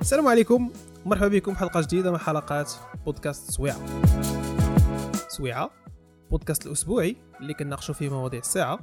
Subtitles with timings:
[0.00, 0.70] السلام عليكم.
[1.06, 2.72] ومرحبا بكم حلقة جديدة من حلقات
[3.04, 3.78] بودكاست سويعة.
[5.28, 5.70] سويعة.
[6.30, 8.78] بودكاست الأسبوعي اللي كنناقشوا فيه مواضيع الساعة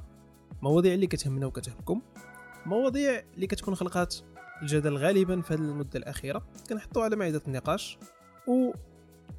[0.62, 2.02] مواضيع اللي كتهمنا وكتهمكم
[2.66, 4.16] مواضيع اللي كتكون خلقات
[4.62, 6.44] الجدل غالبا في هذه المدة الأخيرة.
[6.70, 7.98] كنحطوا على معدة النقاش
[8.48, 8.72] و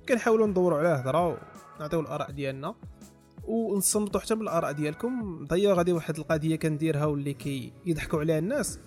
[0.09, 1.39] كنحاولوا ندوروا على هضرة
[1.79, 2.75] ونعطيو الآراء ديالنا
[3.45, 5.45] ونصنتوا حتى بالآراء ديالكم.
[5.47, 8.79] ضيا غادي واحد القضية كنديرها واللي كيضحكوا عليها الناس.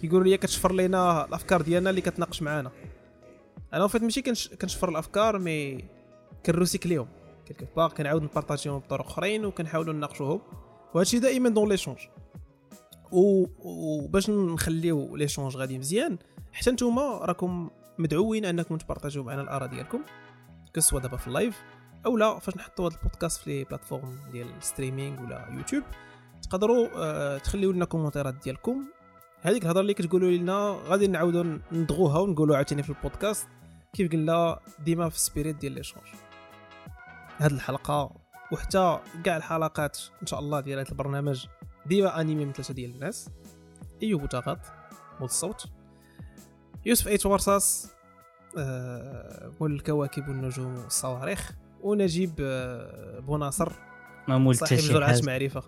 [0.00, 2.70] كيقولوا لي كتشفر لينا الأفكار ديالنا اللي كتناقش معانا.
[3.72, 5.84] أنا en fait ماشي كنش كنشفر الأفكار mais
[6.46, 7.08] كنروسيكليهم
[7.46, 10.40] quelque part كنعاود نبارطاجيهم بطرق أخرين وكنحاولوا نناقشوهم.
[10.94, 11.98] وهادشي دائما dans l'échange
[13.12, 16.18] وباش نخليو l'échange غادي مزيان
[16.52, 20.02] حتى نتوما راكم مدعوين أنكم تبارطاجيو معنا الآراء ديالكم
[20.74, 21.62] que ce soit دابا في ال live
[22.06, 25.82] أو لا فاش نحطوا هذا البودكاست في les plateformes ديال ال streaming ولا يوتيوب
[26.42, 28.84] تقدروا آه تخليو لنا كومونتيرات ديالكم
[29.46, 33.48] هذيك الهضرة اللي كتقولوا لنا غادي نعاودوا ندغوها ونقولوا عاوتاني في البودكاست
[33.92, 36.04] كيف قلنا ديما في ال esprit ديال l'échange
[37.38, 38.16] هاد الحلقة
[38.52, 41.46] وحتى كاع الحلقات إن شاء الله ديال هذا البرنامج
[41.86, 43.30] ديما animé من ثلاثة ديال الناس.
[44.02, 44.66] أيوب بوتاغات
[45.20, 45.66] مول الصوت.
[46.86, 47.94] يوسف إيت ورصاص
[48.58, 51.52] آه الكواكب والنجوم والصواريخ.
[51.82, 53.72] ونجيب آه بوناصر
[54.52, 55.62] صاحب جرعة معرفة.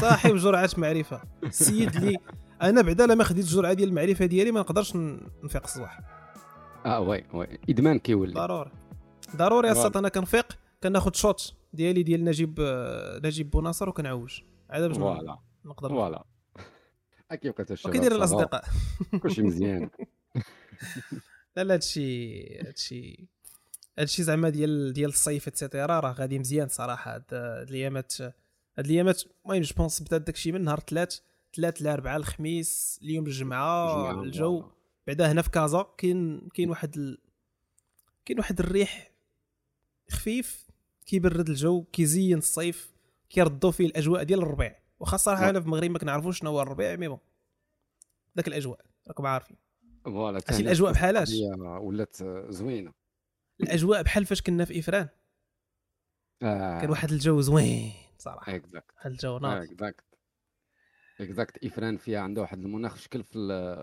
[0.00, 1.22] صاحب جرعة معرفة.
[1.44, 2.16] السيد اللي
[2.62, 4.96] أنا بعدا لما خديت الجرعه ديال المعرفة ديالي ما نقدرش
[5.42, 6.00] نفيق الصباح.
[6.86, 7.58] آه oui oui.
[7.70, 8.70] إدمان كيولي ضروري.
[9.36, 12.60] ضروري اصاط أنا كنفيق كناخذ shot ديالي ديال نجيب
[13.24, 14.40] نجيب بوناصر وكنعوج.
[14.70, 15.38] عاد باش voilà.
[15.64, 16.24] نقدر voilà.
[17.32, 18.64] كيف كتشوف وكيدير الأصدقاء.
[19.22, 19.90] كلشي مزيان.
[21.56, 23.28] لا لا هادشي هادشي
[23.98, 27.14] هادشي زعما ديال ديال الصيف et cetera راه غادي مزيان صراحة.
[27.14, 27.24] هاد
[27.68, 28.20] الأيامات
[28.78, 31.18] هاد الأيامات المهم je pense بدا داكشي من نهار ثلاث
[31.56, 34.70] ثلاث الاربعاء الخميس اليوم الجمعة الجو.
[35.06, 37.18] بعدا هنا في كازا كاين كاين واحد ال...
[38.24, 39.12] كاين واحد الريح
[40.10, 40.70] خفيف
[41.06, 42.94] كيبرد الجو كيزين الصيف
[43.30, 44.78] كيردوا فيه الأجواء ديال الربيع.
[45.00, 47.18] واخا الصراحه أنا في المغرب ما كنعرفوش شنو هو الربيع mais bon
[48.36, 49.56] داك الأجواء راكم عارفين.
[50.04, 51.32] voilà الأجواء بحالاش
[51.80, 52.16] ولات
[52.48, 52.92] زوينة.
[53.60, 55.08] الأجواء بحال فاش كنا في إفران.
[56.42, 56.80] آه.
[56.80, 58.56] كان واحد الجو زوين صراحة.
[58.56, 58.94] exact.
[59.06, 59.64] الجو ناضي.
[59.64, 60.04] exact.
[61.20, 63.32] exact إفران فيها عنده واحد المناخ شكل في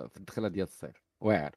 [0.10, 1.56] في الدخلة ديال الصيف واعر.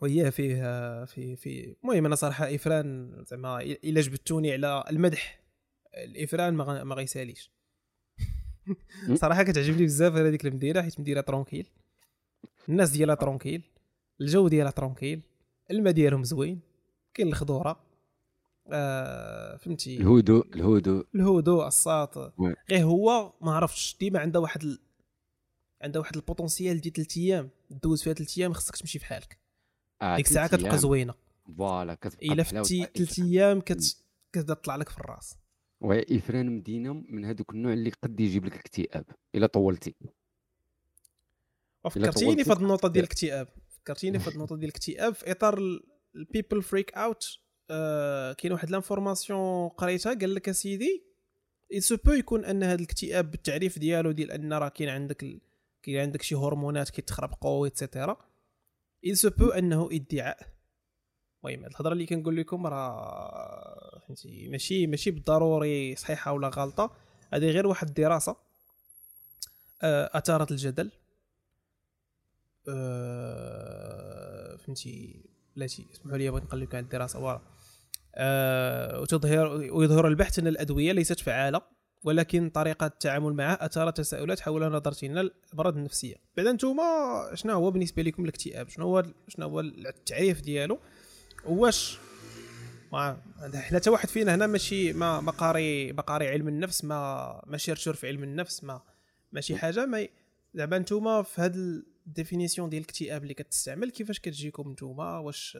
[0.00, 5.42] وياه فيه في في المهم أنا صراحة إفران زعما إلا جبتوني على المدح
[5.94, 7.52] الإفران ما ما غيساليش.
[9.14, 11.70] صراحة كتعجبني بزاف هذيك المدينة حيت مدينه tranquille.
[12.68, 13.62] الناس ديالها tranquille
[14.20, 15.22] الجو ديالها tranquille
[15.70, 16.60] الماء ديالهم زوين
[17.14, 17.91] كاين الخضورة.
[18.66, 22.18] آه فهمتي؟ الهدوء الهدوء الهدوء الساط.
[22.70, 24.78] غير هو ما عرفتش ديما عنده واحد ال...
[25.82, 29.38] عنده واحد ال potentiel ديال 3 أيام دوز فيها 3 أيام خصك تمشي بحالك
[30.02, 31.14] آه ديك الساعة كتبقى زوينة.
[31.58, 33.96] voilà كتبقى إلا فتي 3 أيام كت...
[34.32, 35.36] كتبدا تطلع لك في الراس.
[35.80, 39.04] وهي افران مدينة من هذوك النوع اللي قد يجيب لك اكتئاب.
[39.34, 39.94] إلا طولتي.
[41.90, 43.48] فكرتيني في هذه النقطة ديال الاكتئاب.
[43.68, 45.58] فكرتيني في هذه النقطة ديال الاكتئاب في اطار
[46.14, 47.38] ال people freak out
[48.38, 51.04] كاين واحد l'information قريتها قال لك أسيدي
[51.78, 55.40] سو يكون أن هذا الاكتئاب بالتعريف ديالو ديال أن راه كاين عندك ال...
[55.82, 58.16] كاين عندك شي هرمونات كيتخربقوا et cetera
[59.06, 60.52] il se peut أنه ادعاء.
[61.44, 66.96] المهم الهضرة اللي كنقول لكم راه فهمتي ماشي ماشي بالضروري صحيحة ولا غلطة.
[67.32, 68.36] هذه غير واحد الدراسة
[69.82, 70.90] أثارت الجدل.
[74.58, 75.24] فهمتي
[75.56, 77.18] بلاتي اسمحوا لي بغيت نقلب على الدراسة.
[77.24, 77.42] ورا
[78.14, 81.62] أه وتظهر ويظهر البحث أن الأدوية ليست فعالة
[82.04, 86.16] ولكن طريقة التعامل معها اثارت تساؤلات حول نظرتنا للأمراض النفسية.
[86.36, 86.82] بعدا نتوما
[87.34, 90.78] شنو هو بالنسبة لكم الاكتئاب؟ شنو هو شنو هو التعريف ديالو؟
[91.44, 91.98] واش
[92.92, 93.22] ما
[93.54, 95.30] حنا حتى واحد فينا هنا ماشي ما ما
[96.02, 98.82] قاري علم النفس ما ما شرشر في علم النفس ما
[99.32, 99.86] ماشي حاجة.
[99.86, 100.08] ما
[100.54, 101.56] زعما نتوما في هاد
[102.06, 105.58] ال définition ديال الاكتئاب اللي كتستعمل كيفاش كتجيكم نتوما واش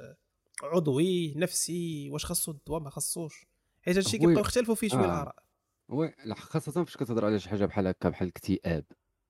[0.62, 3.47] عضوي نفسي واش خاصو الدواء ما خاصوش.
[3.82, 5.37] حيت هادشي كيبقاو يختلفوا فيه شوية الآراء.
[5.88, 8.85] oui لا خاصة فاش كتهضر على شي حاجة بحال هكا بحال الاكتئاب.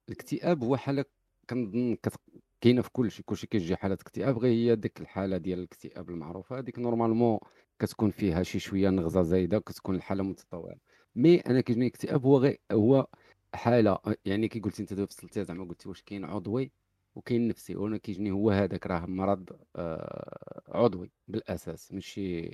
[0.08, 1.05] الاكتئاب هو حالة
[1.50, 2.14] كنظن كت...
[2.61, 3.23] كاينة في كلشي.
[3.23, 6.58] كلشي كيجي حالة اكتئاب غير هي ديك الحالة ديال الاكتئاب المعروفة.
[6.58, 7.38] هذيك normalement
[7.79, 10.76] كتكون فيها شي شوية نغزة زايدة كتكون الحالة متطورة.
[11.14, 13.06] mais أنا كيجيني اكتئاب هو غير هو
[13.55, 16.73] حالة يعني كي قلتي أنت دابا فصلتيها زعما قلتي واش كاين عضوي
[17.14, 22.50] وكاين نفسي وأنا كيجيني هو هذاك راه مرض آه عضوي بالأساس ماشي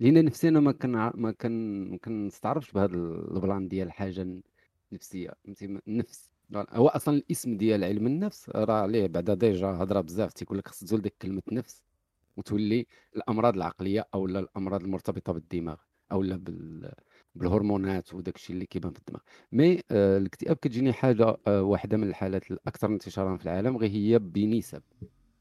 [0.00, 4.26] لأن نفسي أنا ما كان ما كان ما كنستعرفش بهذا ال plan ديال حاجة
[4.92, 10.32] نفسية فهمتي؟ النفس هو أصلا الاسم ديال علم النفس راه عليه بعدا déjà هضرة بزاف
[10.32, 11.82] تيقول لك خص تزول ديك كلمة نفس
[12.36, 12.86] وتولي
[13.16, 15.76] الأمراض العقلية أو الأمراض المرتبطة بالدماغ
[16.12, 16.92] أو بال
[17.36, 19.20] بالهرمونات وداك الشيء اللي كيبان في الدماغ.
[19.52, 24.18] mais آه الاكتئاب كتجيني حاجة آه واحدة من الحالات الأكثر انتشارا في العالم غير هي
[24.18, 24.82] بنسب.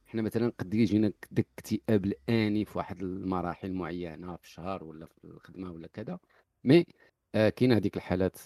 [0.06, 5.26] حنا مثلا قد يجينا داك الاكتئاب الآني في واحد المراحل معينة في الشهر ولا في
[5.26, 6.20] الخدمة ولا كذا.
[6.64, 6.86] مي
[7.36, 8.38] آه كاين هذيك الحالات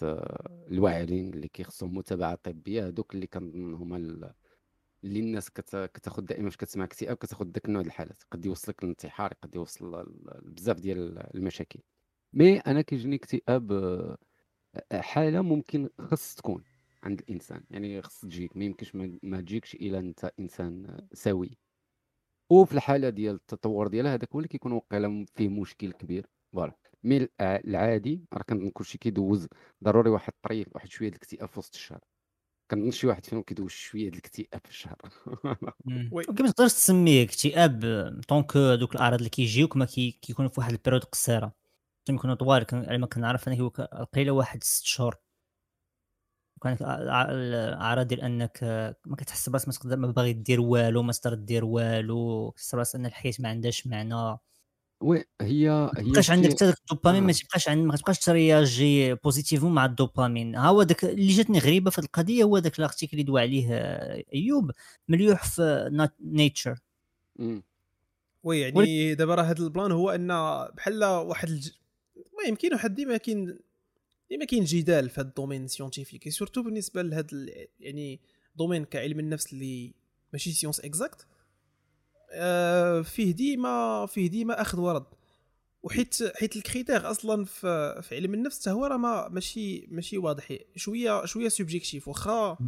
[0.70, 6.84] الواعرين اللي كيخصهم متابعة طبية هذوك اللي كنظن هما اللي الناس كتاخذ دائما فاش كتسمع
[6.84, 8.22] اكتئاب كتاخذ داك النوع ديال الحالات.
[8.30, 10.04] قد يوصلك للانتحار قد يوصل
[10.42, 11.80] بزاف ديال المشاكل.
[12.32, 13.72] مي أنا كيجيني اكتئاب
[14.92, 16.64] آه، حالة ممكن خص تكون
[17.02, 17.64] عند الإنسان.
[17.70, 18.56] يعني خص تجيك.
[18.56, 21.58] ما يمكنش ما تجيكش إلا أنت إنسان سوي.
[22.50, 26.26] وفي الحالة ديال التطور ديالها هذاك هو اللي كيكون وقيلا فيه مشكل كبير.
[26.52, 26.76] Voilà.
[27.04, 29.48] mais العادي راه كنظن كلشي كيدوز
[29.84, 32.00] ضروري واحد الطريق واحد شوية ديال الاكتئاب في وسط الشهر.
[32.70, 34.96] كنظن شي واحد فيهم كيدوز شوية ديال الاكتئاب في الشهر.
[36.36, 37.80] كيف تقدر تسميه اكتئاب
[38.28, 41.59] donc دوك الأعراض اللي كيجيوك ما كيكونوا في واحد ال période قصيرة.
[42.08, 43.68] يكونوا طوال على ما كنعرف أنا هو
[44.14, 45.16] قليله واحد ست شهور.
[46.62, 48.58] كان الأعراض ديال أنك
[49.06, 52.94] ما كتحس براسك ما تقدر ما باغي دير والو ما تقدر دير والو كتحس براسك
[52.94, 54.38] أن الحياة ما عندهاش معنى.
[55.02, 59.14] oui هي هي ما تبقاش عندك حتى الدوبامين ما تبقاش عندك ما تبقاش ت réagir
[59.14, 60.56] positivement مع الدوبامين.
[60.56, 63.40] ها هو داك اللي جاتني غريبة في هذه القضية هو داك ال article اللي دوا
[63.40, 63.68] عليه
[64.34, 64.70] أيوب
[65.08, 66.78] مليوح في Nature
[68.42, 70.28] oui يعني دابا راه هذا ال plan هو أن
[70.74, 71.64] بحال واحد
[72.42, 73.58] ما يمكن واحد ديما كاين
[74.30, 77.26] ديما كاين جدال في هذا ال domaine scientifique surtout بالنسبة لهذا
[77.80, 78.20] يعني
[78.56, 79.94] domaine كعلم النفس اللي
[80.32, 81.26] ماشي science exacte
[82.32, 85.06] آه فيه ديما فيه ديما أخذ ورد.
[85.82, 90.58] وحيت حيت ال critère أصلا في, في علم النفس هو راه ما ماشي ماشي واضح.
[90.76, 92.58] شوية شوية subjective واخا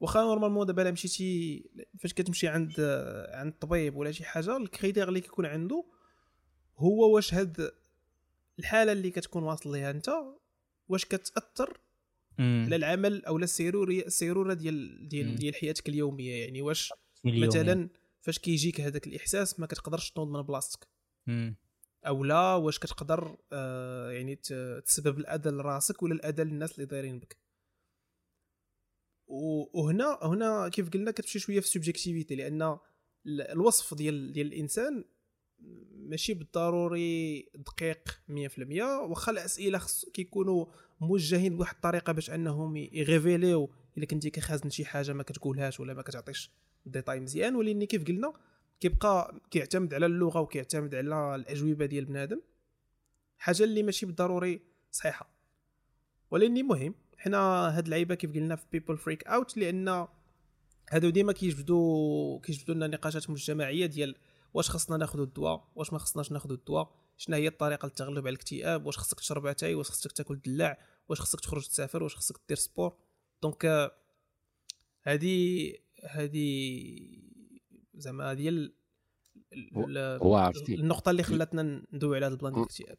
[0.00, 1.64] واخا normalement دابا الا مشيتي
[2.00, 2.80] فاش كتمشي عند
[3.32, 5.84] عند الطبيب ولا شي حاجة ال critère اللي كيكون عنده
[6.78, 7.70] هو واش هاد
[8.58, 10.10] الحالة اللي كتكون واصل ليها أنت
[10.88, 11.80] واش كتأثر
[12.38, 16.92] على العمل أو السيروره السيرورة ديال ديال ديال حياتك اليومية يعني؟ واش
[17.24, 17.88] مثلا
[18.20, 20.88] فاش كيجيك هذاك الإحساس ما كتقدرش تنوض من بلاصتك؟
[22.06, 24.36] أو لا واش كتقدر آه يعني
[24.86, 27.36] تسبب الأذى لراسك ولا الأذى للناس اللي دايرين بك؟
[29.26, 32.78] وهنا هنا كيف قلنا كتمشي شوية في ال subjectivité لأن
[33.26, 35.04] الوصف ديال ديال الإنسان
[36.08, 40.66] ماشي بالضروري دقيق 100% واخا الأسئلة خص كيكونوا
[41.00, 45.80] موجهين بواحد الطريقة باش أنهم ي révéler يو إلا كنتي كتخزن شي حاجة ما كتقولهاش
[45.80, 46.50] ولا ما كتعطيش
[46.86, 47.56] détail مزيان.
[47.56, 48.32] ولكن كيف قلنا
[48.80, 52.40] كيبقى كيعتمد على اللغة وكيعتمد على الأجوبة ديال بنادم.
[53.38, 54.60] حاجة اللي ماشي بالضروري
[54.90, 55.30] صحيحة.
[56.30, 57.38] ولكن مهم حنا
[57.76, 60.06] هاد اللعيبة كيف قلنا في people freak out لأن
[60.90, 64.14] هادو ديما كيجبدوا كيجبدوا لنا نقاشات مجتمعية ديال
[64.54, 68.86] واش خصنا ناخذ الدواء؟ واش ما خصناش ناخذ الدواء؟ شنو هي الطريقة للتغلب على الاكتئاب؟
[68.86, 70.78] واش خصك تشرب اتاي واش خصك تاكل دلاع؟
[71.08, 72.96] واش خصك تخرج تسافر؟ واش خصك دير sport؟
[73.42, 73.90] donc
[75.02, 75.74] هذه
[76.10, 76.98] هذه
[77.94, 78.70] زعما هذه
[80.68, 82.98] النقطة اللي خلاتنا ندوي على هذا ال plan ديال الاكتئاب.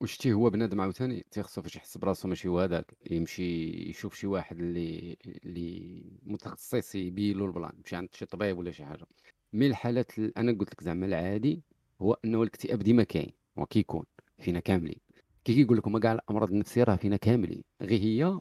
[0.00, 4.58] وشتي هو بنادم عاوتاني تيخصو فاش يحس براسو ماشي هو هذاك يمشي يشوف شي واحد
[4.58, 9.06] اللي اللي متخصص يبين له ال plan يمشي عند شي طبيب ولا شي حاجة.
[9.54, 11.62] من الحالات اللي أنا قلت لك زعما العادي
[12.02, 14.04] هو إنه الاكتئاب ديما كاين وكيكون
[14.38, 14.98] فينا كاملين.
[15.44, 18.38] كي كيقول لكم كاع الأمراض النفسية راه فينا كاملين غير هي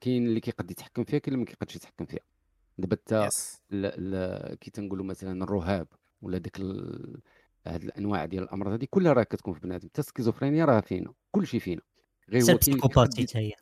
[0.00, 2.20] كاين اللي كيقد يتحكم فيها كاين اللي ما كيقدش يتحكم فيها.
[2.78, 3.30] دابا انت
[4.60, 5.88] كي تنقولوا مثلا الرهاب
[6.22, 6.60] ولا ديك
[7.66, 11.46] هاد الأنواع ديال الأمراض هذه كلها راه كتكون في بنادم حتى السكيزوفرينيا راه فينا كل
[11.46, 11.82] شيء فينا.
[12.30, 13.52] غير هو كاين هي.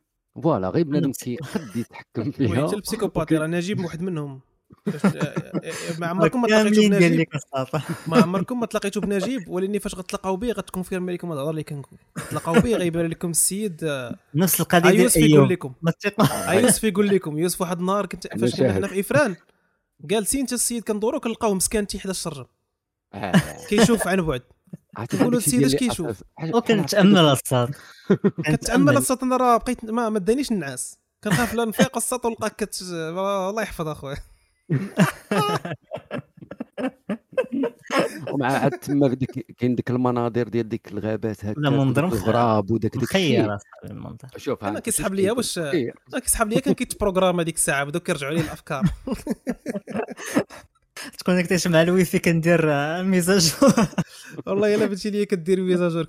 [0.43, 2.67] Voilà غير بنادم كيقد يتحكم فيها.
[2.67, 4.41] حتى ال psychopathie راه نجيب واحد منهم.
[5.99, 7.26] ما عمركم ما تلاقيتو بنجيب.
[8.07, 11.99] ما عمركم ما تلاقيتو بنجيب ولكن فاش غتلاقاو به غتكونفيرمي لكم الهضره اللي كنقول
[12.31, 15.75] تلاقاو به غيبان لكم السيد آه، نفس القضية ديال يوسف يقول لكم.
[16.49, 19.37] يوسف يقول لكم يوسف واحد النهار كنت فاش كنا حنا في إفران
[20.11, 22.45] قال سي أنت السيد كندورو كنلقاوه مسكان الشرجم
[23.14, 23.33] آه.
[23.69, 24.43] كيشوف عن بعد.
[25.11, 26.23] تقولوا السيد إش كيشوف؟
[26.54, 27.75] وكنتامل الصاد
[28.47, 30.99] كنتامل الصاد أنا راه بقيت ما, دانيش النعاس.
[31.25, 34.16] كنخاف لا نفيق الصاد ونلقاك كت الله يحفظ أخويا.
[38.33, 39.16] ومع عاد تما
[39.59, 43.56] كاين ديك المناظر ديال ديك الغابات هكا منظر الغراب وداك الشيء.
[44.37, 48.40] شوف أنا كيسحب ليا واش أنا كيسحب ليا كان كيتبروغرام هذيك الساعة بداو كيرجعوا لي
[48.40, 48.83] الأفكار.
[51.18, 52.66] تكون كتعيش مع الويفي كندير
[53.02, 53.73] ميزاجور
[54.47, 56.04] والله إلا بنتي ليا كدير ميزاجور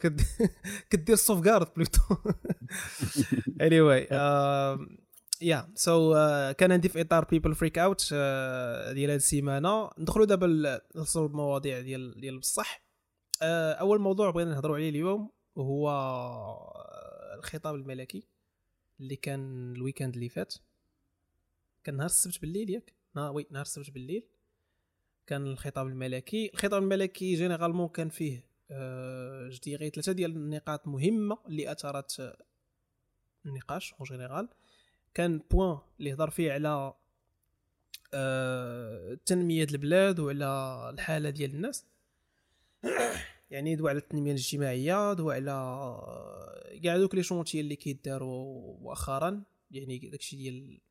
[0.89, 2.15] كدير سوف كارد بلوتو
[3.61, 4.07] اني واي
[5.41, 6.13] يا سو
[6.57, 8.13] كان عندي في إطار بيبل فريك اوت
[8.93, 9.89] ديال هاد السيمانة.
[9.97, 12.81] ندخلوا دابا نوصلوا المواضيع ديال ديال بصح.
[13.41, 15.89] آه، أول موضوع بغينا نهضروا عليه اليوم هو
[17.37, 18.23] الخطاب الملكي
[18.99, 20.53] اللي كان ال weekend اللي فات.
[21.83, 24.23] كان نهار السبت بالليل ياك؟ oui نهار السبت بالليل.
[25.27, 26.51] كان الخطاب الملكي.
[26.53, 32.37] الخطاب الملكي généralement كان فيه أه غير ثلاثة ديال النقاط مهمة اللي اثارت
[33.45, 34.49] النقاش en général
[35.15, 36.93] كان point اللي هضر فيه على
[38.13, 41.85] أه تنمية البلاد وعلى الحالة ديال الناس.
[43.51, 45.51] يعني دوا على التنمية الاجتماعية دوا على
[46.83, 49.43] كاع دوك les chantiers اللي كيداروا مؤخرا.
[49.71, 50.81] يعني داكشي ديال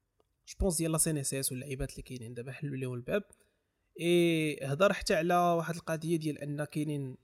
[0.48, 2.34] je pense ديال la CNSS واللعيبات اللي كاينين.
[2.34, 3.24] دابا حلوا لهم الباب.
[4.00, 7.16] إي هضر حتى على واحد القضية ديال أن كاينين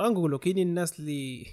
[0.00, 1.46] نقولوا كاينين الناس اللي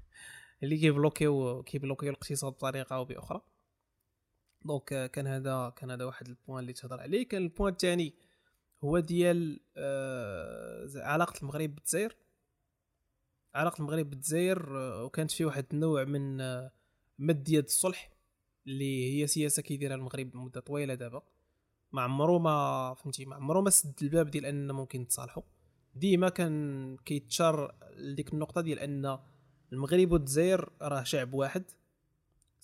[0.62, 3.55] اللي كيبلوكيو كيبلوكيو الاقتصاد بطريقة أو بأخرى.
[4.66, 7.28] donc كان هذا كان هذا واحد ال point اللي تهضر عليه.
[7.28, 8.14] كان ال point الثاني
[8.84, 12.16] هو ديال آه علاقة المغرب بالجزائر.
[13.54, 16.72] علاقة المغرب بالجزائر آه وكانت فيه واحد النوع من آه
[17.18, 18.10] مد يد الصلح
[18.66, 21.22] اللي هي سياسة كيديرها المغرب مده طويلة دابا.
[21.92, 25.42] ما عمرو ما فهمتي ما عمرو ما سد الباب ديال اننا ممكن نتصالحوا
[25.94, 29.18] ديما كان كيتشار لديك النقطة ديال أن
[29.72, 31.64] المغرب والجزائر راه شعب واحد.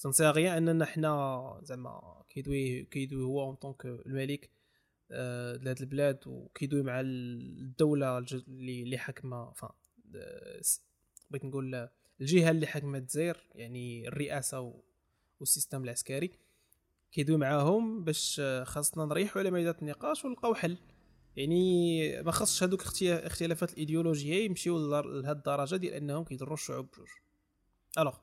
[0.02, 4.50] سانسيغيا اننا حنا زعما كيدوي كيدوي هو en tant que الملك
[5.62, 8.18] لهاد البلاد وكيدوي مع الدولة
[8.48, 9.74] اللي حاكمه فا
[11.30, 11.88] بغيت نقول
[12.20, 14.74] الجهه اللي حاكمه الجزائر يعني الرئاسه
[15.40, 16.30] وال système العسكري
[17.12, 20.76] كيدوي معاهم باش خاصنا نريحوا على ميدان النقاش ونلقاو حل
[21.36, 27.08] يعني ما خاصش هذوك اختلافات الايديولوجيه يمشيو لهاد الدرجه ديال انهم كيضروا الشعوب بجوج
[27.98, 28.16] alors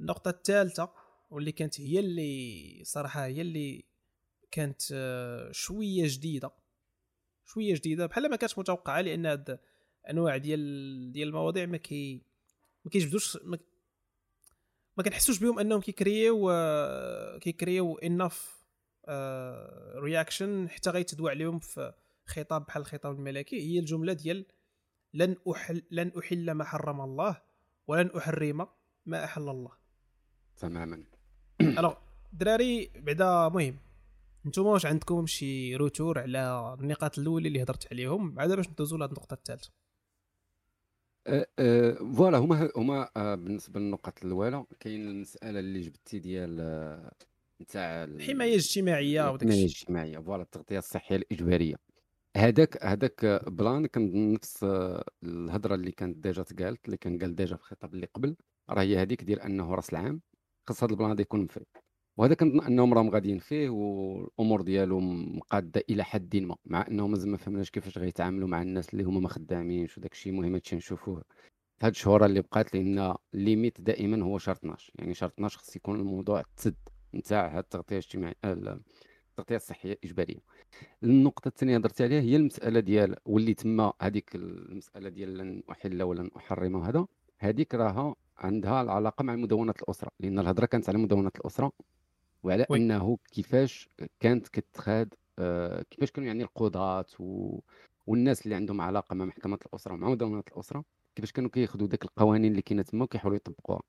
[0.00, 0.92] النقطة الثالثة
[1.30, 3.84] واللي كانت هي اللي صراحة هي اللي
[4.50, 4.82] كانت
[5.50, 6.50] شوية جديدة.
[7.44, 9.60] شوية جديدة بحال ما كانتش متوقعة لأن هاد
[10.10, 12.22] انواع ديال ديال المواضيع ما كي
[12.84, 13.38] ما كيجبدوش
[14.96, 16.50] ما كنحسوش بهم أنهم كيكريو
[17.40, 18.64] كيكريو enough
[19.96, 21.92] reaction حتى غيتدوى عليهم في
[22.26, 23.60] خطاب بحال الخطاب الملكي.
[23.60, 24.46] هي الجملة ديال
[25.14, 27.42] لن احل لن أحل ما حرم الله
[27.86, 28.66] ولن أحرم
[29.06, 29.79] ما أحل الله
[30.60, 31.04] تماما.
[31.78, 31.94] alors
[32.32, 33.76] دراري بعدا مهم.
[34.46, 39.10] نتوما واش عندكم شي retour على النقاط الأولى اللي هضرت عليهم؟ بعدا باش ندوزو لهاد
[39.10, 39.70] النقطة الثالثة.
[42.16, 46.50] voilà هما هما آه، بالنسبة للنقط الأولى كاين المسألة اللي جبتي ديال
[47.62, 51.76] نتاع الحمايه الاجتماعيه وداك الحمايه الاجتماعيه voilà التغطية الصحية الإجبارية.
[52.36, 54.66] هذاك هذاك plan كنظن نفس
[55.24, 58.36] الهضرة اللي كانت déjà تقالت اللي كان قال déjà في الخطاب اللي قبل.
[58.70, 60.20] راه هي هذيك ديال أنه رأس العام.
[60.70, 61.66] خاص هذا ال plan هذا يكون مفيد
[62.16, 67.30] وهذا كنظن أنهم راهم غاديين فيه والأمور ديالهم مقاده إلى حد ما مع أنهم مازال
[67.30, 71.22] ما فهمناش كيفاش غيتعاملوا مع الناس اللي هما ما خدامينش وداك الشيء مهم هادشي نشوفوه
[71.78, 75.58] في هاد الشهور اللي بقات لأن ال limite دائما هو شرط 12 يعني شرط 12
[75.58, 76.76] خص يكون الموضوع تسد
[77.14, 80.40] نتاع هاد التغطية الاجتماعية التغطية الصحية الإجبارية.
[81.02, 86.30] النقطة الثانية هضرت عليها هي المسألة ديال واللي تما هذيك المسألة ديال لن أحل ولن
[86.36, 87.06] أحرم وهذا
[87.38, 91.72] هذيك راها عندها العلاقه مع مدونة الأسرة لأن الهضره كانت على مدونة الأسرة
[92.42, 92.78] وعلى وي.
[92.78, 93.88] انه كيفاش
[94.20, 97.58] كانت كتخاد آه كيفاش كانوا يعني القضاة و...
[98.06, 102.50] والناس اللي عندهم علاقة مع محكمة الأسرة ومع مدونة الأسرة كيفاش كانوا كياخذوا داك القوانين
[102.50, 103.80] اللي كاينة تما وكيحاولوا يطبقوها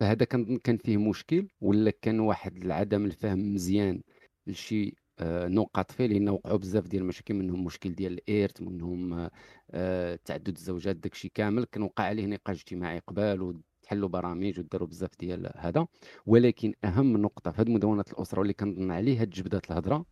[0.00, 4.02] فهذا كان كان فيه مشكل ولا كان واحد العدم الفهم مزيان
[4.46, 9.28] لشي آه نقاط فيه لأن وقعوا بزاف ديال المشاكل منهم مشكل ديال الإرث منهم
[9.70, 15.10] آه تعدد الزوجات داكشي كامل كان وقع عليه نقاش اجتماعي قبل تحلوا برامج وداروا بزاف
[15.20, 15.86] ديال هذا.
[16.26, 20.04] ولكن أهم نقطة في هذه مدونه الأسرة واللي كنظن عليها تجبدات الهضرة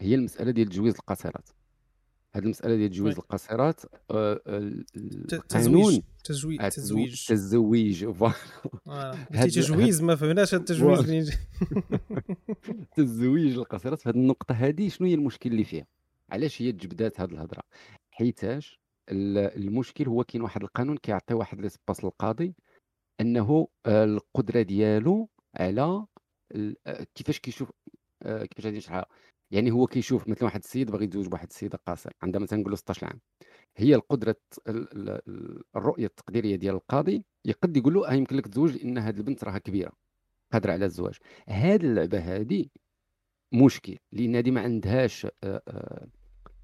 [0.00, 1.48] هي المسألة ديال تجويز القاصرات.
[2.34, 3.80] هذه المسألة ديال تجويز القاصرات
[4.10, 4.40] آه،
[5.32, 7.26] القانون تزويج تزويج.
[7.26, 8.34] تزويج voilà.
[9.30, 11.30] تجويز ما فهمناش التجويز
[12.96, 15.86] تزويج القاصرات في هذه النقطة هذه شنو هي المشكل اللي فيها؟
[16.30, 17.62] علاش هي تجبدات هذه الهضرة؟
[18.10, 22.54] حيتاش المشكل هو كاين واحد القانون كيعطي واحد l'espace للقاضي
[23.20, 26.06] أنه آه، القدرة ديالو على
[26.86, 27.72] آه، كيفاش كيشوف
[28.22, 29.06] آه، كيفاش غادي نشرحها
[29.50, 33.06] يعني هو كيشوف مثلا واحد السيد باغي يتزوج بواحد السيده قاصر عندها مثلا نقولوا 16
[33.06, 33.20] عام.
[33.76, 34.36] هي القدرة
[35.76, 39.92] الرؤية التقديرية ديال القاضي يقد يقول له يمكن لك تزوج لأن هذه البنت راها كبيرة
[40.52, 41.14] قادرة على الزواج.
[41.48, 42.66] هذه اللعبة هذه
[43.52, 45.26] مشكل لأن هذه ما عندهاش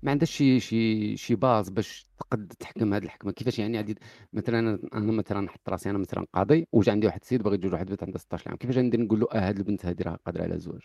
[0.03, 3.33] ما عندهاش شي شي شي باز باش تقد تحكم هذه الحكمة.
[3.33, 3.99] كيفاش يعني عندي
[4.33, 7.87] مثلا أنا مثلا نحط راسي أنا مثلا قاضي وجا عندي واحد السيد باغي يتزوج واحد
[7.87, 10.55] البنت عندها 16 عام كيفاش غندير؟ نقول له آه هذه البنت هذه راه قادرة على
[10.55, 10.81] الزواج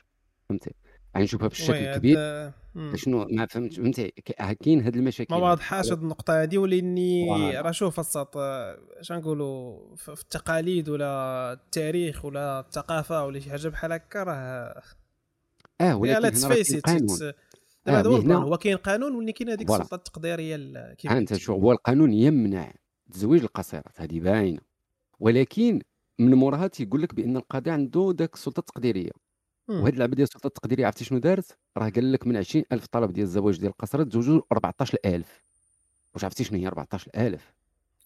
[0.49, 0.71] فهمتي؟
[1.13, 2.17] يعني نشوفها بالشكل الكبير.
[2.95, 4.13] شنو؟ ما فهمت فهمتي؟
[4.63, 5.35] كاين هاد المشاكل.
[5.35, 12.25] ما واضحاش هاد النقطة هذه ولإني راه شوف الساط اش نقولوا في التقاليد ولا التاريخ
[12.25, 14.81] ولا الثقافة ولا شي حاجة بحال هكا راه
[15.81, 17.33] آه ولكن لا تسفيسي دابا
[17.89, 18.43] هذا هو القانون.
[18.43, 22.73] هو كاين قانون ولكن كاين هذيك السلطة التقديرية كيف أنت شوف هو القانون يمنع
[23.11, 24.01] تزويج القصيرات.
[24.01, 24.59] هذه باينة.
[25.19, 25.81] ولكن
[26.19, 29.11] من موراها تيقول لك بأن القاضي عنده ذاك السلطة التقديرية.
[29.69, 33.25] وهاد اللعبه ديال السلطة التقديرية عرفتي شنو دارت؟ راه قال لك من 20000 طلب ديال
[33.25, 35.43] الزواج ديال القصرات تزوجوا 14000
[36.13, 37.53] واش عرفتي شنو هي 14000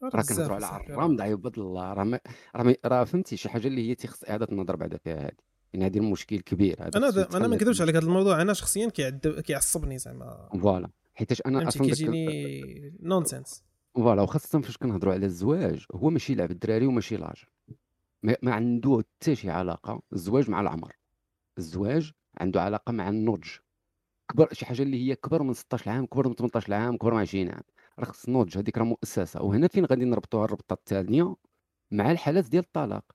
[0.03, 1.93] راه كنهضروا على الرمض عباد الله.
[1.93, 2.19] راه
[2.55, 5.97] راه راه فهمتي شي حاجة اللي هي تيخص إعادة النظر بعدا فيها هذه يعني هذه
[5.97, 10.49] المشكل كبير هذا أنا أنا ما نكذبش عليك هذا الموضوع أنا شخصيا كيعصبني زعما.
[10.61, 13.63] voilà حيتاش أنا أصلا كيجيني nonsense
[13.95, 17.49] voilà وخاصة فاش كنهضروا على الزواج هو ماشي لعب الدراري وماشي لاجر.
[18.23, 20.95] ما, ما عنده حتى شي علاقة الزواج مع العمر.
[21.57, 23.47] الزواج عنده علاقة مع النضج.
[24.31, 27.19] كبر شي حاجة اللي هي كبر من 16 عام كبر من 18 عام كبر من
[27.19, 27.63] 20 عام.
[27.99, 29.41] راه خص النضج هذيك راه مؤسسة.
[29.41, 31.35] وهنا فين غادي نربطوها الربطة الثانية؟
[31.91, 33.05] مع الحالات ديال الطلاق.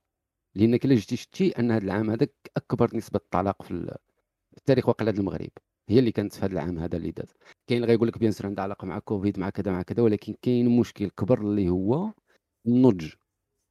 [0.56, 3.96] لأنك إلا جيتي شتي أن هذا العام هذاك أكبر نسبة طلاق في
[4.58, 5.50] التاريخ وقع المغرب.
[5.88, 7.28] هي اللي كانت في هذا العام هذا اللي داز
[7.66, 10.34] كاين اللي غيقول لك bien sûr عندها علاقة مع كوفيد مع كذا مع كذا ولكن
[10.42, 12.12] كاين مشكل كبر اللي هو
[12.66, 13.12] النضج.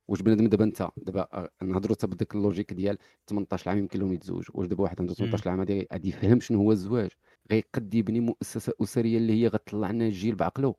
[0.08, 4.13] واش بنادم دابا أنت دابا نهضروا حتى بديك ال logique ديال 18 عام يمكن لهم
[4.13, 7.10] يتزوج واش دابا واحد عنده 18 عام غادي غادي يفهم شنو هو الزواج.
[7.51, 10.75] غيقد يبني مؤسسة أسرية اللي هي غتطلع لنا الجيل بعقله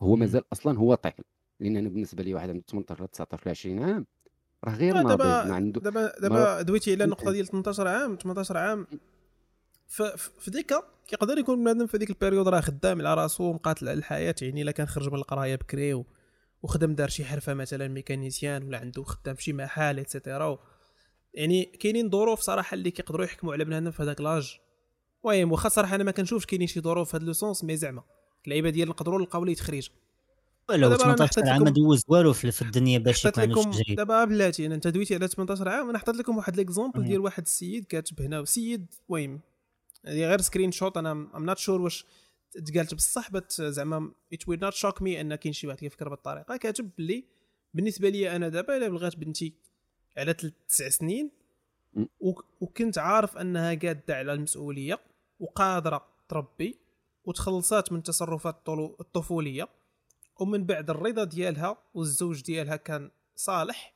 [0.00, 1.22] هو مازال أصلا هو طفل.
[1.60, 4.06] لأن أنا بالنسبة لي واحد عنده 18 19 20 عام
[4.64, 8.86] راه غير ناضج دابا عنده دابا دابا دويتي على النقطة ديال 18 عام 18 عام.
[10.38, 10.74] في ديك
[11.08, 14.62] كيقدر يكون بنادم في ديك ال période راه خدام على راسو مقاتل على الحياة يعني
[14.62, 16.04] إلا كان خرج من القراية بكري
[16.62, 20.58] وخدم دار شي حرفة مثلا mécanicien ولا عنده خدام في شي محل et cetera
[21.34, 24.58] يعني كاينين ظروف صراحة اللي كيقدروا يحكموا على بنادم في هذاك l'âge.
[25.24, 28.02] المهم واخا صراحة أنا ما كنشوفش كاينين شي ظروف في هذا le sens mais زعما
[28.44, 29.88] اللعيبة ديال نقدروا نلقاو ليه تخريج.
[30.70, 35.14] لو 18 عام ما دوز والو في الدنيا باش يكون لكم دابا بلاتي أنت دويتي
[35.14, 39.40] على 18 عام أنا حطيت لكم واحد l'exemple ديال واحد السيد كاتب هنا سيد المهم
[40.06, 42.04] هذه غير screenshot أنا I'm not sure واش
[42.66, 46.18] تقالت بصح بس زعما it will not shock me أن كاين شي واحد كيفكر بهذه
[46.18, 47.24] الطريقة كاتب بلي
[47.74, 49.54] بالنسبة لي أنا دابا إلا بغات بنتي
[50.16, 50.34] على
[50.68, 51.30] تسع سنين
[52.60, 54.98] وكنت عارف أنها قادة على المسؤولية
[55.40, 56.78] وقادرة تربي
[57.24, 58.68] وتخلصات من تصرفات
[59.00, 59.68] الطفولية.
[60.38, 63.94] ومن بعد الرضا ديالها والزوج ديالها كان صالح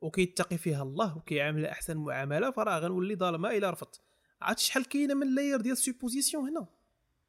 [0.00, 4.00] وكيتقي فيها الله وكيعاملها أحسن معاملة فراه غنولي ظالمة إلى رفضت
[4.42, 6.66] عرفتي شحال كاينة من layer ديال ال supposition هنا؟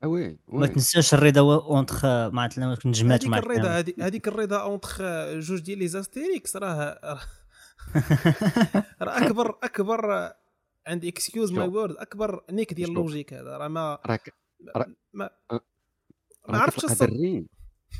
[0.03, 5.79] آه oui ما تنساش الرضا entre معناتها نجمات مع الرضا هذيك الرضا entre جوج ديال
[5.79, 6.99] les astérisques راه
[9.01, 10.33] راه اكبر أكبر
[10.87, 14.33] عندي excuse my word أكبر نيك ديال ال logique هذا راه ما راك
[15.13, 15.29] ما
[16.49, 17.47] ما عرفتش دري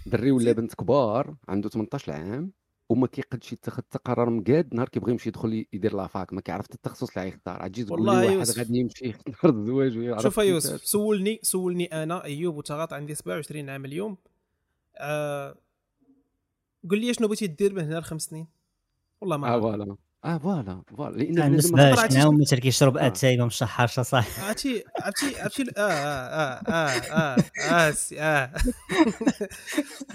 [0.05, 2.51] دري ولا بنت كبار عنده 18 عام
[2.89, 6.65] وما كيقدش يتخذ حتى قرار مقاد نهار كيبغي يمشي يدخل يدير la fac ما كيعرف
[6.73, 11.39] التخصص اللي غيختار عاد تقول لي واحد غادي يمشي يختار الزواج ويعرف شوف يوسف سولني
[11.43, 14.17] سولني أنا أيوب وتغاط عندي 27 عام اليوم.
[14.97, 15.55] آه
[16.89, 18.47] قول لي شنو بغيتي دير من هنا لخمس سنين؟
[19.21, 19.95] والله ما آه voilà.
[20.25, 21.17] آه voilà voilà.
[21.17, 26.89] لأن بالنسبة معاهم مثل كيشرب أتاي ما مشحرش صح؟ عرفتي عرفتي عرفتي آه آه آه
[27.11, 28.53] آه آه آه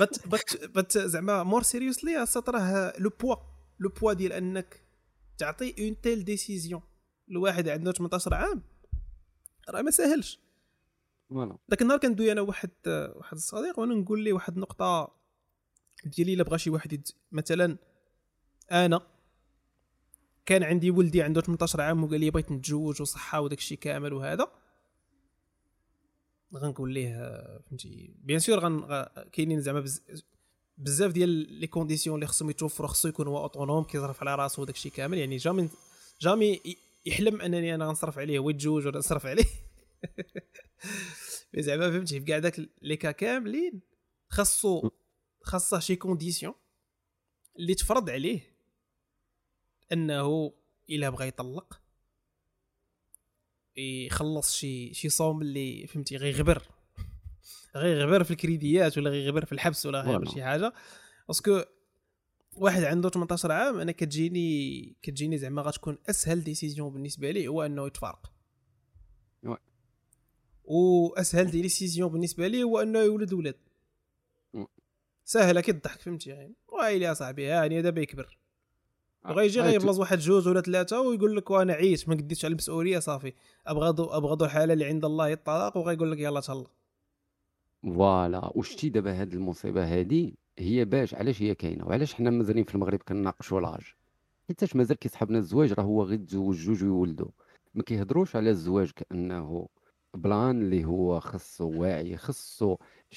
[0.00, 3.36] but but بت زعما more seriously راه le poids
[3.80, 4.82] le poids ديال أنك
[5.38, 6.82] تعطي une telle décision
[7.28, 8.62] لواحد عنده 18 عام.
[9.70, 10.40] راه ما ساهلش
[11.30, 11.56] voilà.
[11.70, 12.70] ذاك النهار كندوي أنا واحد
[13.14, 15.14] واحد الصديق وأنا نقول ليه واحد النقطة
[16.04, 17.78] ديالي إلا بغى شي واحد مثلا
[18.72, 19.00] أنا
[20.48, 24.52] كان عندي ولدي عنده 18 عام وقال لي بغيت نتزوج وصحة وداك الشيء كامل وهذا.
[26.54, 27.16] غنقول ليه
[27.66, 29.84] فهمتي؟ bien sûr غن كاينين زعما
[30.78, 34.74] بزاف ديال les conditions اللي خصهم يتوفروا خصو يكون هو autonome كيصرف على راسو وداك
[34.74, 35.18] الشيء كامل.
[35.18, 35.68] يعني jamais
[36.20, 36.60] jamais
[37.06, 39.46] يحلم أنني أنا غنصرف عليه هو يتزوج ولا نصرف عليه.
[41.66, 43.80] زعما فهمتي كاع داك les cas كاملين
[44.28, 44.90] خاصو
[45.42, 46.54] خاصه شي condition
[47.58, 48.57] اللي تفرض عليه.
[49.92, 50.52] أنه
[50.90, 51.80] الا بغى يطلق.
[53.76, 56.62] يخلص شي شي somme اللي فهمتي غيغبر.
[57.76, 60.72] غيغبر في الكريديات ولا غيغبر في الحبس ولا غير شي حاجة.
[61.28, 61.62] parce que
[62.56, 67.86] واحد عنده 18 عام أنا كتجيني كتجيني زعما غتكون أسهل décision بالنسبة ليه هو أنه
[67.86, 68.32] يتفارق.
[70.64, 73.56] وأسهل décision بالنسبة لي هو أنه يولد ولد.
[75.24, 78.37] سهله كضحك فهمتي يعني ويلي يا صاحبي هاني دابا يكبر.
[79.24, 83.32] وغيجي غيبلص واحد جوج ولا ثلاثة ويقول لك وأنا عييت ما قديتش على المسؤولية صافي.
[83.66, 86.66] ابغض ابغض الحاله اللي عند الله الطلاق وغيقول لك يلا تهلا.
[87.82, 88.50] voilà.
[88.54, 92.98] وشتي دابا هاد المصيبة هادي؟ هي باش علاش هي كاينة؟ وعلاش حنا مازالين في المغرب
[92.98, 93.94] كنناقشوا l'âge
[94.48, 97.28] حيتاش مازال كيسحبنا الزواج راه هو غير تزوج جوج ويولدوا
[97.74, 99.68] ما كيهضروش على الزواج كأنه
[100.14, 102.76] plan اللي هو خصو واعي خصو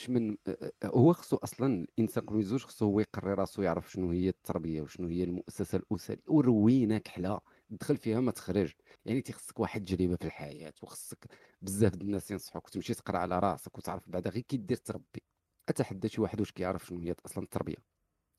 [0.10, 0.38] من
[0.86, 5.08] هو خصو أصلا الإنسان قبل يزوج خصو هو يقري راسو يعرف شنو هي التربية وشنو
[5.08, 8.74] هي المؤسسة الأسرية وروينه كحلة دخل فيها ما تخرج.
[9.06, 11.26] يعني تيخصك واحد التجربه في الحياة وخصك
[11.62, 15.24] بزاف د الناس ينصحوك تمشي تقرأ على راسك وتعرف بعدا غير كي دير تربي.
[15.70, 17.78] أتحدى شي واحد واش كيعرف شنو هي أصلا التربية.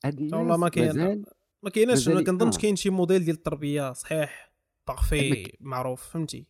[0.05, 1.23] هاد الناس والله ما كاين
[1.63, 4.53] ما كايناش ما كنظنش كاين شي موديل ديال التربية صحيح
[4.87, 6.47] parfait معروف فهمتي؟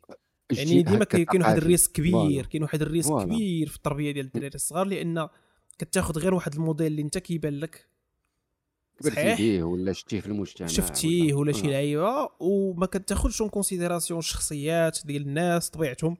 [0.57, 4.25] يعني ديما كاين واحد ال risque كبير كاين واحد ال risque كبير في التربية ديال
[4.25, 5.27] الدراري الصغار لأن
[5.79, 7.87] كتاخذ غير واحد الموديل اللي أنت كيبان لك.
[9.01, 15.21] صحيح؟ ولا شفتيه في المجتمع شفتيه ولا شي لعيبة وما كتاخذش en considération الشخصيات ديال
[15.21, 16.17] الناس طبيعتهم.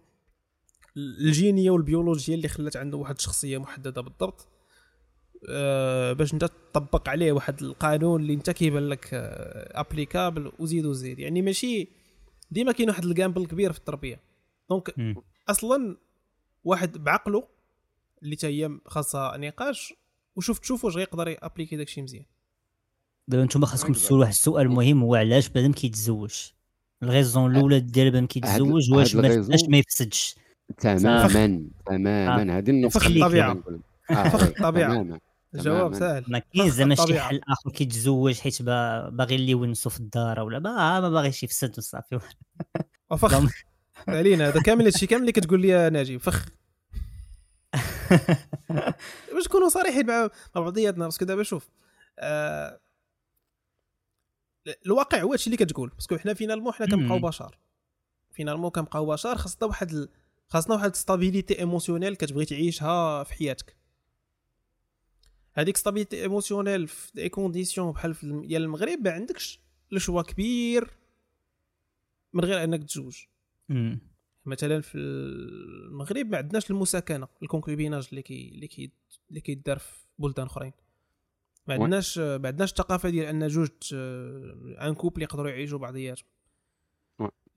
[0.97, 4.47] الجينية والبيولوجيا اللي خلات عنده واحد الشخصية محددة بالضبط.
[5.49, 9.09] أه باش أنت تطبق عليه واحد القانون اللي أنت كيبان لك
[9.71, 11.19] applicable وزيد وزيد.
[11.19, 11.87] يعني ماشي
[12.53, 14.19] ديما كاين واحد ال gamble كبير في التربية.
[14.69, 14.95] donc
[15.47, 15.97] أصلا
[16.63, 17.47] واحد بعقله
[18.23, 19.93] اللي تا هي خاصها نقاش
[20.35, 22.25] وشوف تشوف واش غيقدر يابليكي داكشي مزيان.
[23.27, 26.33] دابا نتوما خاصكم تسولوا واحد السؤال مهم هو علاش بنادم كيتزوج؟
[27.03, 30.35] ال raison الأولى ديال بنادم كيتزوج واش باش ما يفسدش؟
[30.77, 33.63] تماما تماما هذه النقطة فخ الطبيعة.
[34.07, 35.19] فخ الطبيعة.
[35.55, 36.23] الجواب سهل.
[36.27, 40.99] ما كاين زعما شي حل آخر كيتزوج حيت باغي اللي يونسو في الدار ولا ما,
[40.99, 42.19] ما باغيش يفسد وصافي.
[43.11, 43.33] وفخ.
[44.07, 46.45] علينا هذا كامل هادشي كامل اللي كتقول لي ناجي فخ.
[49.33, 51.69] باش نكونوا صريحين مع بعضياتنا parce que دابا شوف
[52.19, 52.79] آه
[54.85, 57.57] الواقع هو هادشي اللي كتقول parce que حنا finalement حنا كنبقاو بشر.
[58.31, 60.09] finalement كنبقاو بشر خاصنا واحد ال...
[60.47, 63.82] خاصنا واحد stabilité émotionnelle كتبغي تعيشها في حياتك.
[65.53, 68.15] هذيك stabilité émotionnelle في des conditions بحال
[68.47, 69.59] ديال المغرب ما عندكش
[69.91, 70.89] لو كبير
[72.33, 73.23] من غير انك تزوج.
[74.45, 78.91] مثلا في المغرب ما عندناش المساكنة ال concubinage اللي كي اللي كي
[79.29, 80.71] اللي كيدار في بلدان أخرين.
[81.67, 86.27] ما عندناش ما عندناش الثقافه ديال أن جوج un couple يقدروا يعيشوا بعضياتهم.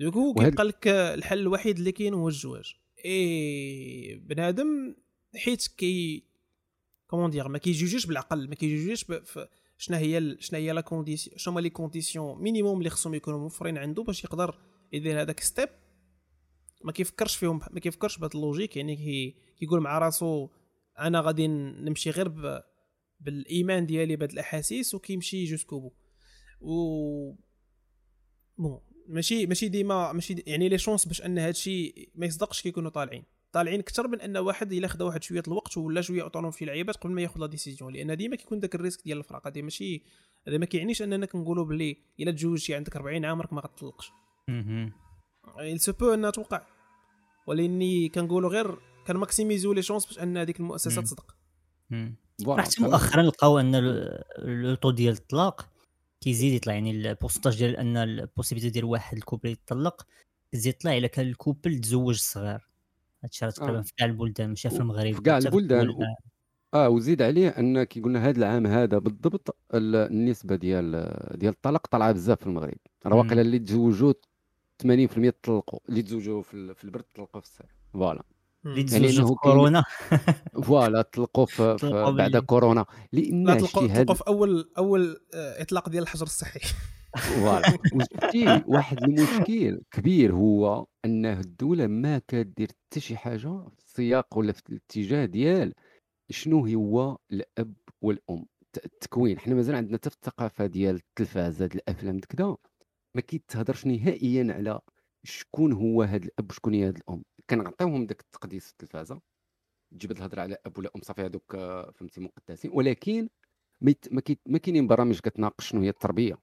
[0.00, 2.74] donc كيبقى لك الحل الوحيد اللي كاين هو الزواج.
[3.04, 4.94] اي بنادم
[5.36, 6.24] حيت كي
[7.06, 9.06] comment dire ما كيجوجيش بالعقل ما كيجوجيش
[9.78, 13.78] شنو هي شنو هي la condition شنو هما les conditions minimum اللي خصهم يكونوا موفرين
[13.78, 14.58] عنده باش يقدر
[14.92, 15.68] يدير هذاك step
[16.84, 20.48] ما كيفكرش فيهم ما كيفكرش بهذا ال logique يعني كي كيقول مع راسو
[20.98, 22.62] أنا غادي نمشي غير ب...
[23.20, 25.92] بالإيمان ديالي بهاد الأحاسيس وكيمشي jusqu'au bout
[26.60, 27.34] و
[28.58, 32.90] bon ماشي ماشي ديما ماشي دي يعني les chances باش أن هادشي ما يصدقش كيكونوا
[32.90, 33.24] طالعين.
[33.56, 36.96] طالعين أكثر من أن واحد إلا خدا واحد شوية الوقت ولا شوية autonome في لعيبات
[36.96, 39.46] قبل ما يأخذ la décision لأن ديما كيكون داك ال risque ديال الفراق.
[39.46, 40.02] هذه ماشي
[40.48, 44.12] هذا ما كيعنيش أننا كنقولوا باللي إلا تزوجتي عندك 40 عام راك ما غتطلقش.
[45.58, 46.66] il se peut أنها توقع.
[47.46, 51.36] ولأني كنقولوا غير كان ماكسيميزو les chances باش أن هذيك المؤسسة تصدق.
[52.48, 53.76] حتى مؤخرا لقاو أن
[54.38, 55.68] le taux ديال الطلاق
[56.20, 56.72] كيزيد يطلع.
[56.72, 60.06] يعني ال pourcentage ديال أن ال possibilité ديال واحد ال couple يطلق
[60.52, 62.75] كيزيد يطلع إلا كان ال couple تزوج صغير.
[63.26, 65.88] هادشي راه تقريبا في كاع البلدان ماشي في المغرب في كاع البلدان
[66.74, 70.90] آه وزيد عليه أن كي قلنا هذا العام هذا بالضبط النسبة ديال
[71.34, 72.78] ديال الطلاق طالعه بزاف في المغرب.
[73.06, 74.12] راه واقيلا اللي تزوجوا
[74.82, 78.22] 80% طلقوا اللي تزوجوا في البرد طلقوا في الصيف voilà.
[78.66, 79.84] اللي تزوجوا في كورونا.
[80.66, 82.86] voilà طلقوا في, في بعد كورونا.
[83.12, 86.60] لأن لا طلقوا في اول أول آه، إطلاق ديال الحجر الصحي.
[87.16, 87.78] voilà.
[88.66, 94.62] واحد المشكل كبير هو أنه الدولة ما كدير حتى شي حاجة في السياق ولا في
[94.70, 95.74] الاتجاه ديال
[96.30, 98.46] شنو هو الأب والأم.
[98.84, 99.38] التكوين.
[99.38, 102.56] حنا مازال عندنا حتى في الثقافة ديال التلفاز هاد الأفلام كذا
[103.14, 104.80] ما كيتهضرش نهائيا على
[105.24, 107.22] شكون هو هذا الأب وشكون هي هذه الأم.
[107.50, 109.20] كنعطيوهم داك التقديس في التلفازة.
[109.90, 111.56] تجيب الهضرة على أب ولا أم صافي هذوك
[111.94, 112.70] فهمتي مقدسين.
[112.74, 113.28] ولكن
[114.46, 116.38] ما كاينين برامج كتناقش شنو هي التربية.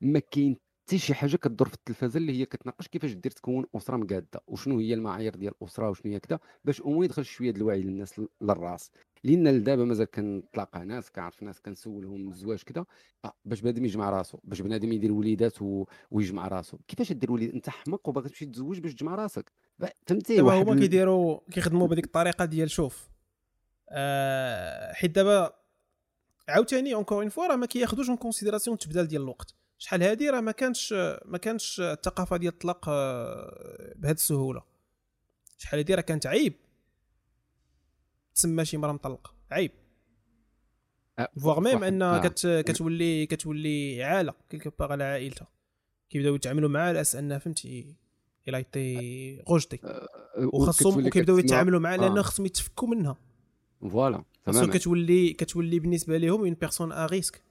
[0.00, 0.56] ما كاين
[0.86, 4.78] حتى شي حاجة كدور في التلفازة اللي هي كتناقش كيفاش دير تكون أسرة مقادة وشنو
[4.78, 8.90] هي المعايير ديال الأسرة وشنو هي كذا باش امو يدخل شوية د الوعي للناس للراس.
[9.24, 12.86] لأن لدابا مازال كنتلاقى ناس كنعرف ناس كنسولهم الزواج كذا
[13.24, 15.84] آه باش بنادم يجمع راسو باش بنادم يدير وليدات و...
[16.10, 16.78] ويجمع راسو.
[16.88, 19.52] كيفاش دير وليد؟ أنت حمق وباغي تمشي تزوج باش تجمع راسك.
[20.06, 23.08] فهمتي دابا هما كيديروا كيخدموا بهذيك الطريقة ديال شوف
[23.88, 25.52] آه حيت دابا
[26.48, 29.54] عاوتاني encore une fois راه ما كياخذوش en considération التبدال ديال الوقت.
[29.78, 30.92] شحال هادي راه ما كانش
[31.24, 34.62] ما كانش الثقافة ديال الطلاق آه، بهذه السهولة.
[35.58, 36.54] شحال هادي راه كانت عيب.
[38.34, 39.70] تسمى شي مرا مطلقه عيب.
[41.42, 45.48] voire même ان كت كتولي كتولي عالة quelque part على عائلتها.
[46.10, 47.96] كيبداو يتعاملوا معاه على أساس انه فهمتي
[48.48, 49.80] elle a été rejetée.
[50.38, 53.16] وخاصهم كيبداو يتعاملوا معاه لأنه خصهم يتفكوا منها.
[53.80, 54.72] voilà تماما.
[54.72, 57.42] كتولي كتولي بالنسبة لهم une personne à risque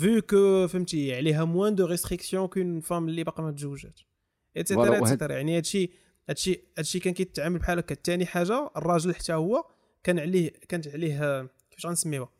[0.00, 4.00] vu que فهمتي عليها moins de restrictions qu'une femme اللي باقا ما تزوجات
[4.56, 5.90] et cetera et cetera يعني هادشي
[6.28, 7.94] هادشي هادشي كان كيتعامل بحال هكا.
[8.04, 9.64] ثاني حاجة الراجل حتى هو
[10.04, 12.30] كان عليه كانت عليه كيفاش غنسميوها؟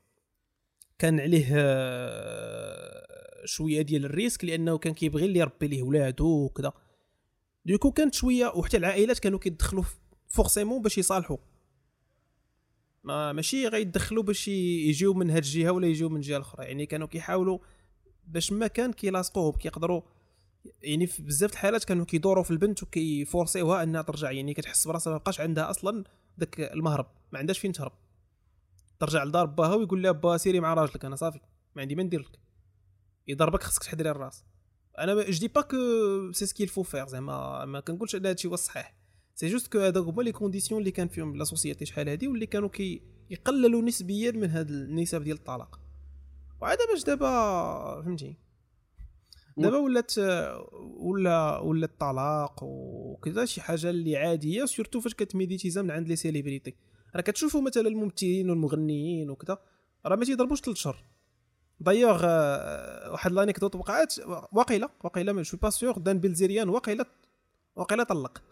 [0.99, 1.45] كان عليه
[3.45, 6.73] شوية ديال ال risque لأنه كان كيبغي اللي يربي ليه ولادو وكذا.
[7.65, 9.85] donc كانت شوية وحتى العائلات كانوا كيدخلوا
[10.27, 11.37] forcément باش يصالحوا.
[13.05, 17.07] ما ماشي غيدخلوا باش يجيو من هاد الجهة ولا يجيو من جهة أخرى يعني كانوا
[17.07, 17.59] كيحاولوا
[18.27, 20.03] باش ما كان كيلاصقوهم كيقدروا
[20.83, 24.31] يعني في بزاف الحالات كانوا كيدوروا في البنت وكيفورسيوها إنها ترجع.
[24.31, 26.05] يعني كتحس براسها ما بقاش عندها أصلا
[26.39, 27.93] داك المهرب ما عندهاش فين تهرب.
[28.99, 31.41] ترجع لدار باها ويقول لها با سيري مع راجلك أنا صافي
[31.77, 32.39] ما عندي ما ندير لك.
[33.29, 34.45] يضربك خصك تحضري الراس.
[34.99, 35.77] أنا je dis pas que
[36.33, 38.95] c'est ce qu'il faut faire زعما ما كنقولش إن هادشي هو الصحيح.
[39.39, 42.47] c'est juste que هذوك هما les conditions اللي كان فيهم la société شحال هادي واللي
[42.47, 45.81] كانوا كي يقللوا نسبيا من هاد النسب ديال الطلاق.
[46.61, 48.37] وعاد باش دابا؟ فهمتي؟
[49.57, 50.19] دابا ولات
[50.99, 56.17] ولا ولا الطلاق وكذا شي حاجة اللي عادية surtout فاش كت médiatisa من عند les
[56.17, 56.75] célébrités
[57.17, 59.59] راه كتشوفوا مثلا الممثلين والمغنيين وكذا
[60.07, 60.97] راه ما تيضربوش 3 شهور
[61.81, 62.25] دايوغ
[63.13, 64.15] واحد l'anecdote وقعات
[64.53, 67.05] واقيلا واقيلا je suis pas sûr دان بيلزيريان واقيلا
[67.77, 68.43] واقيلا طلق.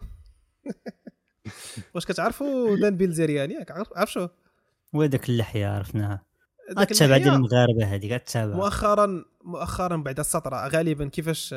[1.95, 4.27] واش كتعرفوا دان بيلزيريان ياك عارف شو
[4.93, 6.25] وهذاك اللحية عرفناها.
[6.69, 11.55] التابع ديال المغاربة هذيك التابع مؤخرا مؤخرا بعد السطره غالبا كيفاش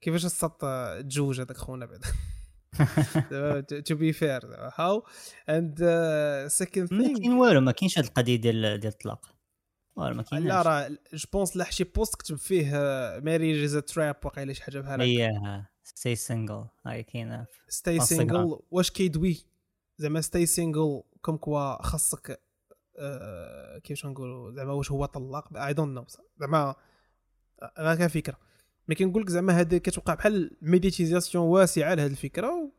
[0.00, 0.64] كيفاش السط
[1.10, 2.04] تزوج هذاك خونا بعد؟
[3.84, 4.40] تو بي فير
[4.76, 5.06] هاو
[5.48, 5.78] اند
[6.46, 9.26] سكند ثينغ ما كاين والو ما كاينش هذه القضية ديال ديال الطلاق.
[9.96, 12.70] والو ما كاينش لا راه جو بونس لا شي بوست كتب فيه
[13.24, 15.66] ماري جيز تراب وقيلا شي حاجة بحال هكا.
[15.86, 19.44] ستي سينجل هاي كاينة ستي سينجل واش كيدوي؟
[19.98, 22.42] زعما ستي سينجل كوم كوا خاصك
[22.96, 26.06] آه كيفاش نقولوا زعما واش هو طلاق؟ اي دونت نو
[26.40, 26.74] زعما
[27.78, 28.38] غير كفكره
[28.88, 32.70] مي كنقول لك زعما هذا كتوقع بحال ميديتيزاسيون واسعة لهذه الفكرة و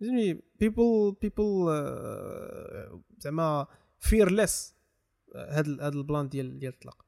[0.00, 1.66] زعما بيبل بيبل
[3.18, 3.66] زعما
[3.98, 4.74] fearless
[5.36, 7.07] هذا هذا ال plan ديال ديال الطلاق.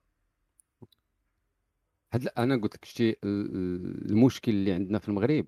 [2.12, 5.46] هاد أنا قلت لك شتي المشكل اللي عندنا في المغرب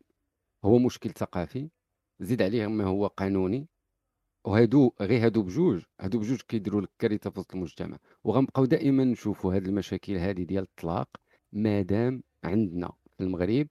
[0.65, 1.69] هو مشكل ثقافي
[2.21, 3.69] زيد عليه ما هو قانوني
[4.45, 9.55] وهادو غير هادو بجوج هادو بجوج كيديروا لك كارثة في وسط المجتمع وغنبقاو دائما نشوفوا
[9.55, 11.09] هاد المشاكل هذه ديال الطلاق
[11.53, 13.67] مادام عندنا في المغرب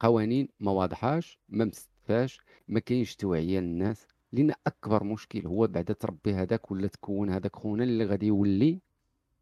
[0.00, 6.34] قوانين ما واضحاش ما مستفاش ما كاينش توعية للناس لأن أكبر مشكل هو بعد تربي
[6.34, 8.80] هذاك ولا تكون هذاك خونا اللي غادي يولي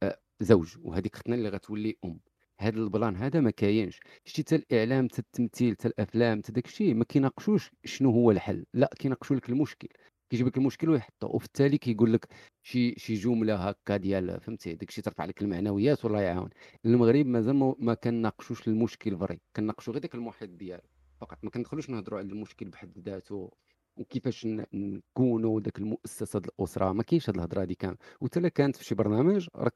[0.03, 2.21] آه، زوج وهذيك ختنا اللي غتولي أم.
[2.61, 4.01] هذا ال plan هذا ما كاينش.
[4.25, 8.65] شتي حتى الإعلام حتى التمثيل حتى الأفلام حتى داك الشيء ما كيناقشوش شنو هو الحل.
[8.75, 9.89] لا كيناقشوا لك المشكل.
[10.31, 12.29] كيجيب لك المشكل ويحطه وفي التالي كيقول لك
[12.63, 16.51] شي شي جملة هكا ديال فهمتي داك الشيء ترفع لك المعنويات والله يعاون.
[16.85, 20.83] المغرب مازال ما كناقشوش المشكل vrai كناقشوا غير داك المحيط ديالو
[21.21, 21.39] فقط.
[21.43, 23.51] ما كندخلوش نهضروا على المشكل بحد ذاته
[23.97, 26.93] وكيفاش نكونوا داك المؤسسة الأسرة.
[26.93, 29.75] ما كاينش هاد الهضرة هادي كامل وحتى كانت في شي برنامج راك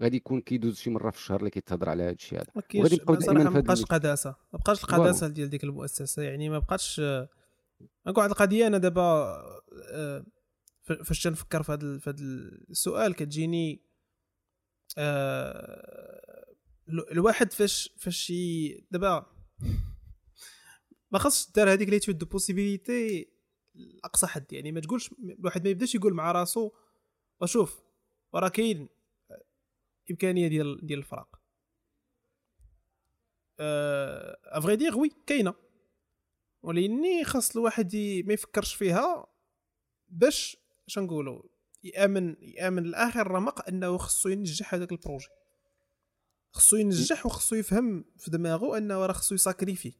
[0.00, 2.10] غادي يكون كيدوز شي مرة في الشهر اللي كيتهضر على هذا.
[2.10, 4.30] الشيء هذا وغادي يبقاو دائما ما بقاش قداسة.
[4.52, 6.22] ما بقاش القداسة ديال ديك المؤسسة.
[6.22, 7.00] يعني ما بقاش
[8.06, 9.02] نقول واحد القضية أنا دابا
[9.92, 10.24] آه،
[10.82, 12.18] فاش تنفكر في هذا في هذا
[12.70, 13.82] السؤال كتجيني
[14.98, 16.46] آه،
[16.88, 18.32] الواحد فاش فاش
[18.90, 19.26] دابا
[21.10, 23.28] ما خاصش دار هذيك l'étude de possibilité
[23.74, 24.52] لأقصى حد.
[24.52, 26.70] يعني ما تقولش الواحد ما يبداش يقول مع راسو
[27.40, 27.82] وشوف
[28.34, 28.88] راه كاين
[30.10, 31.40] امكانيه ديال ديال الفراق
[34.44, 35.54] à vrai dire oui كاينة.
[36.62, 39.26] ولكني خاص الواحد ما يفكرش فيها
[40.08, 40.56] باش
[40.88, 41.42] اش نقولوا
[41.84, 45.28] يأمن يأمن لاخر رمق أنه خصو ينجح هذاك ال projet.
[46.52, 49.92] خصو ينجح وخصو يفهم في دماغه أنه راه خصو ي sacrifier.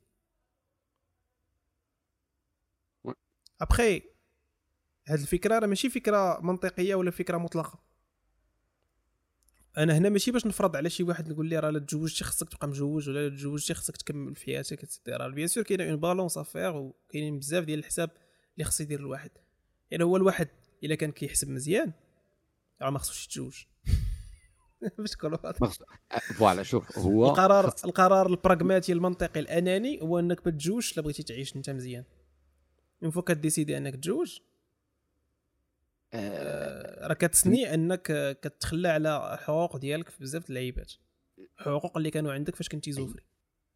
[3.60, 4.02] ابخي
[5.08, 7.85] هاد الفكرة راه ماشي فكرة منطقية ولا فكرة مطلقة.
[9.78, 12.68] أنا هنا ماشي باش نفرض على شي واحد نقول ليه راه لا تزوجتي خصك تبقى
[12.68, 16.38] مزوج ولا لا تزوجتي خصك تكمل في حياتك et cetera bien sûr كاينة une balance
[16.38, 18.10] à faire وكاينين بزاف ديال الحساب
[18.54, 19.30] اللي خص يدير الواحد.
[19.90, 20.48] يعني هو الواحد
[20.84, 21.92] إلا كان كيحسب مزيان
[22.82, 23.64] راه ما خصوش يتزوج.
[24.98, 25.36] باش تكون
[26.34, 31.56] voilà شوف هو القرار القرار البراغماتي المنطقي الأناني هو إنك ما تتزوجش إلا بغيتي تعيش
[31.56, 32.04] أنت مزيان.
[33.02, 34.55] une fois ك décider إنك تزوج آه،
[36.14, 40.92] راه كت signer انك كتخلى على حقوق ديالك في بزاف د اللعيبات.
[41.56, 43.22] حقوق اللي كانوا عندك فاش كنتي زوفري؟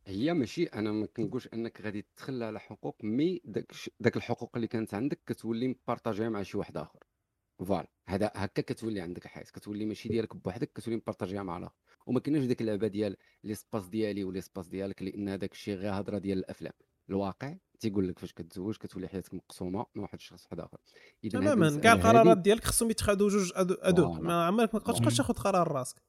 [0.06, 4.66] هي ماشي أنا ما كنقولش أنك غادي تخلى على حقوق mais داك داك الحقوق اللي
[4.66, 6.98] كانت عندك كتولي مبارطاجيها مع شي واحد آخر.
[7.58, 11.74] voilà هذا هكا كتولي عندك الحياة كتولي ماشي ديالك بوحدك كتولي مبارطاجيها مع الآخر.
[12.06, 16.18] وما كايناش ديك اللعبة ديال l'espace ديالي و l'espace ديالك لأن هذاك الشيء غير هضرة
[16.18, 16.72] ديال الأفلام.
[17.08, 20.78] الواقع تيقول لك فاش كتزوج كتولي حياتك مقسومة من واحد الشخص واحد آخر.
[21.24, 25.72] إذا تماما كاع القرارات ديالك خصهم يتخذوا جوج ادو ما عمرك ما تبقاش تاخذ قرار
[25.72, 26.02] راسك.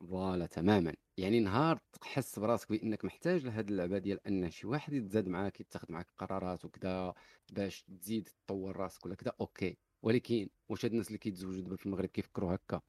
[0.00, 0.94] voilà تماما.
[1.18, 5.92] يعني نهار تحس براسك بأنك محتاج لهاد اللعبة ديال أن شي واحد يتزاد معاك يتخذ
[5.92, 7.14] معاك قرارات وكذا
[7.52, 9.76] باش تزيد تطور راسك ولا كذا OK.
[10.02, 12.80] ولكن واش هاد الناس اللي كيتزوجوا دابا في المغرب كيفكروا هكا؟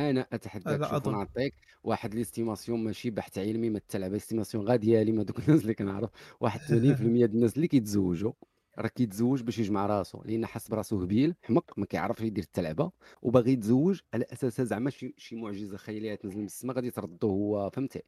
[0.00, 5.22] أنا أتحداك شوف نعطيك واحد l'estimation ماشي بحث علمي ما تلعب estimation غا ديالي ما
[5.22, 6.10] دوك الناس اللي كنعرف.
[6.40, 8.32] واحد 80% ديال الناس اللي كيتزوجوا
[8.78, 12.90] راه كيتزوج باش يجمع راسو لأن حس براسو هبيل حمق ما كيعرفش يدير التلعبة
[13.22, 17.70] وباغي يتزوج على أساس زعما شي شي معجزة خيالية تنزل من السماء غادي تردو هو
[17.70, 18.02] فهمتي؟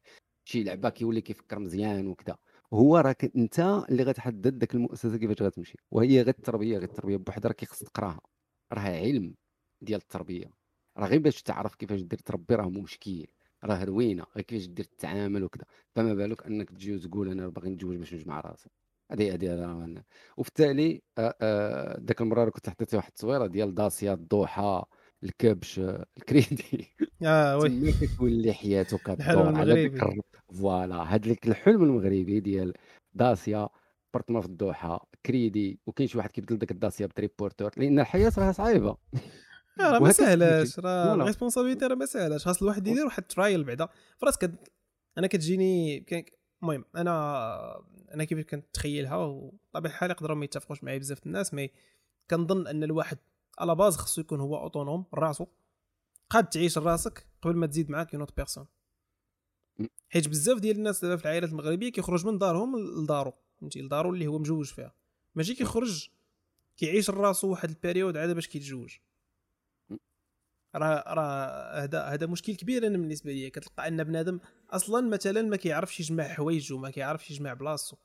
[0.44, 2.36] شي لعبة كيولي كيفكر مزيان وكذا
[2.72, 7.48] هو راك أنت اللي غتحدد داك المؤسسة كيفاش غتمشي وهي غير التربية غير التربية بوحدها
[7.48, 8.20] راه كيخص تقراها.
[8.72, 9.34] راه علم
[9.82, 10.61] ديال التربية.
[10.98, 13.26] راه غير باش تعرف كيفاش دير تربي راه مشكل
[13.64, 15.64] راه روينة غير كيفاش دير التعامل وكذا
[15.96, 18.70] فما بالك أنك تجي وتقول أنا باغي نتزوج باش نجمع راسي.
[19.12, 20.02] هذه هذه
[20.36, 21.02] وفي التالي
[22.06, 24.82] ذاك المرة كنت حطيت واحد التصويرة ديال داسيا الضحى
[25.24, 25.78] الكبش
[26.18, 26.88] الكريدي.
[27.24, 27.92] آه oui.
[27.92, 28.52] كتولي
[29.58, 30.20] على ذكر.
[30.54, 31.02] voilà.
[31.02, 32.72] هذاك الحلم المغربي ديال
[33.14, 33.68] داسيا
[34.14, 37.70] برطمة في الضحى كريدي وكاين شي واحد كيبدل داك الداسيا بتريبورتور.
[37.76, 38.96] لأن الحياة راها صعيبة.
[39.80, 43.88] راه ما ساهلاش راه ال responsabilité راه ما ساهلاش خاص الواحد يدير واحد trial بعدا.
[44.18, 44.50] فراسك
[45.18, 46.06] أنا كتجيني
[46.62, 51.70] المهم أنا أنا كيف كنتخيلها وطبيعة الحال يقدروا ما يتفقوش معايا بزاف الناس mais
[52.30, 53.18] كنظن أن الواحد
[53.58, 55.46] على base خصو يكون هو autonome راسو.
[56.30, 58.66] قاد تعيش راسك قبل ما تزيد معاك une personne
[60.08, 63.32] حيت بزاف ديال الناس دابا في العائلات المغربية كيخرج من دارهم لدارو.
[63.60, 64.94] فهمتي؟ لدارو اللي هو مجوج فيها.
[65.34, 66.08] ماشي كيخرج
[66.76, 68.96] كيعيش راسو واحد ال période عاد باش كيتزوج.
[70.76, 75.56] راه راه هذا هذا مشكل كبير أنا بالنسبة لي كتلقى أن بنادم أصلا مثلا ما
[75.56, 77.96] كيعرفش يجمع حوايجو ما كيعرفش يجمع بلاصتو.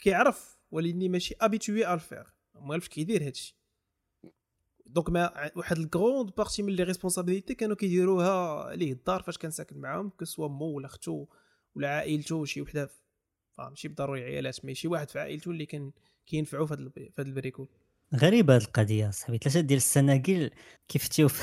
[0.00, 3.56] كيعرف ولكن ماشي habitué à le faire ما عرفش كيدير هادشي.
[4.86, 9.78] دونك ما واحد الكروند بارتي من لي ريسبونسابيلتي كانوا كيديروها ليه؟ الدار فاش كان ساكن
[9.78, 11.26] معاهم كسوا مو ولا اختو
[11.74, 12.90] ولا عائلته شي وحده.
[13.58, 15.92] ماشي بالضروري عيالات ماشي واحد في عائلته اللي كان
[16.26, 17.68] كينفعوا في هذا البريكول.
[18.16, 20.50] غريبه هذه القضية صاحبي ثلاثة ديال السناقل
[20.88, 21.42] كيف تيوف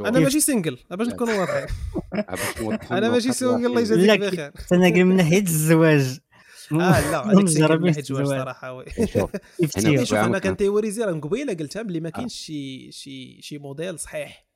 [0.00, 1.66] أنا ماشي سنجل باش نكون واضحين
[2.98, 4.52] أنا ماشي سنجل الله يجازيك بخير.
[4.58, 6.18] السناقل من ناحية الزواج.
[6.72, 8.26] آه لا هذيك من ناحية الزواج.
[8.26, 8.84] صراحة
[10.04, 14.46] شوف أنا كان théoriser راه قبيلة قلتها بلي ما كاينش شي شي شي موديل صحيح.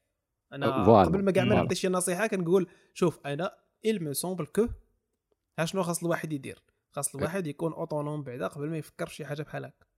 [0.52, 3.50] أنا قبل ما كاع ما نعطي شي نصيحة كنقول شوف أنا
[3.86, 4.70] il me semble que
[5.64, 9.42] شنو خاص الواحد يدير؟ خاص الواحد يكون autonome بعدا قبل ما يفكر في شي حاجة
[9.42, 9.89] بحال هكا.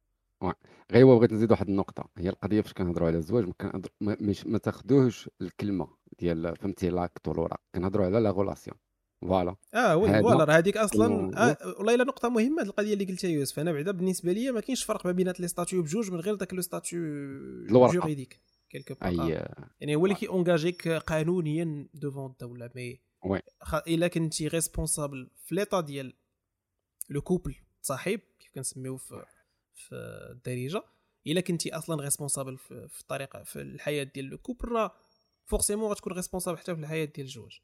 [0.93, 4.59] غير هو بغيت نزيد واحد النقطة هي القضية فاش كنهضروا على الزواج ما, ما, ما
[4.59, 8.77] تاخذوهش الكلمة ديال فهمتي l'acte والوراق كنهضروا على la relation
[9.23, 13.29] voilà آه oui voilà راه هذيك أصلا آه والله الا نقطه مهمه القضية اللي قلتها
[13.29, 16.35] يوسف أنا بعدا بالنسبة لي ما كاينش فرق ما بين les statuts بجوج من غير
[16.35, 17.01] داك le statut
[17.69, 19.17] جوريديك كيلكو أي...
[19.81, 23.41] يعني هو اللي كيونجاجيك قانونيا دوفون الدولة مي وي
[23.87, 26.15] الا كنتي ريسبونسابل في ليطا ديال
[27.11, 29.25] لو كوبل صاحب كيف كنسميو في
[29.75, 29.95] في
[30.31, 30.83] الدارجة.
[31.27, 34.93] إلا كنتي أصلا ريسبونسابل في الطريقة في الحياة ديال لو كوبل راه
[35.45, 37.61] فورسيمون غتكون ريسبونسابل حتى في الحياة ديال الزواج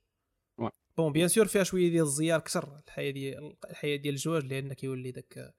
[0.96, 5.10] بون بيان سور فيها شوية ديال الزيار أكثر الحياة ديال الحياة ديال الزواج لأن كيولي
[5.10, 5.54] داك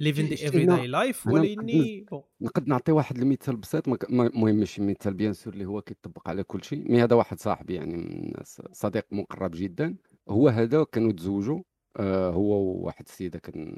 [0.00, 5.52] living the everyday life bon نقد نعطي واحد المثال بسيط المهم ماشي مثال bien sûr
[5.52, 8.32] اللي هو كيطبق على كل شيء mais هذا واحد صاحبي يعني من
[8.72, 9.96] صديق مقرب جدا
[10.28, 11.62] هو هذا كانوا تزوجوا
[11.96, 13.76] آه هو وواحد السيدة كان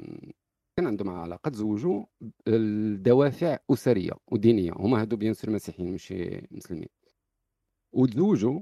[0.79, 2.05] كان عندهم علاقه تزوجوا
[2.47, 4.71] لدوافع أسرية ودينية.
[4.75, 6.87] هما هادو bien sûr مسيحيين ماشي مسلمين.
[7.93, 8.61] وتزوجوا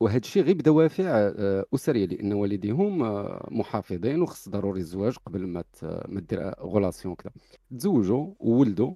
[0.00, 5.64] وهذا الشيء غير بدوافع آه، أسرية لأن والديهم آه، محافظين وخص ضروري الزواج قبل ما
[6.08, 7.32] ما دير relation كذا
[7.78, 8.94] تزوجوا وولدوا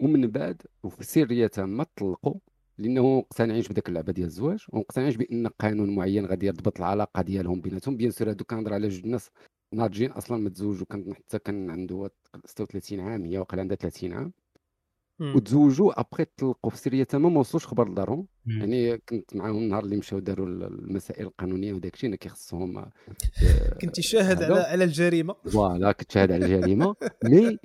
[0.00, 2.34] ومن بعد وفي سرية تامه طلقوا
[2.78, 7.96] لأنه مقتنعينش بداك اللعبة ديال الزواج ومقتنعينش بأن قانون معين غادي يضبط العلاقة ديالهم بيناتهم.
[7.96, 9.30] bien sûr هادو كنهضر على جوج ناس
[9.72, 12.10] ناضجين أصلا متزوجوا كان حتى كان عنده
[12.44, 14.32] 36 عام هي وقال عندها 30 عام.
[15.20, 18.26] وتزوجوا ابخي طلقوا في سريه تماما ما وصلوش خبر لدارهم.
[18.46, 22.92] يعني كنت معاهم النهار اللي مشاو داروا المسائل القانونية وداك الشيء كيخصهم آه،
[23.80, 25.34] كنت شاهد على على الجريمة.
[25.52, 26.94] voilà كنت شاهد على الجريمة.
[27.24, 27.58] mais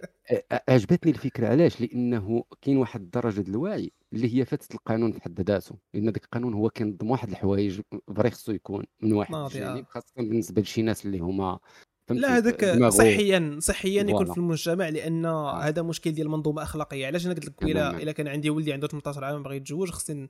[0.70, 5.42] عجبتني الفكرة علاش؟ لأنه كاين واحد الدرجة ديال الوعي اللي هي فاتت القانون في حد
[5.42, 5.76] ذاته.
[5.94, 7.82] لأن ذاك القانون هو كينظم واحد الحوايج
[8.16, 11.60] vrai خصو يكون من واحد الجانب خاصة بالنسبة لشي ناس اللي هما
[12.10, 15.62] لا هذاك صحيا صحيا يكون في المجتمع لأن آه.
[15.62, 18.88] هذا مشكل ديال المنظومة الاخلاقيه علاش أنا قلت لك الا إلا كان عندي ولدي عنده
[18.88, 20.30] 18 عام باغي يتزوج خصني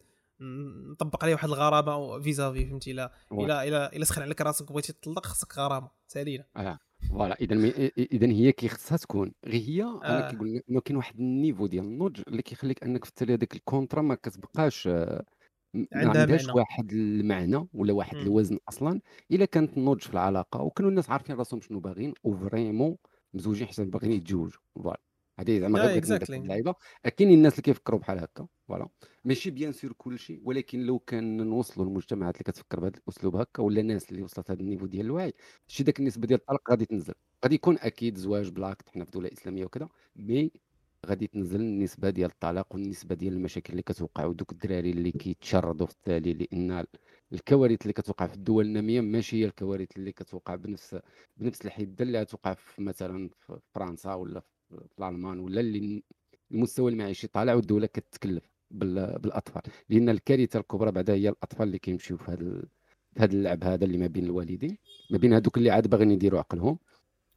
[0.91, 5.25] نطبق عليه واحد الغرامة vis-à-vis فهمتي؟ الا الا الا إلا سخن عليك راسك بغيتي تطلق
[5.25, 6.45] خصك غرامة سالينا.
[6.57, 6.79] آه.
[7.09, 7.35] voilà.
[7.41, 7.55] اذا
[7.97, 9.31] اذا هي كي خصها تكون.
[9.45, 10.31] غير هي أنا آه.
[10.31, 13.61] كيقول لك كاين واحد ال niveau ديال النضج اللي كيخليك أنك في التالي هذاك ال
[13.61, 15.25] contrat ما كتبقاش آه،
[15.73, 16.59] ما عندها عندهاش معنى.
[16.59, 18.21] واحد المعنى ولا واحد مم.
[18.21, 19.01] الوزن أصلا
[19.31, 22.97] إلا كانت النضج في العلاقة وكانوا الناس عارفين راسهم شنو باغيين و vraiment
[23.33, 24.61] مزوجين حتى باغيين يتزوجوا.
[24.75, 25.01] voilà.
[25.39, 26.73] هذه زعما غير بغيت اللعيبة.
[27.17, 28.47] كاينين الناس اللي كيفكروا بحال هكا.
[28.67, 28.89] voilà.
[29.25, 33.81] ماشي bien sûr كلشي ولكن لو كان نوصلوا المجتمعات اللي كتفكر بهذا الأسلوب هكا ولا
[33.81, 35.33] الناس اللي وصلت هذا ال niveau ديال الوعي
[35.67, 37.13] شي داك النسبة ديال الطلاق غادي تنزل.
[37.45, 40.51] غادي يكون أكيد زواج بلاكت حنا في دولة إسلامية وكذا mais
[41.07, 45.93] غادي تنزل النسبة ديال الطلاق والنسبة ديال المشاكل اللي كتوقع ودوك الدراري اللي كيتشردوا في
[45.93, 46.85] التالي لأن
[47.33, 50.97] الكوارث اللي كتوقع في الدول النامية ماشي هي الكوارث اللي كتوقع بنفس
[51.37, 56.03] بنفس الحدة اللي كتوقع في مثلا في فرنسا ولا في الالمان ولا اللي
[56.51, 59.61] المستوى المعيشي طالع والدولة كتكلف بالأطفال.
[59.89, 62.61] لأن الكارثة الكبرى بعدا هي الأطفال اللي كيمشيو في هذا
[63.17, 64.77] هذا اللعب هذا اللي ما بين الوالدين
[65.11, 66.79] ما بين هذوك اللي عاد باغيين يديروا عقلهم.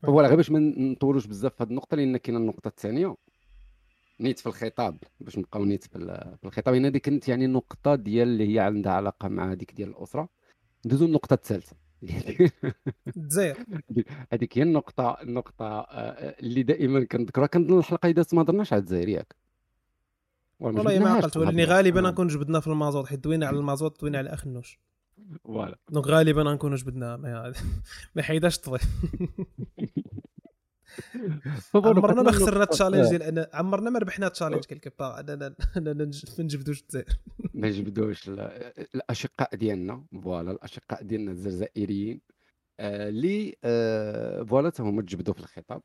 [0.03, 3.17] voilà غير باش ما نطولوش بزاف في هذه النقطة لأن كاينة النقطة الثانية.
[4.21, 5.97] نيت في الخطاب باش نبقاو نيت في
[6.45, 6.75] الخطاب.
[6.75, 10.29] هنا ديك كانت يعني النقطه ديال اللي هي عندها علاقة مع هذيك ديال الأسرة.
[10.87, 11.77] ندوزو النقطه الثالثة.
[13.17, 13.57] الجزائر
[14.33, 17.47] هذيك هي النقطة النقطة آه، اللي دائما كنذكرها.
[17.47, 19.35] كنظن الحلقة إذا ما هضرناش على الجزائر ياك.
[20.61, 24.35] والله ما عقلت ولاني غالبا نكون جبدنا في المازوت حيت دوينا على المازوت دوينا على
[24.35, 24.79] اخنوش
[25.45, 25.79] voilà.
[25.91, 27.53] Donc غالبا نكونوا جبدنا ما,
[28.15, 28.81] ما حيداش الطويل
[31.75, 35.55] عمرنا ما خسرنا ال challenge ديال انا عمرنا ما ربحنا ال challenge quelque part اننا
[35.77, 37.19] ما نجبدوش الجزائر
[37.55, 38.29] ما نجبدوش
[38.95, 42.21] الأشقاء ديالنا voilà الأشقاء ديالنا الجزائريين
[42.81, 45.83] اللي آه voilà هما تجبدوا في الخطاب.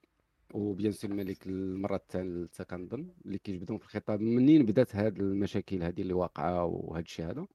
[0.54, 5.84] و bien sûr الملك المرة الثالثة كنظن اللي كيجبدهم في الخطاب منين بدات هاد المشاكل
[5.84, 7.48] هذه اللي واقعة وهذا الشيء هذا.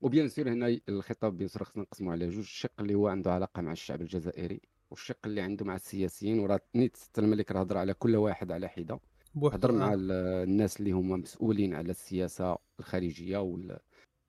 [0.00, 2.38] و bien sûr هنا الخطاب bien sûr خصنا نقسموا على جوج.
[2.38, 4.60] الشق اللي هو عنده علاقة مع الشعب الجزائري.
[4.90, 9.00] والشق اللي عنده مع السياسيين وراه نيت الملك راه هضر على كل واحد على حدة.
[9.36, 13.78] هضر مع الناس اللي هما مسؤولين على السياسة الخارجية وال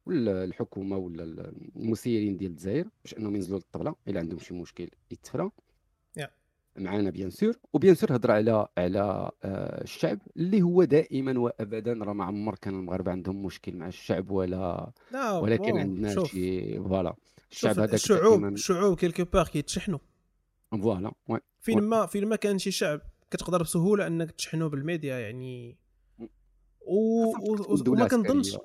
[0.06, 1.24] والحكومة ولا
[1.76, 5.52] المسيرين ديال الجزائر باش أنهم ينزلوا للطبله إلا عندهم شي مشكل يتفرى.
[6.78, 11.94] معنا bien sûr و bien sûr هضر على على آه، الشعب اللي هو دائما وابدا
[11.94, 17.16] راه ما عمر كان المغاربه عندهم مشكل مع الشعب ولا ولا كان عندنا شي voilà.
[17.52, 20.00] الشعب هذاك الشعوب الشعوب quelque part كيتشحنوا.
[20.72, 21.12] voilà
[21.60, 23.02] فين ما فين ما كان شي شعب
[23.32, 25.78] كتقدر بسهولة إنك تشحنه بالميديا يعني
[26.82, 27.26] و...
[27.26, 27.84] و...
[27.88, 28.58] وما كنظنش.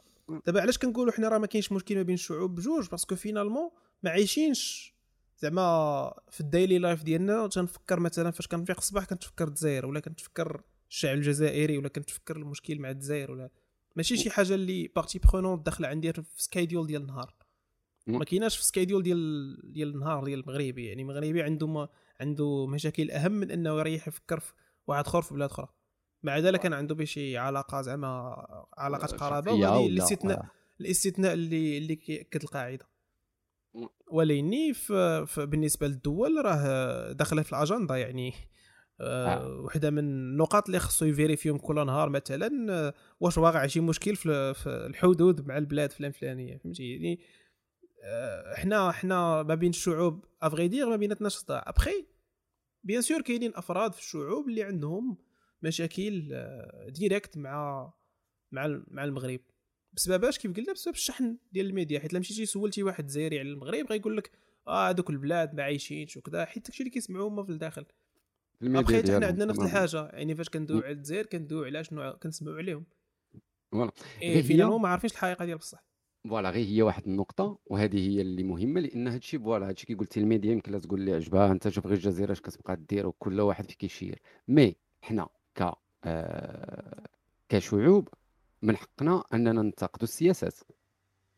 [0.46, 3.70] دابا علاش كنقولوا حنا راه ما كاينش مشكل ما بين الشعوب بجوج؟ parce que finalement
[4.02, 4.94] ما عايشينش.
[5.38, 10.62] زعما في ال daily life ديالنا تنفكر مثلا فاش كنفيق الصباح كنتفكر الجزائر ولا كنتفكر
[10.90, 13.50] الشعب الجزائري ولا كنتفكر المشكل مع الجزائر ولا
[13.96, 17.34] ماشي شي حاجة اللي partie prenante داخلة عندي في schedule ديال النهار.
[18.06, 21.88] ما كايناش في schedule ديال ديال النهار ديال المغربي يعني المغربي عنده
[22.20, 24.52] عنده مشاكل أهم من أنه يريح يفكر في
[24.86, 25.68] واحد آخر في بلاد أخرى.
[26.22, 28.36] مع ذلك كان عنده بشي علاقة زعما
[28.78, 30.46] علاقة قرابة وهذه الاستثناء
[30.80, 32.86] الاستثناء اللي اللي كيأكد القاعده
[34.10, 34.72] ولكني
[35.36, 38.32] بالنسبة للدول راه داخلة في الأجندة يعني
[39.00, 39.26] آه.
[39.26, 39.60] آه.
[39.60, 43.80] وحدة من النقاط اللي خصو يـ vérifier هم كل نهار مثلا آه، واش واقع شي
[43.80, 47.20] مشكل في الحدود مع البلاد فلان فلانية فهمتي؟ يعني
[48.02, 52.06] آه، حنا حنا ما بين الشعوب à vrai dire ما بيناتنا صداع après
[52.84, 55.18] bien sûr كاينين أفراد في الشعوب اللي عندهم
[55.62, 56.44] مشاكل
[56.88, 57.92] direct مع
[58.52, 59.40] مع مع المغرب.
[59.92, 62.00] بسبب اش كيف قلنا؟ بسبب الشحن ديال الميديا.
[62.00, 64.30] حيت لما مشيتي سولتي واحد جزائري على المغرب غيقول لك
[64.66, 66.44] آه هذوك البلاد ما عايشينش وكذا.
[66.44, 67.84] حيت داكشي اللي كيسمعوه هما في الداخل.
[68.62, 70.06] ابخي حنا عندنا نفس الحاجة.
[70.06, 72.86] يعني فاش كندويو على الجزائر كندويو على شنو كنسمعوا عليهم.
[73.72, 73.92] voilà.
[74.22, 75.91] إيه فينا ما عارفينش الحقيقة ديال بصح.
[76.28, 80.20] voilà غير هي واحد النقطة وهذه هي اللي مهمة لأن هادشي voilà هادشي كي قلتي
[80.20, 83.76] الميديا يمكن تقول لي عجبها أنت شوف غير الجزيرة اش كتبقى دير وكل واحد فين
[83.76, 84.18] كيشير.
[84.48, 85.72] mais حنا ك
[86.04, 87.06] آه
[87.48, 88.08] كشعوب
[88.62, 90.54] من حقنا أننا ننتقدوا السياسات.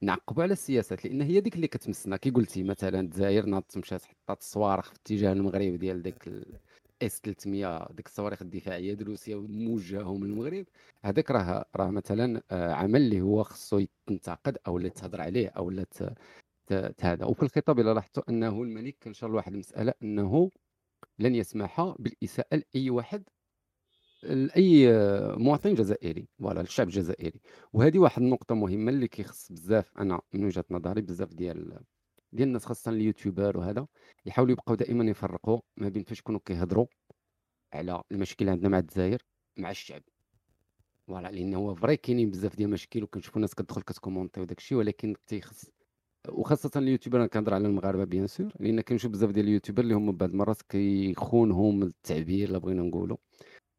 [0.01, 2.17] نعقبوا على السياسات لأن هي ديك اللي كتمسنا.
[2.17, 6.29] كي قلتي مثلا الجزائر ناضت مشات حطات الصواريخ في اتجاه المغرب ديال ديك
[7.07, 10.67] S 300 ديك الصواريخ الدفاعية ديال روسيا موجهه من المغرب
[11.05, 13.81] هذاك راه راه مثلا آه، عمل اللي هو خصو
[14.11, 15.87] ينتقد أو اللي تهضر عليه أو لا
[17.01, 20.51] هذا وفي الخطاب إلا لاحظتوا أنه الملك كان شر واحد المسألة أنه
[21.19, 23.29] لن يسمح بالإساءة لأي واحد
[24.23, 24.93] لأي
[25.37, 26.29] مواطن جزائري.
[26.39, 27.41] voilà الشعب الجزائري.
[27.73, 31.79] وهذه واحد النقطة مهمة اللي كيخص بزاف أنا من وجهة نظري بزاف ديال
[32.35, 33.87] ديال الناس خاصه اليوتيوبر وهذا
[34.27, 36.87] يحاولوا يبقاو دائما يفرقوا ما بين فاش يكونوا كيهضروا
[37.73, 39.23] على المشاكل اللي عندنا مع الجزائر
[39.59, 40.03] مع الشعب.
[41.07, 44.79] voilà لأن هو vrai كاينين بزاف ديال المشاكل وكنشوفوا الناس كتدخل كت commenter وداك الشيء
[44.79, 45.71] ولكن تيخص.
[46.29, 50.13] وخاصه اليوتيوبر أنا كنهضر على المغاربة bien sûr لأن كنشوف بزاف ديال اليوتيوبر اللي هما
[50.13, 53.17] بعض المرات كيخونهم التعبير الا بغينا نقولوا.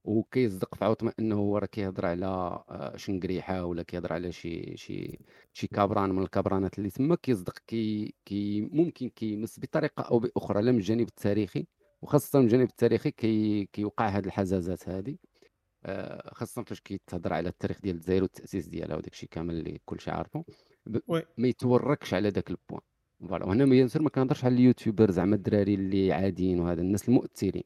[0.06, 4.78] وكيصدق في عوض ما إنه هو راه كيهضر على آه، شنقريحة ولا كيهضر على شي
[4.78, 5.20] شي
[5.53, 10.72] شي كابران من الكابرانات اللي تما كيصدق كي كي ممكن كيمس بطريقة أو بأخرى لا
[10.72, 11.68] من الجانب التاريخي
[12.01, 15.18] وخاصة من الجانب التاريخي كي كيوقع هذه الحزازات هذه
[15.86, 20.12] آه، خاصة فاش كيتهضر على التاريخ ديال الجزائر والتأسيس ديالها وداك الشيء كامل اللي كلشي
[20.12, 20.45] عارفه
[21.38, 22.82] ما يتوركش على ذاك ال point.
[23.30, 27.64] voilà وهنا bien sûr ما كنهضرش على اليوتيوبر زعما الدراري اللي عاديين وهذا الناس المؤثرين.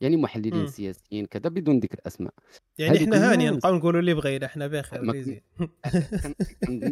[0.00, 0.66] يعني محللين إمم.
[0.66, 2.34] سياسيين كذا بدون ذكر أسماء.
[2.78, 5.00] يعني إحنا هاني نبقاو نقولوا اللي بغينا إحنا بخير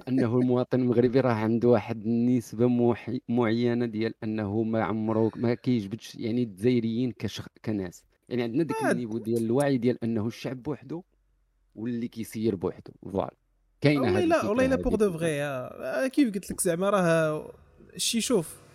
[0.09, 2.94] أنه المواطن المغربي راه عنده واحد النسبة
[3.28, 7.46] معينة ديال أنه ما عمره ما كيجبدش يعني الجزائريين كشخ...
[7.64, 8.04] كناس.
[8.28, 11.02] يعني عندنا ديك ال niveau ديال الوعي ديال أنه الشعب بوحده
[11.74, 13.34] واللي كيسير بوحده voilà.
[13.80, 17.52] كاينة والله لا والله لا بوغ دو فغي كيف قلت لك زعما راه
[17.96, 18.66] شي شوف.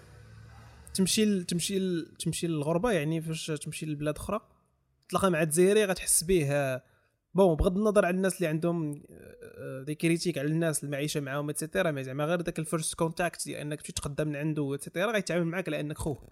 [0.93, 4.39] تمشي تمشي تمشي للغربة يعني فاش تمشي لبلاد أخرى
[5.09, 6.81] تلقى مع الجزائري غتحس به
[7.33, 9.03] bon بغض النظر على الناس اللي عندهم دي
[9.91, 13.45] آه، critique على الناس المعيشة معاهم et cetera mais زعما غير داك ال first contact
[13.45, 16.29] ديال أنك تمشي تقدم من عنده et cetera غيتعامل معاك لأنك خوه.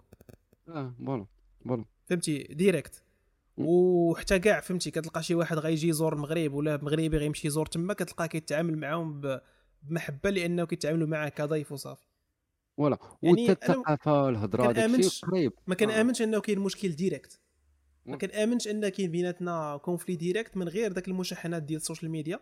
[0.68, 1.26] آه voilà
[1.64, 1.84] voilà.
[2.06, 3.02] فهمتي؟ direct
[3.56, 8.26] وحتى كاع فهمتي؟ كتلقى شي واحد غيجي يزور المغرب ولا مغربي غيمشي يزور تما كتلقاه
[8.26, 9.20] كيتعامل معاهم
[9.82, 12.09] بمحبة لأنه كيتعاملوا معاه كضيف وصافي.
[12.80, 12.98] voilà.
[13.22, 15.52] يعني الثقافه الهضرة داكشي قريب.
[15.66, 16.22] ما كنآمنش.
[16.22, 17.40] إنه كاين مشكل direct.
[18.06, 22.40] ما كنآمنش إن كاين بيناتنا conflit direct من غير داك المشاحنات ديال ال social media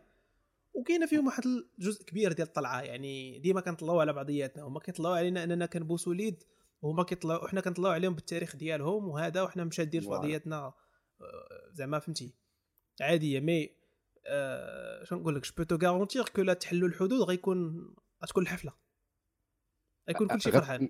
[0.75, 1.43] وكاينة فيهم واحد
[1.79, 2.81] الجزء كبير ديال الطلعة.
[2.81, 4.63] يعني ديما كنطلعوا على بعضياتنا.
[4.63, 6.45] هما كيطلعوا علينا أننا كنبوسوا اليد
[6.83, 9.09] وهما كيطلعوا وحنا كنطلعوا عليهم بالتاريخ ديالهم.
[9.09, 10.57] وهذا وحنا مشادين في بعضياتنا.
[10.57, 10.75] آه،
[11.73, 12.35] زعما فهمتي.
[13.01, 13.41] عادية.
[13.41, 13.71] mais
[14.27, 17.89] آه شنو نقول لك je peux garantir que لا تحلوا الحدود غيكون
[18.25, 18.88] غتكون الحفلة.
[20.09, 20.89] غيكون كلشي فرحان.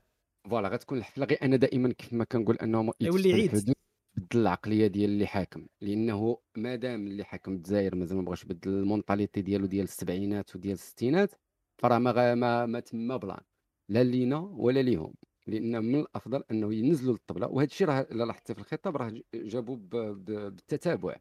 [0.51, 3.74] voilà غتكون الحفله غير أنا دائما كيف ما كنقول أنه يولي عيد.
[4.16, 5.66] بدل العقلية ديال اللي حاكم.
[5.80, 10.74] لأنه مادام اللي حاكم الجزائر مازال ما بغاش يبدل ال mentalité ديالو ديال السبعينات وديال
[10.74, 11.34] الستينات
[11.78, 13.40] فراه ما ما, ما تما بلان.
[13.88, 15.14] لا لينا ولا ليهم.
[15.46, 17.46] لأن من الأفضل أنه ينزلوا للطبلة.
[17.46, 19.76] وهذا الشيء راه الا لاحظتي في الخطاب راه جابوا
[20.16, 21.16] بالتتابع.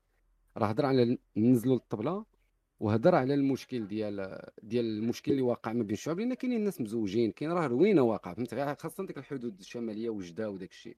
[0.58, 2.26] راه هضر على ننزلوا للطبلة
[2.80, 7.32] وهضر على المشكل ديال ديال المشكل اللي واقع ما بين الشعوب لأن كاينين الناس مزوجين
[7.32, 10.98] كاين راه روينة واقع فهمت؟ خاصة ديك الحدود الشمالية وجدة وداك الشيء.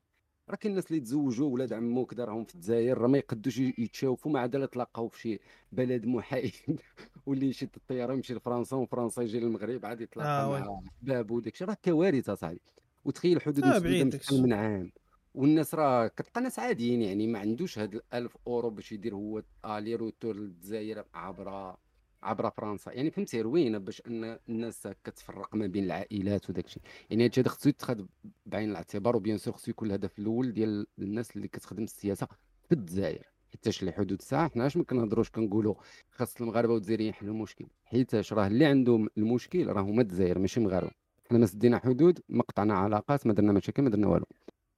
[0.49, 4.31] راه كاين الناس اللي تزوجوا ولاد عمو كذا راهم في الجزائر راه ما يقدوش يتشاوفوا
[4.31, 5.39] ما عدا تلاقاو في شي
[5.71, 6.53] بلد محايد
[7.25, 11.67] واللي يشد الطياره يمشي لفرنسا وفرنسا يجي للمغرب عاد يتلاقى آه مع أحبابه وداك الشيء.
[11.67, 12.61] راه كوارث أصاحبي.
[13.05, 14.91] وتخيل الحدود آه مسدوده من عام
[15.33, 20.35] والناس راه كتلقى ناس عاديين يعني ما عندوش هاد الألف أورو باش يدير هو aller-retour
[20.35, 21.75] للجزائر عبر
[22.23, 22.91] عبر فرنسا.
[22.91, 26.83] يعني فهمتي روينة باش أن الناس كتفرق ما بين العائلات وداك الشيء.
[27.09, 28.05] يعني هادشي هذا خصو يتخذ
[28.45, 32.27] بعين الاعتبار و bien sûr خصو يكون الهدف الأول ديال الناس اللي كتخدم السياسة
[32.69, 33.25] في الجزائر.
[33.51, 35.75] حيتاش لحدود الساعة حنا ما كنهضروش كنقولوا
[36.11, 40.91] خاص المغاربة والجزائريين يحلوا المشكل حيتاش راه اللي عندهم المشكل راه هما الجزائر ماشي المغاربة.
[41.29, 44.25] حنا ما سدينا حدود ما قطعنا علاقات ما درنا مشاكل ما درنا والو.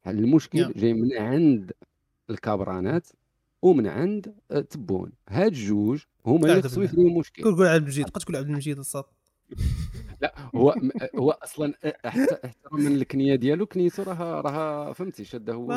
[0.08, 1.72] المشكل جاي من عند
[2.30, 3.08] الكابرانات
[3.62, 4.34] ومن عند
[4.70, 5.12] تبون.
[5.30, 7.44] هاد الجوج هما اللي خصهم يحلوا المشكل.
[7.44, 8.10] قول عبد المجيد.
[8.10, 9.04] قد تقول عبد المجيد الصاد.
[10.22, 10.76] لا هو
[11.16, 11.74] هو أصلا
[12.06, 15.72] حتى احتراما للكنيه ديالو كنيتو راه راه فهمتي شاده هو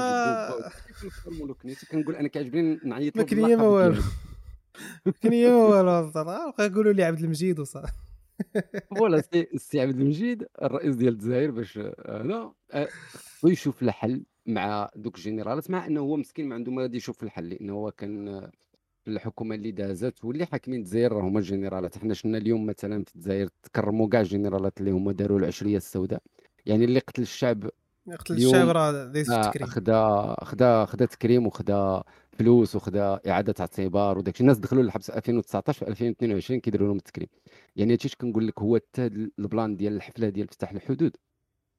[1.27, 4.03] له كنيتو كنقول أنا كيعجبني نعيط له كنيه ما والو.
[5.23, 7.93] كنيه ما والو بقى يقولوا لي عبد المجيد وصافي
[8.97, 11.79] voilà السي عبد المجيد الرئيس ديال الجزائر باش
[12.09, 12.53] هذا
[13.43, 17.49] ويشوف الحل مع دوك الجنرالات مع إنه هو مسكين ما عنده ما غادي يشوف الحل
[17.49, 18.51] لأنه هو كان
[19.05, 21.99] في الحكومة اللي دازت واللي حاكمين الجزائر راه هما الجنرالات.
[21.99, 26.23] حنا شفنا اليوم مثلا في الجزائر تكرموا كاع الجنرالات اللي هما داروا العشرية السوداء.
[26.67, 27.71] يعني اللي قتل الشعب
[28.13, 32.03] قتل الشعب راه التكريم خدا خدا خدا تكريم وخدا
[32.33, 37.29] فلوس وخدا إعادة اعتبار وداك الناس دخلوا للحبس 2019 في 2022 كيديروا لهم التكريم.
[37.77, 41.17] يعني هادشي اش كنقول لك هو حتى البلان ديال الحفلة ديال فتح الحدود.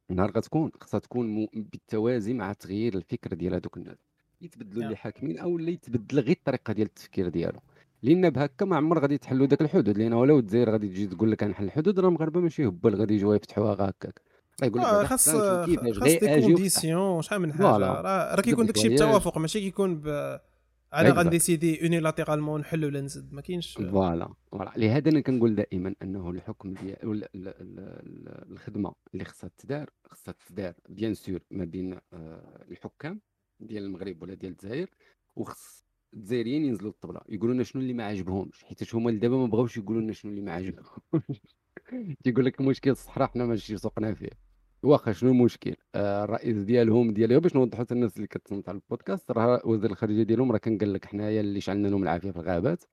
[0.09, 3.97] نهار غتكون خصها تكون بالتوازي مع تغيير الفكر ديال هذوك الناس.
[4.41, 4.95] يتبدلوا اللي.
[4.95, 7.59] حاكمين أو اللي يتبدل غير الطريقة ديال التفكير ديالو.
[8.03, 9.97] لأن بهكا ما عمر غادي يتحلوا داك الحدود.
[9.97, 13.33] لأن ولو الجزائر غادي تجي تقول لك غنحل الحدود راه المغاربه ماشي هبل غادي يجيو
[13.33, 14.21] يفتحوها هكاك
[14.63, 15.29] يقول لك آه خاص
[15.65, 17.63] كيفاش خاص غير أجي conditions شحال من حاجة.
[17.77, 20.07] راه كيكون داكشي voyage بتوافق ماشي كيكون ب
[20.93, 23.73] أنا غن décider unilatéralement نحل ولا نزد ما كاينش.
[23.73, 24.29] voilà.
[24.51, 24.71] voilà.
[24.77, 27.27] لهذا أنا كنقول دائما أنه الحكم ديال
[28.51, 33.21] الخدمة اللي خصها تدار خصها تدار bien sûr ما بين آه، الحكام
[33.59, 34.89] ديال المغرب ولا ديال الجزائر
[35.35, 39.77] وخص الجزائريين ينزلوا الطبله يقولوا لنا شنو اللي ما عجبهمش حيت هما دابا ما بغاوش
[39.77, 41.41] يقولوا لنا شنو اللي ما عجبهمش
[42.23, 44.29] تيقول لك المشكل الصحراء حنا ماشي سوقنا فيه.
[44.83, 49.61] واخا شنو المشكل آه الرئيس ديالهم ديال باش نوضحوا الناس اللي كتصنت على البودكاست راه
[49.65, 52.83] وزير الخارجية ديالهم راه كان قال لك حنايا اللي شعلنا لهم العافية في الغابات.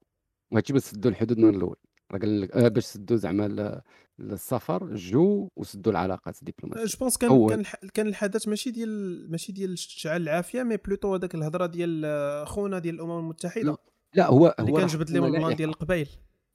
[0.52, 1.76] وهادشي باش سدوا الحدود من الأول.
[2.12, 3.80] راه قال لك آه باش سدوا زعما ال-
[4.20, 6.84] السفر الجو وسدوا العلاقات الدبلوماسية.
[6.84, 7.64] je pense كان كان
[7.94, 12.78] كان الحدث ماشي ديال ماشي ديال شعل العافية mais plutôt هذاك الهضرة ديال آه، خونا
[12.78, 13.62] ديال الأمم المتحدة.
[13.70, 13.76] لا
[14.14, 16.08] لا هو اللي هو كان راه جبد لهم ال plan ديال القبائل.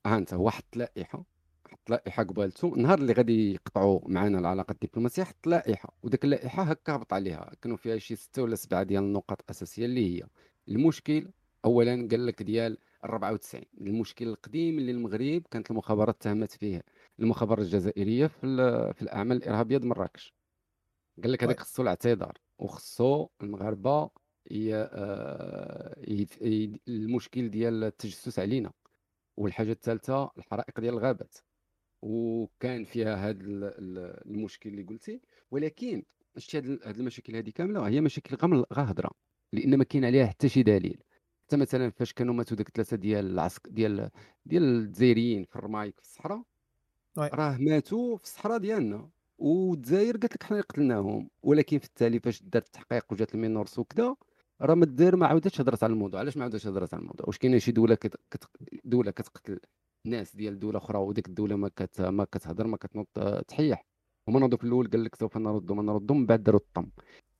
[0.05, 1.25] ها انت هو حط لائحه
[1.89, 7.13] لائحه قبالته النهار اللي غادي يقطعوا معنا العلاقة الدبلوماسية حط لائحه وديك اللائحة هكا هبط
[7.13, 7.51] عليها.
[7.61, 10.27] كانوا فيها شي ستة ولا سبعة ديال النقط اساسيه اللي هي
[10.69, 11.31] المشكل
[11.65, 16.83] اولا قال لك ديال 94 المشكل القديم اللي المغرب كانت المخابرات تهمت فيه.
[17.19, 18.39] المخابرات الجزائرية في
[18.93, 20.33] في الأعمال الإرهابية د مراكش.
[21.23, 21.63] قال لك هذاك وي.
[21.63, 24.09] خصو الاعتذار وخصو المغاربة
[24.51, 24.75] ي...
[24.75, 25.95] آه،.
[26.87, 28.71] المشكل ديال التجسس علينا.
[29.37, 31.37] والحاجة الثالثة الحرائق ديال الغابات.
[32.07, 33.37] وكان فيها هذا
[34.25, 36.03] المشكل اللي قلتي ولكن
[36.37, 39.11] شتي هاد هاد المشاكل هذه كاملة هي مشاكل غير هضرة
[39.53, 41.03] لأن ما كاين عليها حتى شي دليل.
[41.45, 44.09] حتى مثلا فاش كانوا ماتوا داك ثلاثة ديال العسك ديال
[44.45, 46.43] ديال الجزائريين في الرماك في الصحراء.
[47.33, 51.29] راه ماتوا في الصحراء ديالنا والجزائر قالت لك حنا قتلناهم.
[51.43, 54.15] ولكن في التالي فاش دارت التحقيق وجات المينورسو وكذا
[54.61, 56.19] راه ما الجزائر ما عاودتش هضرت على الموضوع.
[56.19, 58.15] علاش ما عاودتش هضرت على الموضوع؟ واش كاينة شي دولة كت...
[58.31, 58.43] كت...
[58.85, 59.59] دولة كتقتل؟
[60.07, 62.01] ناس ديال دولة أخرى وديك الدولة ما كت...
[62.01, 63.85] ما كتهضر ما كتنوض آه، تحيح.
[64.27, 66.89] هما نوضوا في الأول قال لك سوف نرد ما نرد من بعد داروا الطم.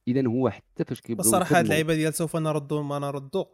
[0.07, 3.45] اذا هو حتى فاش كيبداو بصراحة هاد اللعيبة ديال سوف نرد ما نرد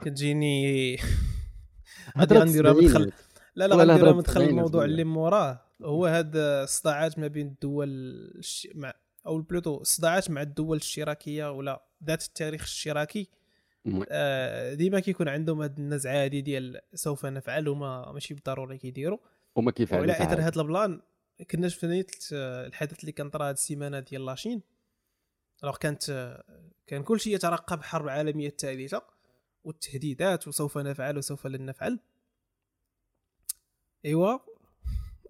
[0.00, 0.96] كتجيني
[2.16, 3.12] هضرة غنديرها مدخل
[3.54, 5.60] لا لا غنديرها مدخل الموضوع اللي موراه.
[5.82, 7.88] هو هاد الصداعات ما بين الدول
[8.38, 8.68] الش...
[8.74, 8.92] مع
[9.26, 13.28] أو plutôt الصداعات مع الدول الاشتراكيه ولا ذات التاريخ الاشتراكي.
[14.10, 19.18] آه، ديما كيكون عندهم هاد النزعه هادي ديال سوف نفعل وما ماشي بالضروري كيديروا.
[19.54, 21.00] وما كيفعلوش وعلى اثر هاد ال plan
[21.50, 24.62] كنا نيت الحدث اللي كان طرا هاد السيمانة ديال la Chine.
[25.62, 26.36] alors كانت
[26.86, 29.02] كان كل شيء يترقب حرب عالمية الثالثه
[29.64, 31.98] والتهديدات وسوف نفعل وسوف لن نفعل.
[34.04, 34.38] إيوا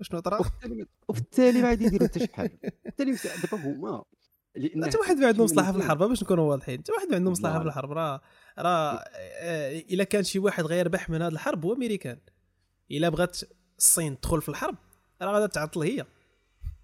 [0.02, 0.38] شنو طرا؟
[1.08, 2.58] وفي التالي ما عاد يديروا حتى شي حاجة.
[2.86, 4.04] التالي دابا هما
[4.54, 6.78] لأن حتى واحد ما عنده مصلحة في الحرب باش نكونوا واضحين.
[6.80, 7.92] حتى واحد ما عنده مصلحة في voilà الحرب.
[7.92, 8.20] راه
[8.58, 12.18] راه آه، إلا كان شي واحد غيربح من هذه الحرب هو أمريكان.
[12.90, 13.38] إلا بغات
[13.78, 14.76] الصين تدخل في الحرب
[15.22, 16.06] راه غادا تعطل هي.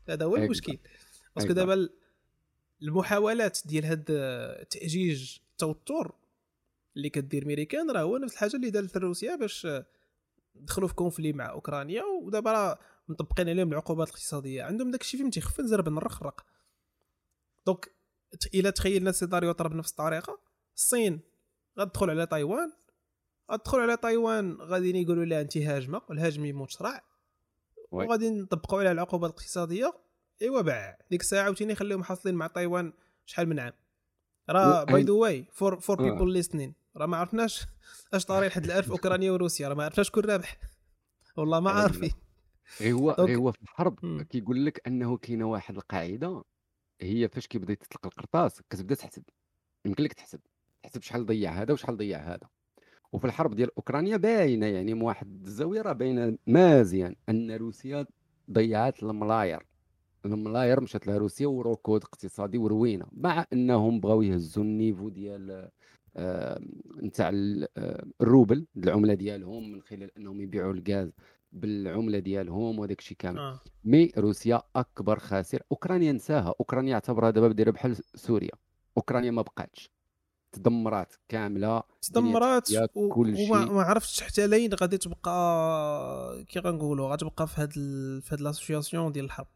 [0.08, 0.72] هذا هو exact المشكل.
[0.72, 0.88] parce
[1.36, 1.92] que exact دابا ال-
[2.82, 6.12] المحاولات ديال هاد آه، تأجيج التوتر
[6.96, 9.86] اللي كدير ميريكان راه هو نفس الحاجة اللي دارت روسيا باش آه،
[10.54, 14.62] دخلوا في conflit مع أوكرانيا ودابا راه مطبقين عليهم العقوبات الاقتصادية.
[14.62, 16.44] عندهم داك الشيء فين تيخفن زرب نرخرق.
[17.68, 17.90] donc
[18.54, 20.40] إلا تخيلنا السيناريو طرا بنفس الطريقة.
[20.76, 21.20] الصين
[21.78, 22.72] غتدخل على تايوان.
[23.52, 26.02] غتدخل على تايوان غادي يقولوا لها انت هاجمة.
[26.08, 26.82] والهاجم يموت
[27.90, 29.92] وغادي نطبقوا عليها العقوبات الاقتصادية.
[30.42, 30.98] إيوا باع.
[31.10, 32.92] ديك الساعة عاوتاني خليهم حاصلين مع تايوان
[33.26, 33.72] شحال من عام.
[34.50, 35.02] راه باي.
[35.02, 36.02] ذا واي فور فور.
[36.02, 37.66] بيبل ليسنين راه ما عرفناش
[38.14, 39.68] اش طاري لحد الان في أوكرانيا وروسيا.
[39.68, 40.58] راه ما عرفناش شكون رابح.
[41.36, 42.12] والله ما عارفين
[42.80, 44.22] غير هو غير هو في الحرب.
[44.22, 46.44] كيقول لك أنه كاينة واحد القاعدة
[47.00, 49.22] هي فاش كيبدا تطلق القرطاس كتبدا تحسب.
[49.84, 50.40] يمكن لك تحسب.
[50.82, 52.48] تحسب شحال ضيع هذا وشحال ضيع هذا.
[53.12, 58.06] وفي الحرب ديال أوكرانيا باينة يعني من واحد الزاوية راه باينة مازيان أن روسيا
[58.50, 59.66] ضيعت الملاير
[60.26, 65.70] الملاير مشات لها روسيا وركود اقتصادي وروينة مع أنهم بغاو يهزوا niveau ديال
[67.02, 67.68] نتاع ال-
[68.20, 71.12] الروبل العملة ديالهم من خلال أنهم يبيعوا الغاز
[71.52, 73.38] بالعملة ديالهم وداك الشيء كامل.
[73.38, 73.60] آه.
[73.84, 75.62] mais روسيا أكبر خاسر.
[75.72, 76.54] أوكرانيا نساها.
[76.60, 78.52] أوكرانيا اعتبرها دابا دايره بحال سوريا.
[78.96, 79.90] أوكرانيا ما بقاتش.
[80.52, 81.82] تدمرات كاملة.
[82.02, 88.22] تدمرات وما عرفتش حتى لين غادي تبقى كي غنقولوا غتبقى في هاد ال...
[88.22, 89.46] في هاد l'association ديال الحرب.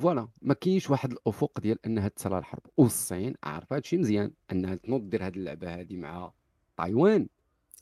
[0.00, 0.28] voilà.
[0.42, 2.62] ما كاينش واحد الأفق ديال إنها تصلى الحرب.
[2.76, 6.32] والصين عارفة هادشي مزيان إنها تنوض دير هاد اللعبة هادي مع
[6.76, 7.28] تايوان.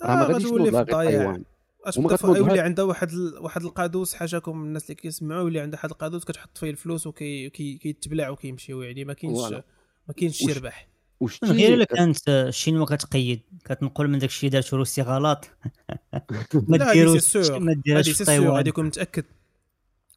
[0.03, 1.47] راه ما غاديش تولي في
[1.89, 3.39] الضياع يولي عندها واحد ال...
[3.39, 8.31] واحد القادوس حاشاكم الناس اللي كيسمعوا يولي عندها واحد القادوس كتحط فيه الفلوس وكيتبلع وكي
[8.31, 9.53] وكيمشيو يعني ما كاينش
[10.09, 10.89] ما كاينش شي ربح.
[11.21, 15.51] وشتي غير إلا كانت الشينوا كتقيد كتنقل من داك الشيء دارتو روسيا غلط.
[16.69, 19.25] ما ديروش ما ديرهاش في تايوان هذه كون متاكد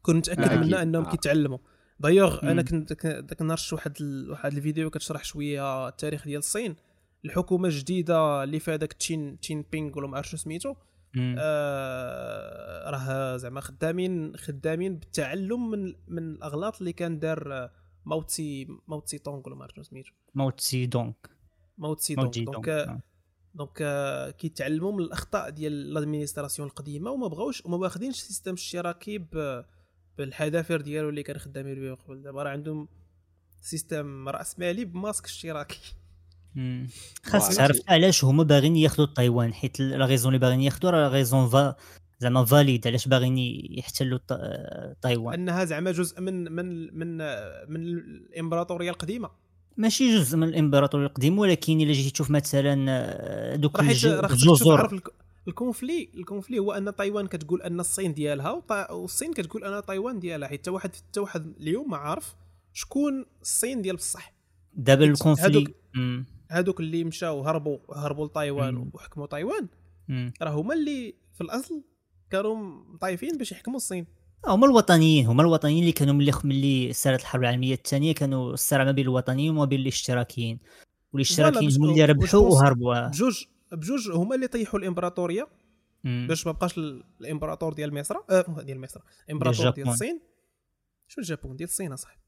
[0.01, 1.11] كون متأكد منها أنهم آه.
[1.11, 1.57] كيتعلموا.
[1.99, 4.31] دايوغ أنا كنت داك النهار شفت واحد ال...
[4.31, 6.75] واحد الفيديو كتشرح شوية التاريخ ديال الصين.
[7.25, 10.75] الحكومة الجديدة اللي فيها داك تشين تشين بينغ ولا ما عرفتش سميتو.
[11.39, 17.69] آه راه زعما خدامين خدامين بالتعلم من من الأغلاط اللي كان دار
[18.05, 20.11] ماوتسي ماوتسي تونغ ولا ما عرفتش سميتو.
[20.35, 21.11] ماوتسي تونغ.
[21.77, 22.61] ماوتسي تونغ.
[22.63, 22.99] donc
[23.53, 29.25] donc كيتعلموا من الأخطاء ديال l'administration القديمة وما بغاوش وما واخدينش ال système الاشتراكي
[30.17, 32.21] بالحذافير ديالو اللي كانوا خدامين به قبل.
[32.21, 32.87] دابا راه عندهم
[33.61, 35.79] système راس مالي بماسك اشتراكي
[37.23, 41.49] خاص تعرف علاش هما باغيين ياخذوا تايوان حيت la raison اللي باغيين ياخذوا راه raison
[41.49, 41.75] فا
[42.19, 43.37] زعما فاليد علاش باغيين
[43.77, 44.19] يحتلوا
[45.01, 47.17] تايوان؟ أنها زعما جزء من من من
[47.67, 49.29] من الإمبراطورية القديمة.
[49.77, 55.01] ماشي جزء من الإمبراطورية القديمة ولكن إلا جيتي تشوف مثلا آه، دوك الجزر
[55.47, 60.61] الكونفلي الكونفلي هو أن تايوان كتقول أن الصين ديالها والصين كتقول أن تايوان ديالها حيت
[60.61, 62.35] حتى واحد حتى واحد اليوم ما عارف
[62.73, 64.33] شكون الصين ديال بصح.
[64.73, 65.67] دابا الكونفلي
[66.49, 69.67] هادوك اللي مشاو هربوا هربوا لتايوان وحكموا تايوان
[70.41, 71.83] راه هما اللي في الأصل
[72.29, 72.55] كانوا
[72.93, 74.05] مضاربين باش يحكموا الصين.
[74.45, 78.91] هما الوطنيين هما الوطنيين اللي كانوا ملي ملي صارت الحرب العالمية الثانية كانوا الصراع ما
[78.91, 80.59] بين الوطنيين وما بين الاشتراكيين.
[81.13, 85.47] والاشتراكيين هما اللي ربحوا وهربوا بجوج بجوج هما اللي طيحوا الإمبراطورية.
[86.03, 90.21] باش ما بقاش الإمبراطور ديال مصر آه ديال مصر الامبراطور ديال الصين.
[91.07, 92.18] شو الجابون؟ ديال الصين أصاحبي.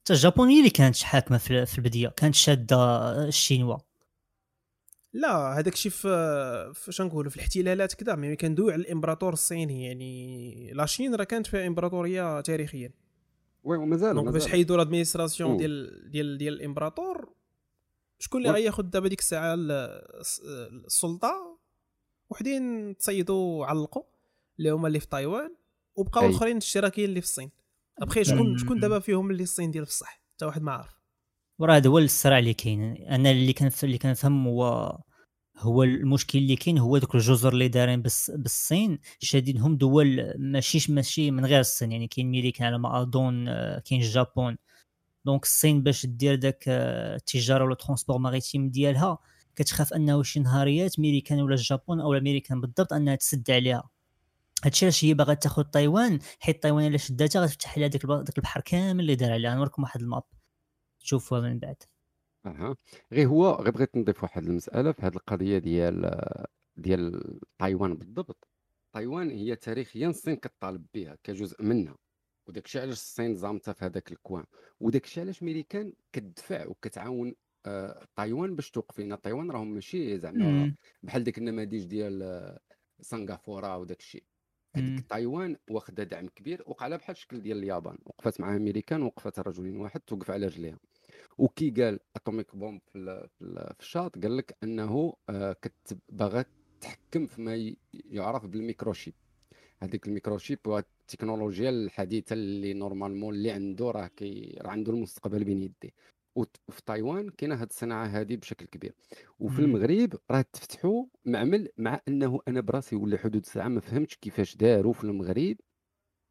[0.00, 3.78] حتى الجابون هي اللي كانت حاكمة في البدايه كانت شادة الشينوا.
[5.12, 10.72] لا هذاك الشيء في شنو نقولوا في الاحتلالات كذا mais كندوي على الإمبراطور الصيني يعني
[10.72, 12.92] la Chine راه كانت فيها إمبراطورية تاريخيا
[13.64, 17.32] oui ومازال donc باش حيدوا l'administration ديال ديال ديال الإمبراطور
[18.18, 19.54] شكون اللي غياخذ دابا ديك الساعة
[20.86, 21.58] السلطه
[22.30, 24.02] وحدين تصيدوا علقوا
[24.58, 25.54] اللي هما اللي في تايوان
[25.96, 27.50] وبقاو الاخرين الاشتراكيين اللي في الصين.
[28.02, 30.98] أبخي شكون شكون دابا فيهم اللي الصين ديال بصح حتى واحد ما عارف.
[31.58, 32.80] وراه هذا هو الصراع اللي كاين.
[33.06, 34.98] أنا اللي كان اللي كنفهم هو
[35.58, 41.30] هو المشكل اللي كاين هو دوك الجزر اللي دارين بس بالصين شادينهم دول ماشيش ماشي
[41.30, 41.92] من غير الصين.
[41.92, 43.44] يعني كاين ميريكان على ما اظن
[43.84, 44.56] كاين الجابون.
[45.24, 49.18] donc الصين باش دير داك التجارة ولا ال transport maritime ديالها
[49.56, 53.90] كتخاف أنه شي نهاريات ميريكان ولا الجابون أو الامريكان بالضبط أنها تسد عليها.
[54.64, 59.00] هادشي علاش هي باغا تاخذ تايوان حيت تايوان الا شداتها غتفتح لها داك البحر كامل
[59.00, 59.54] اللي دار عليها.
[59.54, 60.22] نوريكم واحد ال map.
[61.00, 61.82] تشوفوها من بعد.
[62.46, 62.76] أها.
[63.12, 66.20] غير هو غير بغيت نضيف واحد المسألة في هذه القضية ديال
[66.76, 67.22] ديال
[67.58, 68.48] تايوان بالضبط.
[68.92, 71.96] تايوان هي تاريخيا الصين كطالب بها كجزء منها.
[72.46, 74.44] وداك الشيء علاش الصين زامتها في هذاك الكوان.
[74.80, 77.34] وداك الشيء علاش ميريكان كتدفع وكتعاون
[77.66, 79.00] آه تايوان باش توقف.
[79.00, 82.60] لنا تايوان راهم ماشي زعما بحال ديك النماذج ديال آه،
[83.00, 84.24] سنغافورة وداك الشيء.
[84.78, 87.98] هذيك تايوان واخدة دعم كبير وقع بحال الشكل ديال اليابان.
[88.06, 90.78] وقفت مع أمريكان وقفت رجل واحد توقف على رجليها.
[91.38, 95.56] وكي قال Atomic Bomb في, في الشاط قال لك أنه آه،
[96.08, 96.44] باغا
[96.80, 99.14] تحكم فيما يعرف بال microchip.
[99.82, 105.44] هذيك ال microchip هو التكنولوجيا الحديثة اللي normalement اللي عنده راه كي راه عنده المستقبل
[105.44, 105.90] بين يديه.
[106.68, 108.94] وفي تايوان كاينة هذه الصناعة هذه بشكل كبير.
[109.40, 114.56] وفي المغرب راه تفتحوا معمل مع انه أنا براسي لا حدود ساعة ما فهمتش كيفاش
[114.56, 115.56] داروا في المغرب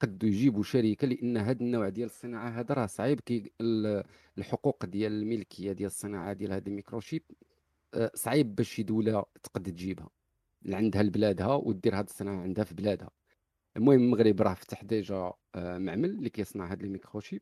[0.02, 3.52] قدوا يجيبوا شركة لأن هذا النوع ديال الصناعة هذا راه صعيب كي
[4.38, 7.24] الحقوق ديال الملكية ديال الصناعة ديال هذا ال microchip
[7.94, 10.10] آه، صعيب بس شي دولة تقد تجيبها
[10.66, 13.10] عندها لبلادها ودير هذه الصناعة عندها في بلادها.
[13.78, 17.42] المهم المغرب راه فتح déjà آه، معمل اللي كيصنع هذا ال microchip.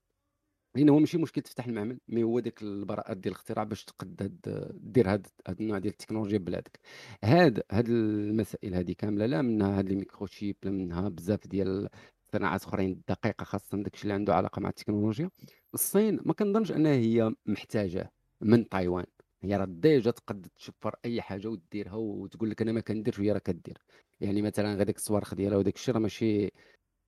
[0.76, 4.40] لأن هو ماشي مشكل تفتح المعمل mais هو ديك البراءات ديال الاختراع باش تقد
[4.74, 6.80] دير هذا النوع ديال التكنولوجيا بلادك.
[7.24, 11.90] هاد هاد المسائل هذه كاملة لا منها هاد ال microchip لا منها بزاف ديال
[12.34, 15.30] صناعات أخرين دقيقة خاصة داكشي اللي عنده علاقة مع التكنولوجيا.
[15.74, 18.12] الصين ما كنظنش أنها هي محتاجة
[18.42, 19.06] من تايوان.
[19.42, 23.40] هي راه déjà تقد تشفر أي حاجة وديرها وتقول لك أنا ما كنديرش وهي راه
[23.40, 23.78] كدير.
[24.20, 26.52] يعني مثلا غير داك الصواريخ ديالها وداك الشيء راه ماشي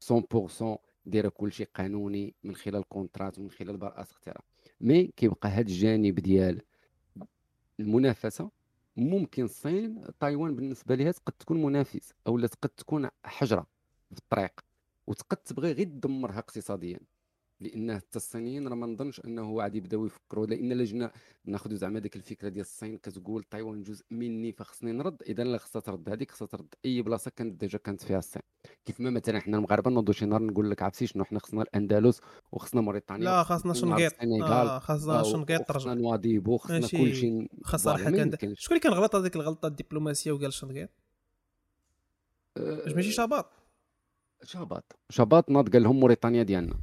[0.04, 0.78] 100%
[1.08, 4.42] دايرة كلشي قانوني من خلال contrats ومن خلال براءات اختراع
[4.82, 6.62] mais كيبقى هذا الجانب ديال
[7.80, 8.52] المنافسة
[8.98, 13.68] ممكن الصين تايوان بالنسبة لها تقد تكون منافس أو تقد تكون حجرة
[14.12, 14.60] في الطريق
[15.08, 17.00] وتقد تبغي غير تدمرها اقتصاديا.
[17.60, 21.12] لأن حتى الصينيين راه ما نظنش أنه غادي يبداو يفكروا لأن لجنا
[21.46, 25.22] ناخذوا زعما ديك الفكرة ديال الصين كتقول تايوان جزء مني فخصني نرد.
[25.22, 26.10] إذا لا خصها ترد.
[26.10, 26.68] هذيك خصها ترد.
[26.86, 28.42] أي بلاصة كانت ديجا كانت فيها الصين.
[28.86, 32.22] كيف ما مثلا حنا المغاربة نوضوا شي نهار نقول لك عرفتي شنو حنا خصنا الأندلس
[32.52, 38.78] وخصنا موريتانيا لا خاصنا شنقيط آه خاصنا شنقيط ترجع خصنا نواضيب وخصنا كلشي خاصنا شكون
[38.78, 40.90] اللي كان غلط هذيك الغلطة الدبلوماسية وقال شنقيط
[42.58, 43.52] واش ماشي شاباط
[44.44, 46.80] شاباط شاباط ناض قال لهم موريتانيا ديالنا.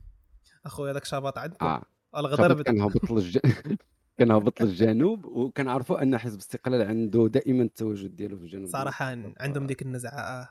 [0.66, 1.82] اخويا هذاك شاباط عندكم؟ آه.
[2.16, 3.38] الغدر كان هابط للج...
[4.18, 8.66] كان هابط للجنوب وكنعرفوا أن حزب الاستقلال عنده دائما التواجد ديالو في الجنوب.
[8.66, 9.04] صراحة
[9.40, 10.48] عندهم ديك النزعة آه.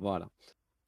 [0.00, 0.28] voilà.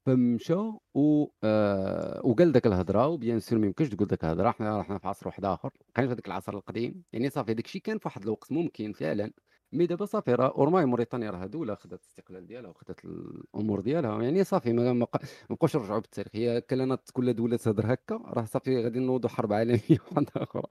[0.05, 0.53] فمشى
[0.93, 4.97] و آه وقال ذاك الهضرة و bien sûr ما يمكنش تقول ذاك الهضرة حنا رحنا
[4.97, 5.69] في عصر واحد آخر.
[5.95, 7.03] كان في هذاك العصر القديم.
[7.13, 9.31] يعني صافي داك الشيء كان في واحد الوقت ممكن فعلا.
[9.71, 14.23] mais دابا صافي راه désormais موريتانيا راه دولة خدات الاستقلال ديالها وخدات الأمور ديالها.
[14.23, 15.07] يعني صافي ما
[15.51, 16.31] نبقاوش نرجعوا بالتاريخ.
[16.35, 19.79] هي كانت كل دولة تهضر هكا راه صافي غادي نوضوا حرب عالمية
[20.11, 20.63] واحدة أخرى.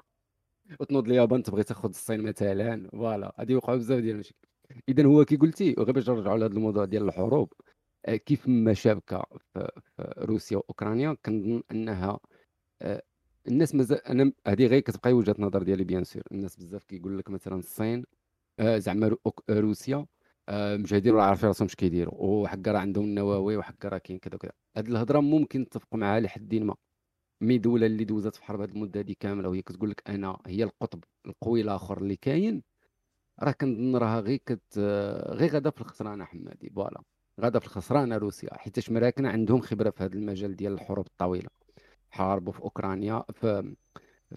[0.80, 2.88] وتنوض اليابان تبغي تاخذ الصين مثلا.
[2.92, 4.48] voilà غادي يوقعوا بزاف ديال المشاكل.
[4.88, 7.52] اذا هو كي قلتي غير باش نرجعوا لهذا الموضوع ديال الحروب
[8.06, 9.24] آه، كيف ما شابكة
[9.54, 9.68] في
[10.18, 12.18] روسيا وأوكرانيا كنظن أنها
[12.82, 13.02] آه،
[13.48, 16.22] الناس مازال أنا هذه غير كتبقى وجهة نظر ديالي bien sûr.
[16.32, 18.04] الناس بزاف كيقول لك مثلا الصين
[18.60, 19.16] زعما
[19.50, 20.06] روسيا
[20.48, 22.14] آه، مجاهدين راه عارفين راسهم اش كيديروا.
[22.14, 24.52] وحكا راه عندهم النواوي وحكا راه كاين كذا وكذا.
[24.76, 26.74] هاد الهضرة ممكن نتفق معها لحد ما.
[27.40, 30.64] mais دولة اللي دوزات في حرب هاد المدة هادي كاملة وهي كتقول لك أنا هي
[30.64, 32.62] القطب القوي الآخر اللي كاين
[33.42, 34.78] راه كنظن راها غير كت
[35.28, 37.02] غير غادا في الخسرانة حمادي voilà.
[37.40, 41.48] غادا في الخسرانة روسيا حيتاش ماريكان عندهم خبرة في هذا المجال ديال الحروب الطويلة.
[42.10, 43.74] حاربوا في أوكرانيا في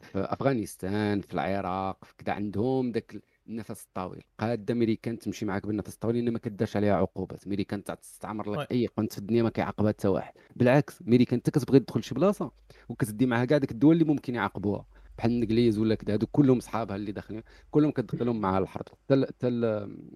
[0.01, 4.23] في أفغانستان في العراق في كذا عندهم داك النفس الطويل.
[4.39, 7.47] هادا ميريكان تمشي معاك بالنفس الطويل لأن ما كدارش عليها عقوبات.
[7.47, 10.33] ميريكان تستعمر لك أي قنت في الدنيا ما كيعاقبها حتى واحد.
[10.55, 12.51] بالعكس ميريكان انت كتبغي تدخل شي بلاصة
[12.89, 14.85] وكتدي معاها كاع ديك الدول اللي ممكن يعاقبوها.
[15.17, 18.85] بحال الإنجليز ولا كذا هادو كلهم صحابها اللي داخلين كلهم كتدخلهم معها الحرب.
[18.87, 19.47] حتى حتى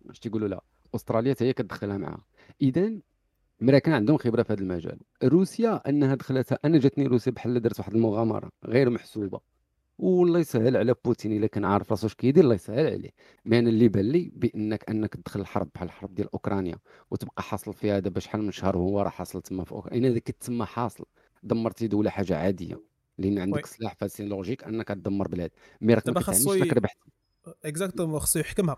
[0.09, 0.63] اش تيقولوا لا
[0.95, 2.25] أستراليا حتى هي كتدخلها معاها.
[2.61, 2.91] اذا
[3.61, 4.99] امريكان عندهم خبرة في هذا المجال.
[5.23, 9.54] روسيا أنها دخلتها أنا جاتني روسيا بحال درت واحد المغامرة غير محسوبة.
[9.97, 13.11] والله يسهل على بوتين إلا كان عارف راسو اش كيدير الله يسهل عليه.
[13.45, 16.77] mais أنا اللي بان لي بأنك أنك تدخل الحرب بحال الحرب ديال أوكرانيا
[17.11, 20.65] وتبقى حاصل فيها دابا شحال من شهر وهو راه حاصل تما في اوكرانيا كنت تما
[20.65, 21.05] حاصل.
[21.43, 22.81] دمرتي دولة حاجة عادية.
[23.17, 25.51] لأن عندك سلاح فاسيل logique أنك تدمر بلاد.
[25.81, 26.47] mais راك ما كتعنيش.
[26.47, 26.97] ربحت
[27.65, 28.77] exactement خصو يحكمها.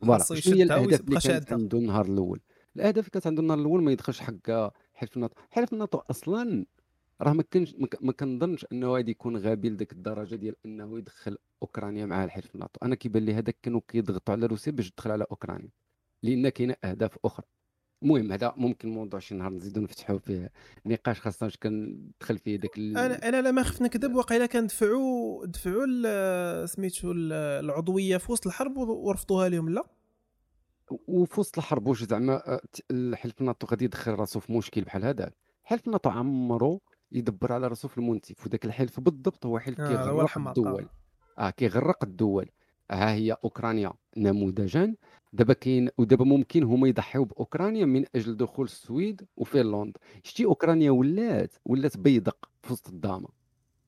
[0.00, 0.24] voilà.
[0.24, 2.40] شنو هي الأهداف اللي كانت عنده النهار الأول؟
[2.76, 6.66] الأهداف اللي كانت عنده النهار الأول ما يدخلش حق حلف الناطو حلف الناطو أصلا
[7.22, 12.06] راه ما كانش ما كنظنش انه غادي يكون غبي لذيك الدرجة ديال انه يدخل أوكرانيا
[12.06, 15.70] مع الحلف الناطو أنا كيبان لي هذاك كانوا كيضغطوا على روسيا باش تدخل على أوكرانيا
[16.22, 17.46] لأن كاينة أهداف أخرى.
[18.02, 20.52] المهم هذا ممكن موضوع شي نهار نزيدو نفتحوا فيه
[20.86, 22.98] نقاش خاصنا واش كندخل فيه داك ال...
[22.98, 29.48] أنا أنا لا ما خفت نكذب واقيلا كندفعوا دفعوا سميتو العضوية في وسط الحرب ورفضوها
[29.48, 29.86] لهم لا.
[31.08, 32.60] وفي وسط الحرب واش زعما
[32.90, 35.30] الحلف الناطو غادي يدخل راسو في مشكل بحال هذا.
[35.64, 36.82] حلف الناطو عمرو
[37.12, 40.86] يدبر على راسو في المنتف وذاك الحلف بالضبط هو حلف آه كيغرق الدول.
[41.38, 42.50] آه كيغرق الدول.
[42.90, 44.94] ها هي أوكرانيا نموذجا.
[45.32, 51.54] دابا كاين ودابا ممكن هما يضحيو بأوكرانيا من أجل دخول السويد وفنلندا شتي أوكرانيا ولات
[51.64, 53.28] ولات بيدق في وسط الضامه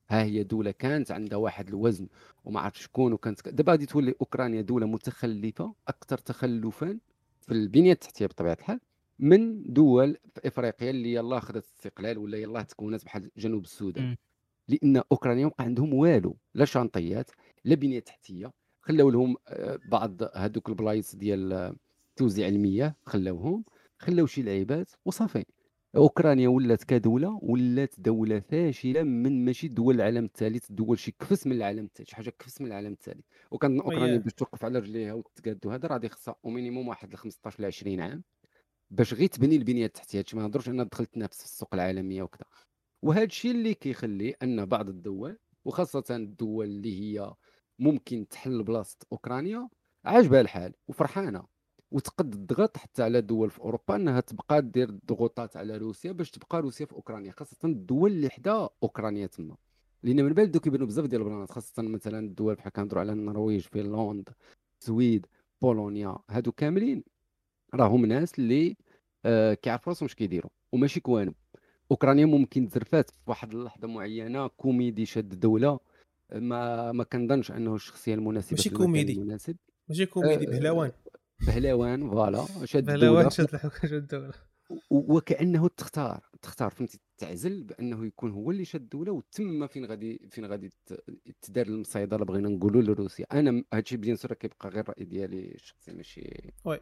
[0.09, 2.07] ها هي دولة كانت عندها واحد الوزن
[2.43, 6.99] وما عرفت شكون وكانت دابا غادي تولي أوكرانيا دولة متخلفة أكثر تخلفا
[7.41, 8.79] في البنية التحتية بطبيعة الحال.
[9.19, 14.15] من دول في افريقيا اللي يلاه خدت استقلال ولا يلاه تكونت بحال جنوب السودان.
[14.67, 17.31] لأن أوكرانيا ما عندهم والو لا شانطيات
[17.65, 18.51] لا بنية تحتية.
[18.81, 21.75] خلاو لهم آه، بعض هذوك البلايص ديال
[22.15, 23.63] توزيع المياه خلاوهم.
[23.99, 25.45] خلاو شي لعيبات وصافي.
[25.95, 31.53] أوكرانيا ولات كدولة ولات دولة فاشلة من ماشي دول العالم الثالث دول شي كفس من
[31.53, 33.25] العالم الثالث شي حاجة كفس من العالم الثالث.
[33.51, 37.63] وكان أوكرانيا باش توقف على رجليها وتقاد هذا راه غادي خصها مينيموم واحد ل 15
[37.63, 38.23] ل 20 عام.
[38.91, 42.45] باش غير تبني البنية التحتيه هادشي ما نهضروش انها دخلت تنافس في السوق العالمية وكذا
[43.01, 47.33] وهذا الشيء اللي كيخلي أن بعض الدول وخاصة الدول اللي هي
[47.79, 49.69] ممكن تحل بلاصة أوكرانيا
[50.05, 51.43] عاجبها الحال وفرحانة.
[51.91, 56.61] وتقد الضغط حتى على دول في أوروبا أنها تبقى دير ضغوطات على روسيا باش تبقى
[56.61, 59.57] روسيا في أوكرانيا خاصة الدول اللي حدا أوكرانيا تما.
[60.03, 63.61] لأن من بعد دوك يبانوا بزاف ديال البلانات خاصة مثلا الدول بحال كنهضروا على النرويج
[63.61, 64.33] فنلندا
[64.81, 65.25] السويد
[65.61, 67.03] بولونيا هادو كاملين.
[67.75, 68.75] راهم ناس اللي
[69.25, 71.33] آه كيعرفوا راسهم اش كيديروا وماشي كوانب.
[71.91, 75.79] أوكرانيا ممكن تزرفات في واحد اللحظة معينة comédien شاد دولة.
[76.35, 79.13] ما ما كنظنش أنه الشخصية المناسبة ماشي كوميدي.
[79.13, 79.55] المناسب.
[79.89, 80.91] ماشي كوميدي آه، بهلوان
[81.47, 84.33] بهلوان voilà شاد بهلوان الدولة شاد الدولة
[84.89, 86.29] وكأنه تختار.
[86.41, 90.69] تختار فهمتي تعزل بأنه يكون هو اللي شاد الدولة وتما فين غادي فين غادي
[91.41, 93.25] تدار المصيده بغينا نقولوا لروسيا.
[93.31, 96.79] أنا هادشي bien sûr كيبقى غير الرأي ديالي الشخصي ماشي oui.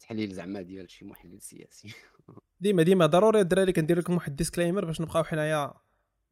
[0.00, 1.94] تحليل زعما ديال شي محلل سياسي.
[2.60, 5.74] ديما ديما ضروري الدراري كندير لكم واحد disclaimer باش نبقاو حنايا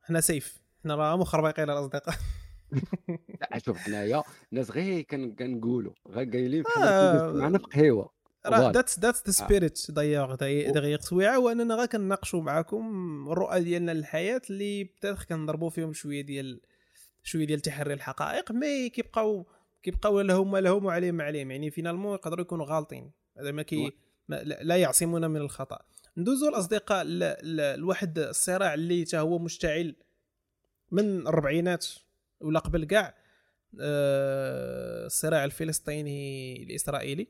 [0.02, 2.14] حنا سيف حنا راه مخربقين الأصدقاء.
[3.40, 7.32] لا شوف حنايا ناس غير كنقولوا غير قايلين آه.
[7.32, 8.10] معنا في قهيوة.
[8.46, 8.70] راه.
[8.70, 9.32] that's that's the.
[9.32, 12.84] spirit دايوغ دغيغ سويعه وأننا غا كنناقشوا معاكم
[13.28, 16.60] الرؤى ديالنا للحياة اللي peut-être كنضربوا فيهم شوية ديال
[17.22, 19.46] شوية ديال تحري الحقائق mais كيبقاو
[19.82, 23.12] كيبقاو لهم لهم وعليهم عليهم يعني finalement يقدروا يكونوا غالطين.
[23.38, 23.92] هذا ما كي
[24.60, 25.78] لا يعصمون من الخطأ
[26.16, 27.04] ندوزو الأصدقاء
[27.76, 29.96] لواحد الصراع اللي تا هو مشتعل
[30.90, 31.86] من الربعينات
[32.40, 33.14] ولا قبل كاع
[33.80, 37.28] آه، الصراع الفلسطيني الإسرائيلي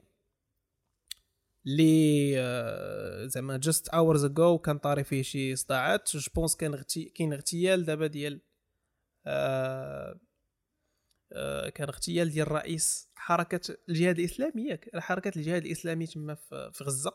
[1.66, 6.84] اللي آه، زعما just hours ago كان طاري فيه شي صداعات je pense كان.
[7.14, 8.40] كاين اغتيال دابا ديال
[9.26, 10.20] آه، آه،
[11.74, 16.34] كان اغتيال ديال رئيس حركة الجهاد الإسلامي ياك حركة الجهاد الإسلامي تما
[16.72, 17.12] في غزة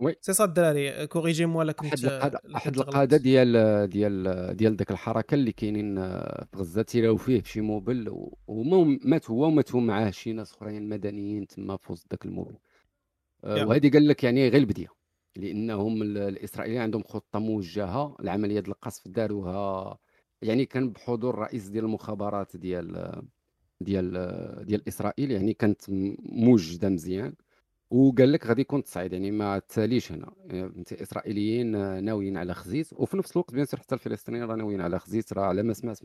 [0.00, 0.16] oui.
[0.20, 3.16] c'est ça الدراري corrigez-moi لا كنت احد القاده كنت القادة.
[3.16, 8.98] ديال ديال ديال ديك الحركة اللي كاينين آه، في غزة تيراو فيه بشي immeuble وما
[9.04, 12.56] مات هو وماتوا معاه شي ناس أخرين مدنيين تما في وسط داك ال immeuble
[13.44, 13.66] آه،.
[13.66, 14.88] وهذه قال لك يعني غير البديه
[15.36, 19.98] لأنهم ال- الإسرائيليين عندهم خطة موجهة العملية القصف داروها
[20.42, 23.22] يعني كان بحضور رئيس ديال المخابرات ديال
[23.80, 25.82] ديال ديال إسرائيل يعني كانت
[26.18, 27.34] موجدة مزيان.
[27.90, 30.32] وقال لك غادي يكون تصعيد يعني ما تساليش هنا.
[30.44, 34.56] يعني أنت إسرائيليين آه، ناويين على خزيز وفي نفس الوقت بيان سور حتى الفلسطينيين راه
[34.56, 36.00] ناويين على خزيز راه على ما سمعت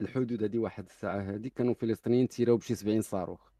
[0.00, 3.52] الحدود هذه واحد الساعة هذه كانوا الفلسطينيين تيراو بشي 70 صاروخ.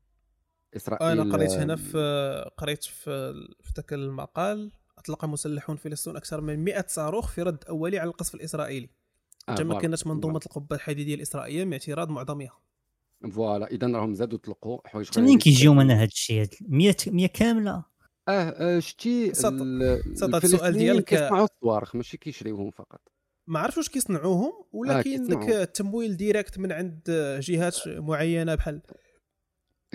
[0.77, 6.41] إسرائيل أنا قريت هنا آه، في قريت في في ذاك المقال أطلق مسلحون فلسطين أكثر
[6.41, 8.89] من 100 صاروخ في رد أولي على القصف الإسرائيلي.
[9.49, 12.59] آه، voilà، كانت منظومه القبة الحديدية الإسرائيلية من اعتراض معظمها.
[13.33, 13.67] voilà.
[13.67, 17.85] اذا راهم زادوا طلقوا حوايج منين كيجيو من هذا الشيء؟ هاد 100 100 كاملة؟
[18.29, 23.01] آه آه، شتي سط- ال- سط هاد السؤال ديالك- كيصنعوا الصواريخ ماشي كيشريوهم فقط.
[23.47, 25.49] ما عرفتش واش كيصنعوهم ولا آه، كاين داك.
[25.49, 27.01] التمويل direct من عند
[27.43, 28.83] جهات معينة بحال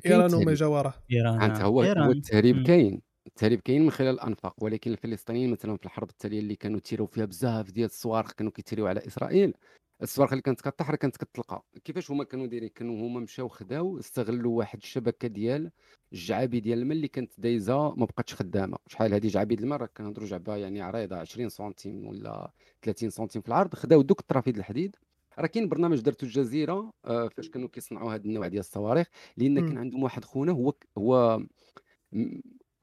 [0.05, 0.33] إيران.
[0.33, 1.83] وما جا وراه إيران انت هو.
[1.83, 2.67] التهريب.
[2.67, 3.01] كاين.
[3.37, 7.25] التهريب كاين من خلال الأنفاق ولكن الفلسطينيين مثلا في الحرب التالية اللي كانوا تيراو فيها
[7.25, 9.53] بزاف ديال الصواريخ كانوا كيتيريو على إسرائيل.
[10.01, 13.99] الصواريخ اللي كانت كطيح راه كانت كتطلقى كيفاش هما كانوا دايرين؟ كانوا هما مشاو خداو
[13.99, 15.71] استغلوا واحد الشبكة ديال
[16.13, 18.77] الجعابي ديال الماء اللي كانت دايزة ما بقاتش خدامة.
[18.87, 23.41] شحال هذه جعابي ديال الماء راه كنهضروا جعبه يعني عريضة 20 سنتيم ولا 30 سنتيم
[23.41, 24.95] في العرض خداو دوك الطرافيد الحديد.
[25.39, 29.07] راه كاين برنامج درتو الجزيرة آه، فاش كانوا كيصنعوا هذا النوع ديال الصواريخ
[29.37, 29.67] لأن.
[29.67, 31.41] كان عندهم واحد خونا هو هو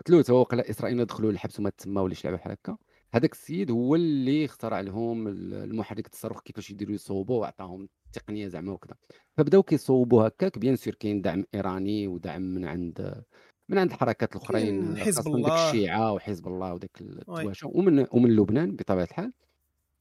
[0.04, 2.76] قتلوه هو وقيلا الاسرائيليين دخلوا للحبس وما تما ولا شي لعبه بحال هكا.
[3.14, 8.72] هذاك السيد هو اللي اخترع لهم ال- المحرك الصاروخ كيفاش يديروا يصوبوا وعطاهم التقنية زعما
[8.72, 8.94] وكذا
[9.36, 10.58] فبداو كيصوبوا هكاك.
[10.58, 13.22] bien sûr كاين دعم إيراني ودعم من عند
[13.68, 15.68] من عند الحركات الأخرين حزب الله.
[15.68, 17.06] الشيعة وحزب الله وداك oui.
[17.08, 19.32] التواشا ومن ومن لبنان بطبيعة الحال.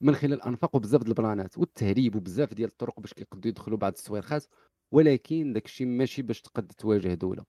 [0.02, 4.46] من خلال الانفاق وبزاف ديال البلانات والتهريب وبزاف ديال الطرق باش كيقدروا يدخلوا بعض الصويرخات
[4.92, 7.44] ولكن داك الشيء ماشي باش تقد تواجه دولة.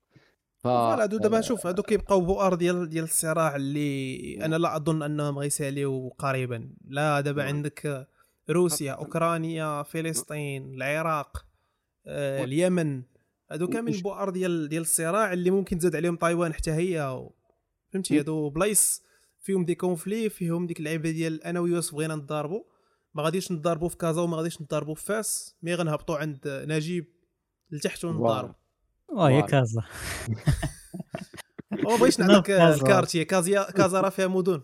[0.65, 5.03] ف voilà هادو دابا شوف هادو كيبقاو بؤر ديال ديال الصراع اللي أنا لا أظن
[5.03, 6.71] أنهم غيساليو قريبا.
[6.89, 7.45] لا دابا.
[7.45, 8.09] عندك
[8.51, 8.93] روسيا.
[8.93, 11.47] أوكرانيا فلسطين العراق
[12.07, 13.03] آه، اليمن.
[13.51, 17.35] هادو كاملين وش- بؤر ديال ديال الصراع اللي ممكن تزاد عليهم تايوان حتى هي و-
[17.93, 18.19] فهمتي.
[18.19, 19.03] هادو بلايص
[19.41, 22.63] فيهم des conflits فيهم ديك اللعيبة ديال أنا ويوسف بغينا نضاربوا
[23.15, 26.39] ما غاديش نضاربوا في كازا وما غاديش نضاربوا في فاس mais غنهبطوا عند
[26.69, 27.07] نجيب
[27.71, 28.55] لتحت ونضاربوا
[29.13, 29.41] آه يا.
[29.41, 29.83] كازا
[31.87, 32.75] وما بغيتش لا، نعطيك كازا.
[32.75, 34.63] ال quartier كازا كازا راه فيها مدن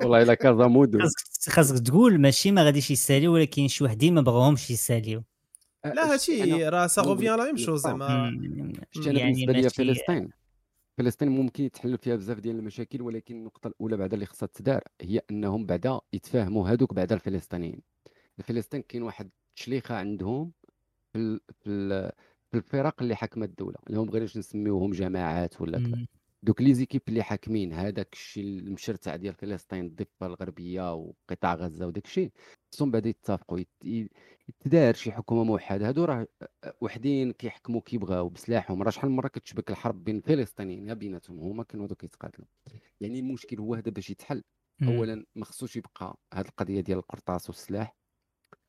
[0.00, 4.20] والله الا كازا مودو خاصك خاصك تقول ماشي ما غاديش يساليو ولكن شي وحدين ما
[4.20, 5.24] بغاوهمش يساليو
[5.84, 8.06] لا هادشي راه سا غوفيان لا ميم شوز زعما
[9.06, 10.28] يعني بالنسبة لي فلسطين.
[10.98, 15.20] فلسطين ممكن يتحل فيها بزاف ديال المشاكل ولكن النقطة الأولى بعدا اللي خصها تدار هي
[15.30, 17.80] أنهم بعدا يتفاهموا هذوك بعدا الفلسطينيين.
[18.38, 20.52] الفلسطين كاين واحد التشليخة عندهم
[21.12, 25.78] في ال- في ال- في الفرق اللي حاكمه الدولة اللي هم بغيناش نسميوهم جماعات ولا
[25.78, 26.06] كذا.
[26.42, 32.04] دوك لي زيكيب اللي حاكمين هذاك الشيء المشرتع ديال فلسطين الضفة الغربية وقطاع غزة وداك
[32.04, 32.32] الشيء
[32.72, 33.60] خصهم بعدا يتفقوا
[34.48, 35.88] يتدار شي حكومة موحدة.
[35.88, 36.26] هادو راه
[36.80, 38.82] وحدين كيحكموا كيبغاو بسلاحهم.
[38.82, 42.46] راه شحال من مرة كتشبك الحرب بين الفلسطينيين بيناتهم هما كانوا دوك يتقاتلوا.
[43.00, 44.42] يعني المشكل هو هذا باش يتحل.
[44.82, 47.96] اولا ما خصوش يبقى هذه القضية ديال القرطاس والسلاح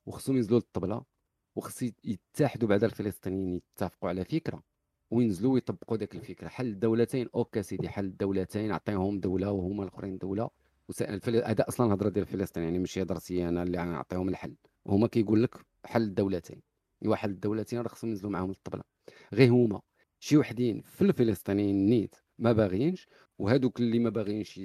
[0.06, 1.17] وخصهم ينزلوا للطبلة.
[1.58, 4.64] وخص يتحدوا بعد الفلسطينيين يتفقوا على فكرة
[5.12, 6.48] وينزلوا ويطبقوا ذاك الفكرة.
[6.48, 10.50] حل الدولتين أوكي سيدي حل الدولتين عطيهم دولة وهما الأخرين دولة
[11.46, 14.56] هذا أصلا هضره ديال فلسطين يعني ماشي هضرتي أنا اللي نعطيهم الحل.
[14.86, 15.56] وهما كيقول لك
[15.86, 16.62] حل الدولتين.
[17.06, 18.84] واحد الدولتين راه خصهم ينزلوا معاهم الطبله
[19.34, 19.82] غير هما
[20.20, 23.08] شي وحدين في الفلسطينيين نيت ما باغيينش
[23.40, 24.58] وهذوك اللي ما باغيينش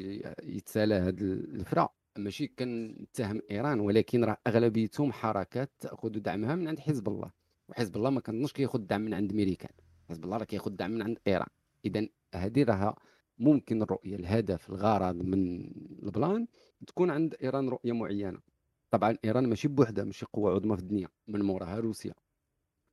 [0.43, 1.89] يتسالى هاد الفرا
[2.19, 7.31] ماشي كنتهم إيران ولكن راه أغلبيتهم حركات تأخذ دعمها من عند حزب الله.
[7.69, 9.73] وحزب الله ما كنظنش كياخذ دعم من عند أمريكان.
[10.11, 11.49] حزب الله راه كياخذ دعم من عند إيران.
[11.85, 12.97] اذا هذه راها
[13.39, 15.61] ممكن الرؤية الهدف الغرض من
[16.03, 16.47] البلان
[16.87, 18.41] تكون عند إيران رؤية معينة.
[18.91, 21.09] طبعا إيران ماشي بوحدها ماشي قوة عظمى في الدنيا.
[21.29, 22.15] من موراها روسيا.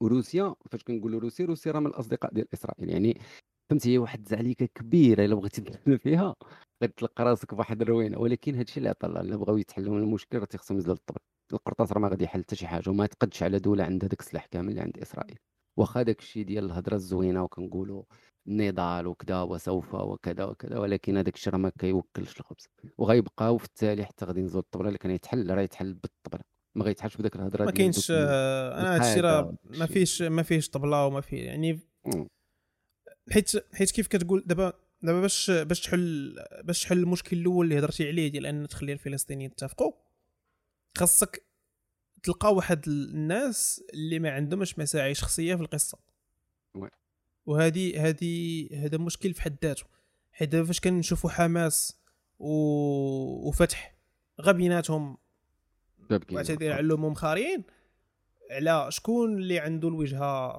[0.01, 2.89] وروسيا فاش كنقولوا روسيا روسيا راه من الأصدقاء ديال إسرائيل.
[2.89, 3.21] يعني
[3.69, 6.35] فهمتي هي واحد الزعليكه كبيرة إلا بغيتي تدخل فيها
[6.83, 8.19] غتلقى راسك بواحد الروينة.
[8.19, 11.19] ولكن هادشي اللي عطى الله الا بغاو يتحلوا من المشكل راه تيخصهم ينزلوا للطبل
[11.53, 14.45] القرطاس راه ما غادي يحل حتى شي حاجة وما تقدش على دولة عندها داك السلاح
[14.45, 15.39] كامل اللي عند إسرائيل.
[15.77, 18.03] واخا داك الشيء ديال الهضرة الزوينة وكنقولوا
[18.47, 22.67] النضال وكذا وسوف وكذا وكذا ولكن هذاك الشيء راه ما كيوكلش الخبز.
[22.97, 26.43] وغيبقاو في التالي حتى غادي ينزلوا الطبله اللي كان يتحل راه يتحل بالطبله
[26.75, 31.05] ما غيتحلش بداك الهضرة ما كاينش آه، أنا هادشي راه ما فيش ما فيش طبلة
[31.05, 31.79] وما في يعني
[33.31, 38.07] حيت حيت كيف كتقول دابا دابا باش باش تحل باش تحل المشكل الأول اللي هضرتي
[38.07, 39.93] عليه ديال أن تخلي الفلسطينيين يتفقوا
[40.97, 41.43] خاصك
[42.23, 45.97] تلقى واحد الناس اللي ما عندهمش مساعي شخصية في القصة.
[47.45, 49.83] وهذه هذه هذا مشكل في حد ذاته.
[50.31, 51.99] حيت دابا فاش كنشوفوا حماس
[52.39, 52.49] و...
[53.47, 53.95] وفتح
[54.41, 55.17] غبيناتهم
[56.31, 57.63] واعتذر على الأمم خارين
[58.51, 60.51] على شكون اللي عنده الوجهة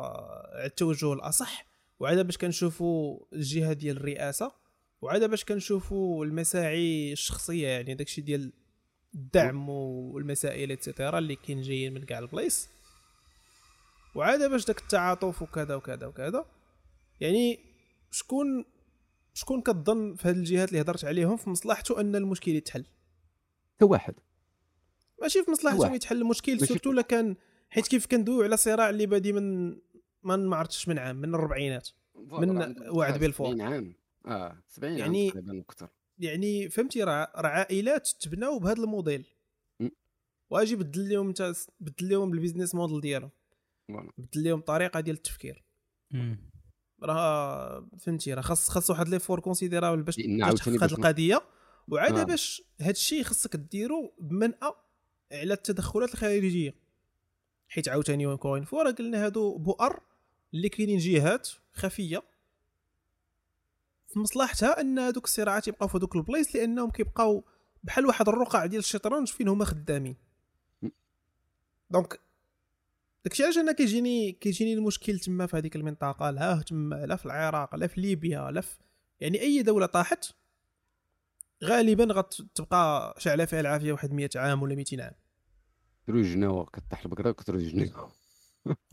[0.65, 1.70] التوجه الأصح.
[2.01, 4.53] وعاد باش كنشوفوا الجهة ديال الرئاسة
[5.03, 8.53] وعاد باش كنشوفوا المساعي الشخصية يعني داكشي ديال
[9.15, 12.69] الدعم والمسائل et cetera اللي كاين جايين من كاع البلايص.
[14.15, 16.45] وعاد باش داك التعاطف وكذا وكذا وكذا.
[17.21, 17.59] يعني
[18.11, 18.65] شكون
[19.35, 22.85] شكون كتظن في هذه الجهات اللي هضرت عليهم في مصلحته أن المشكل يتحل؟
[23.83, 24.15] هو واحد.
[25.23, 27.37] ماشي في مصلحته يتحل المشكل surtout الا كان
[27.71, 29.77] حيت كيف كندويو على صراع اللي بادي من
[30.23, 31.89] ما عرفتش من عام من الأربعينات.
[32.15, 33.95] من وعد بلفور 70 عام.
[34.27, 35.89] آه 70 يعني عام أكثر.
[36.19, 39.27] يعني فهمتي راه راه عائلات تبناو بهذا الموديل
[40.51, 43.31] واجي بدل لهم انت بدل لهم ال business model ديالهم
[44.19, 45.65] بدل لهم الطريقة ديال التفكير.
[47.03, 51.43] راه فهمتي راه خاص خاص واحد لي effort considérable باش تحقق هذه القضية.
[51.89, 52.25] وعاد آه.
[52.25, 54.73] باش هذا الشيء خاصك ديرو بمنأى
[55.33, 56.75] على التدخلات الخارجية.
[57.69, 60.01] حيت عاوتاني وكون encore قلنا هادو بؤر
[60.55, 62.23] اللي كاينين جهات خفية
[64.09, 67.45] في مصلحتها أن هذوك الصراعات يبقاو في هذوك البلايص لأنهم كيبقاو
[67.83, 70.17] بحال واحد الرقع ديال الشطرنج فين هما خدامين
[71.91, 72.21] donc
[73.25, 77.77] داكشي علاش أنا كيجيني كيجيني المشكل تما في هذيك المنطقة؟ لا تما لا في العراق
[77.77, 78.79] لا في ليبيا لا في
[79.21, 80.25] يعني أي دولة طاحت
[81.65, 85.13] غالبا غتبقى شعلة فيها العافية واحد 100 عام ولا 200 عام.
[86.03, 88.13] كتروج جناوة كطيح البقره جناوة.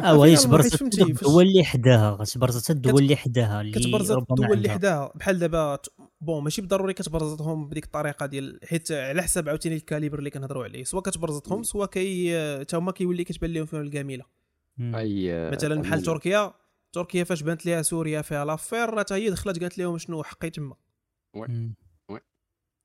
[0.01, 5.11] آه وهي تبرزت الدول اللي حداها تبرزت الدول اللي حداها اللي كتبرزت الدول اللي حداها.
[5.15, 5.80] بحال دابا
[6.21, 10.63] bon ماشي بالضروري كتبرزتهم بديك الطريقة ديال حيت على حساب عاوتاني ال calibre اللي كنهضروا
[10.63, 10.84] عليه.
[10.84, 14.24] سواء كتبرزتهم سواء كي حتى هما كيولي كتبان لهم فيهم الكامله
[14.80, 16.53] أي مثلا بحال تركيا
[16.93, 20.76] تركيا فاش بانت ليها سوريا فيها l'affaire حتى هي دخلت قالت لهم شنو حقي تما.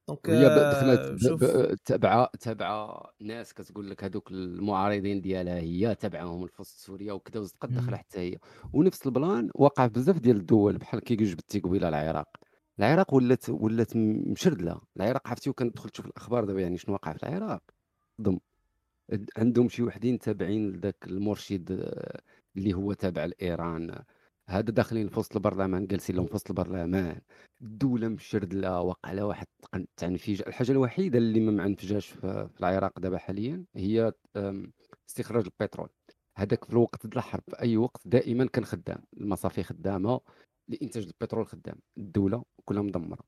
[0.09, 7.13] دونك هي دخلت تابعه تابعه ناس كتقول لك هذوك المعارضين ديالها هي تابعهم الفصل سوريا
[7.13, 8.39] وكذا وزد قد دخل حتى هي.
[8.73, 12.29] ونفس البلان وقع في بزاف ديال الدول بحال كي جبتي قبيله العراق.
[12.79, 14.81] العراق ولات ولات مشردلة.
[14.97, 17.63] العراق عرفتي وكندخل تشوف الأخبار دابا يعني شنو وقع في العراق؟
[18.21, 18.39] ضم.
[19.39, 21.71] عندهم شي وحدين تابعين لذاك المرشد
[22.57, 24.03] اللي هو تابع لايران
[24.49, 27.21] هذا داخلين في وسط البرلمان جالسين لهم في وسط البرلمان
[27.63, 33.65] الدولة مشردلة وقع لها واحد التعنفيج الحاجة الوحيدة اللي ما معنفجاش في العراق دابا حاليا
[33.77, 34.13] هي
[35.09, 35.89] استخراج البترول.
[36.37, 39.03] هذاك في الوقت د الحرب في أي وقت دائما كان خدام.
[39.17, 40.21] المصافي خدامة
[40.69, 41.77] لإنتاج البترول خدام.
[41.99, 43.21] الدولة كلها مدمرة.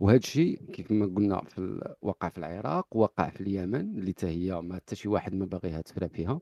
[0.00, 4.74] وهذا الشيء كيف ما قلنا في وقع في العراق وقع في اليمن اللي هي ما
[4.74, 6.40] حتى شي واحد ما باغيها تفرى فيها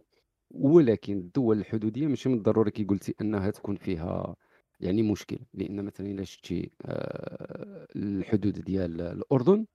[0.50, 4.36] ولكن الدول الحدودية ماشي من الضروري كي قلتي أنها تكون فيها
[4.80, 9.66] يعني مشكل لأن مثلا إلا شفتي آه، الحدود ديال الأردن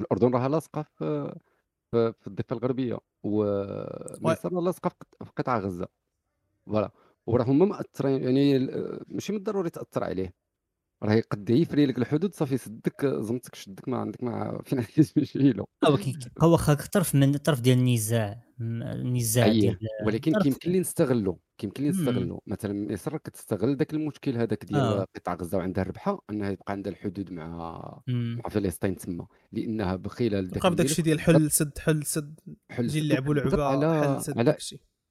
[0.00, 1.34] الأردن راها لاصقة في
[1.92, 4.90] في الضفة الغربية ومصر لاصقة
[5.24, 5.88] في قطاع غزة.
[6.66, 6.92] فوالا.
[7.26, 8.58] وراه هما مأثرين يعني
[9.08, 10.34] ماشي من الضروري تأثر عليه.
[11.02, 15.52] راه يقد يفري لك الحدود صافي سدك زمتك شدك ما عندك ما فين غادي تمشي
[15.52, 15.66] له
[15.96, 19.60] كيبقى واخا طرف من الطرف ديال النزاع النزاع أيه.
[19.60, 21.90] ديال ولكن كيمكن لي نستغلو كيمكن لي.
[21.90, 25.06] نستغلو مثلا مصر كتستغل داك المشكل هذاك ديال آه.
[25.16, 28.02] قطاع غزة وعندها الربحه أنها يبقى عندها الحدود مع.
[28.08, 33.34] مع فلسطين تما لأنها بخلال داك الشيء ديال حل سد حل سد حل سد نلعبوا
[33.34, 34.56] لعبة على حل سد على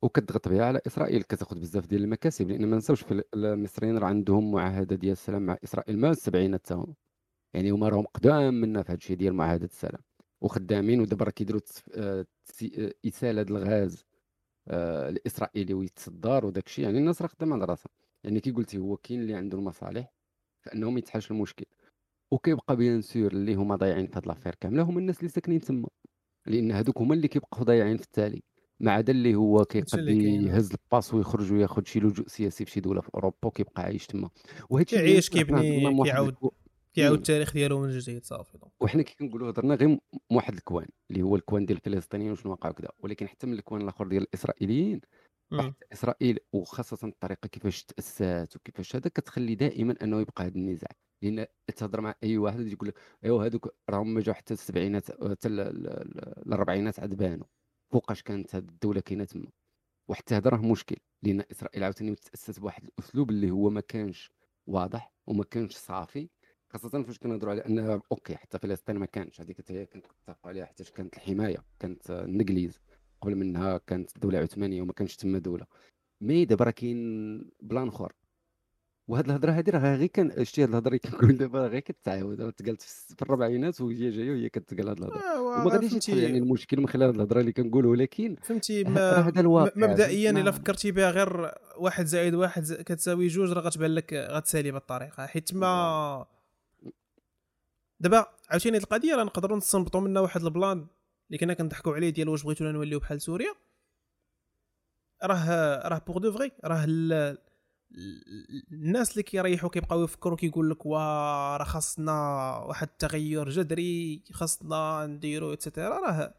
[0.02, 4.52] وكتضغط بها على إسرائيل كتاخذ بزاف ديال المكاسب لأن ما نساوش في المصريين راه عندهم
[4.52, 6.94] معاهدة ديال السلام مع إسرائيل ما السبعينات تا هما.
[7.54, 10.02] يعني هما راهم قدام منا في هذا الشيء ديال معاهدة السلام.
[10.42, 11.62] وخدامين ودابا راه كيديروا
[11.96, 12.26] آه،
[12.78, 14.06] آه، إسالة الغاز
[14.68, 17.92] آه، الإسرائيلي ويتصدر وداك الشيء يعني الناس راه خدامة على راسها.
[18.24, 20.14] يعني كي قلتي هو كاين اللي عنده المصالح
[20.62, 21.66] فإنهم يتحاشوا المشكل.
[22.32, 25.90] وكيبقى bien sûr اللي هما ضايعين في هاد l'affaire كاملة هما الناس اللي ساكنين تما.
[26.46, 28.44] لأن هذوك هما اللي كيبقاو ضايعين في التالي.
[28.82, 30.08] ما عدا اللي هو كيقد.
[30.08, 34.30] يهز الباس ويخرج وياخذ شي لجوء سياسي في شي دولة في أوروبا وكيبقى عايش تما.
[34.70, 36.34] وهادشي كيعيش كيبني كيعاود
[36.94, 37.18] كيعاود.
[37.18, 39.98] التاريخ ديالو من جديد صافي وحنا كي كنقولوا هضرنا غير
[40.32, 44.08] واحد الكوان اللي هو الكوان ديال الفلسطينيين وشنو وقع وكذا ولكن حتى من الكوان الأخر
[44.08, 45.02] ديال الإسرائيليين
[45.94, 50.92] إسرائيل وخاصة الطريقة كيفاش تاسات وكيفاش هذا كتخلي دائما أنه يبقى هذا النزاع.
[51.22, 51.46] لأن
[51.76, 52.96] تهضر مع أي واحد يقول لك
[53.26, 57.46] أيوا هذوك راهم ما جاو حتى السبعينات حتى ال- ال- ال- الأربعينات عاد بانوا.
[57.92, 59.52] فوقاش كانت هذه الدولة كاينة تما.
[60.08, 64.32] وحتى هذا راه مشكل لأن إسرائيل عاوتاني تاسست بواحد الأسلوب اللي هو ما كانش
[64.68, 66.30] واضح وما كانش صافي
[66.70, 69.42] خاصة فاش كنهضروا على ان OK حتى فلسطين ما كانش.
[69.42, 72.80] هذيك حتى هي كنت كنتفقوا عليها حتى كانت الحماية كانت الإنجليز
[73.22, 75.66] قبل منها كانت الدولة العثمانية وما كانش تما دولة.
[76.22, 78.14] mais دابا راه كاين plan آخر.
[79.08, 82.42] وهاد الهضرة هادي راه غير كان شتي هاد الهضرة اللي كنقول دابا راه غير كتعاود
[82.42, 85.18] راه تقالت في الس- في الربعينات وهي جاية وهي كتقال هاد الهضرة.
[85.20, 88.90] آه، وما غاديش يتحل يعني المشكل من خلال هاد الهضرة اللي كنقول ولكن فهمتي راه
[88.90, 93.28] ما هذا م- الواقع مبدئيا ما- إلا فكرتي بها غير واحد زائد واحد ز- كتساوي
[93.28, 96.26] جوج راه غتبان لك غتسالي بالطريقة حيت ما
[98.00, 100.88] دابا عاوتاني هاد القضية راه نقدروا نستنبطوا منها واحد ال plan
[101.28, 103.54] اللي كنا كنضحكوا عليه ديال واش بغيتونا نوليو بحال سوريا.
[105.24, 107.38] راه راه pour de vrai راه ال-
[108.72, 110.98] الناس اللي كيريحوا كيبقاو يفكروا كيقول لك وا
[111.58, 112.12] راه خاصنا
[112.58, 116.36] واحد التغير جذري خاصنا نديرو et cetera راه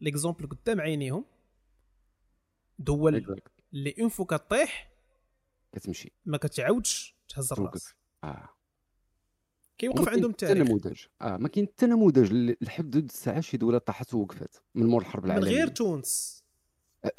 [0.00, 1.24] l'exemple قدام عينيهم.
[2.78, 3.42] دول.
[3.72, 4.92] اللي une fois كطيح
[5.72, 6.12] كتمشي.
[6.24, 7.94] ما كتعاودش تهز الراس.
[8.24, 8.48] آه.
[9.78, 11.04] كيوقف عندهم التاريخ نموذج.
[11.22, 12.54] آه ما كاين حتى نموذج.
[12.60, 15.50] لحد الساعة شي دولة طاحت ووقفت من مور الحرب من العالمية.
[15.50, 16.39] غير تونس.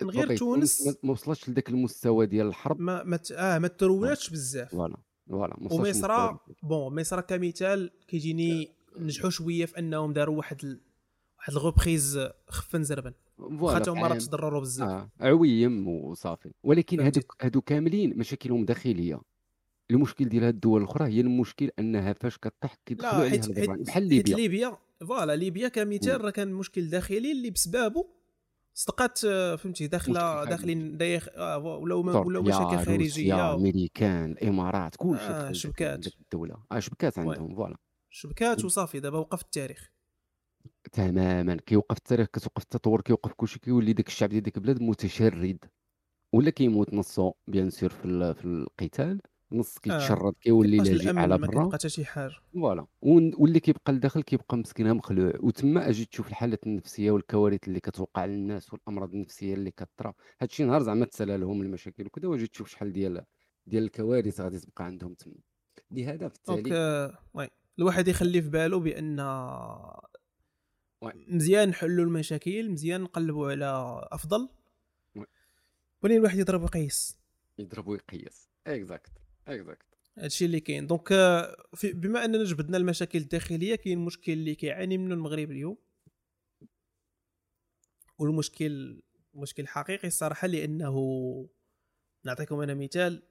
[0.01, 4.29] من غير تونس ما- وصلتش لذاك المستوى ديال الحرب؟ ما ما ت- آه ما ترواتش
[4.29, 4.71] بزاف.
[4.71, 4.97] voilà
[5.29, 6.31] voilà ومصر
[6.63, 10.81] bon مصر كمثال كيجيني نجحوا شوية في أنهم داروا واحد ال...
[11.37, 13.13] واحد ال reprise خف زربن.
[13.37, 14.17] voilà واخا هما راه.
[14.17, 14.89] تضرروا بزاف.
[14.89, 16.51] آه عويم وصافي.
[16.63, 17.19] ولكن فهمتي.
[17.19, 19.21] هادو هادو كاملين مشاكلهم داخلية.
[19.91, 24.35] المشكل ديال هاد الدول الأخرى هي المشكل أنها فاش كطيح كيدخلوا عليها بحال ليبيا.
[24.35, 24.77] ليبيا
[25.07, 28.07] voilà ليبيا كمثال راه كان مشكل داخلي اللي بسبابه
[28.73, 33.53] صدقات آه، فهمتي داخله داخلين دايخ آه، تركيا، ولاو مشاكل خارجية.
[33.55, 36.07] أمريكان الإمارات كل شيء آه، شبكات.
[36.07, 36.63] الدولة.
[36.71, 37.19] آه شبكات.
[37.19, 37.77] عندهم voilà.
[38.09, 39.91] شبكات وصافي دابا وقف التاريخ.
[40.91, 41.55] تماما.
[41.55, 45.65] كيوقف التاريخ كتوقف التطور كيوقف كلشي كيولي داك الشعب ديال ديك البلاد متشرد.
[46.33, 49.21] ولا كيموت نصو bien sûr في في القتال.
[49.53, 51.63] نص كيتشرد كيولي لاجئ على ما برا.
[51.63, 52.87] كيبقى حتى شي حاجة voilà.
[53.01, 55.33] واللي كيبقى لداخل كيبقى مسكينها مخلوع.
[55.39, 60.81] وتما أجي تشوف الحالات النفسية والكوارث اللي كتوقع للناس والأمراض النفسية اللي كطرا هادشي نهار
[60.83, 63.25] زعما تسالى لهم المشاكل وكذا واجي تشوف شحال ديال
[63.67, 65.33] ديال الكوارث غادي تبقى عندهم تما.
[65.91, 67.47] لهذا في التالي آه، oui.
[67.79, 69.15] الواحد يخلي في باله بأن.
[71.03, 74.49] مزيان نحلوا المشاكل مزيان نقلبوا على أفضل.
[76.03, 77.17] ولكن الواحد يضرب ويقيس.
[77.59, 78.49] يضرب ويقيس.
[78.67, 79.11] exact
[79.47, 80.87] exact هادشي اللي كاين.
[80.87, 85.77] donc آه، بما أننا جبدنا المشاكل الداخلية كاين مشكل اللي كيعاني منه المغرب اليوم.
[88.17, 89.01] والمشكل
[89.33, 91.49] مشكل حقيقي الصراحه لأنه
[92.23, 93.23] نعطيكم أنا مثال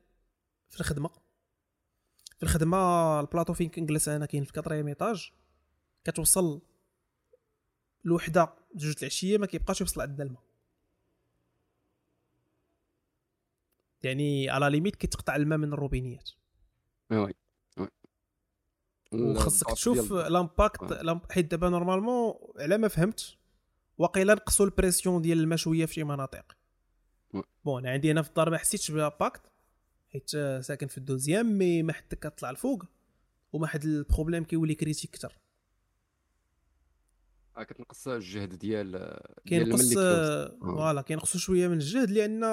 [0.68, 1.10] في الخدمة.
[2.36, 5.32] في الخدمة البلاطو فين كنجلس أنا كاين في quatrième étage.
[6.04, 6.62] كتوصل
[8.06, 10.49] الوحده جوج العشية ما كيبقاش يوصل عندنا الماء.
[14.02, 16.30] يعني على limite كيتقطع الماء من الروبينيات
[17.10, 17.34] وي
[17.78, 17.88] وي
[19.12, 20.12] وخاصك تشوف.
[20.12, 20.82] l'impact.
[20.92, 23.36] l'imp- حيت دابا normalement على ما فهمت
[23.98, 26.56] واقيلا نقصوا ال pression ديال الماء شوية في شي مناطق.
[27.64, 29.40] bon أنا عندي أنا في الدار ما حسيتش ب l'impact
[30.12, 32.84] حيت ساكن في ال deuxième mais ما حد كطلع الفوق
[33.52, 35.38] وما حد ال problème كيولي critique أكثر
[37.56, 40.68] آه، كتنقص الجهد ديال كاين ديال الماء قص اللي كيوصل.
[40.70, 40.74] آه.
[40.76, 42.44] voilà كينقصوا شوية من الجهد لأن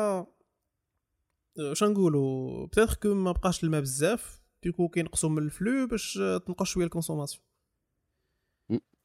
[1.59, 6.13] واش نقولوا peut-être que ما بقاش الماء بزاف donc كينقصوا من ال flux باش
[6.45, 7.43] تنقص شوية ال consommation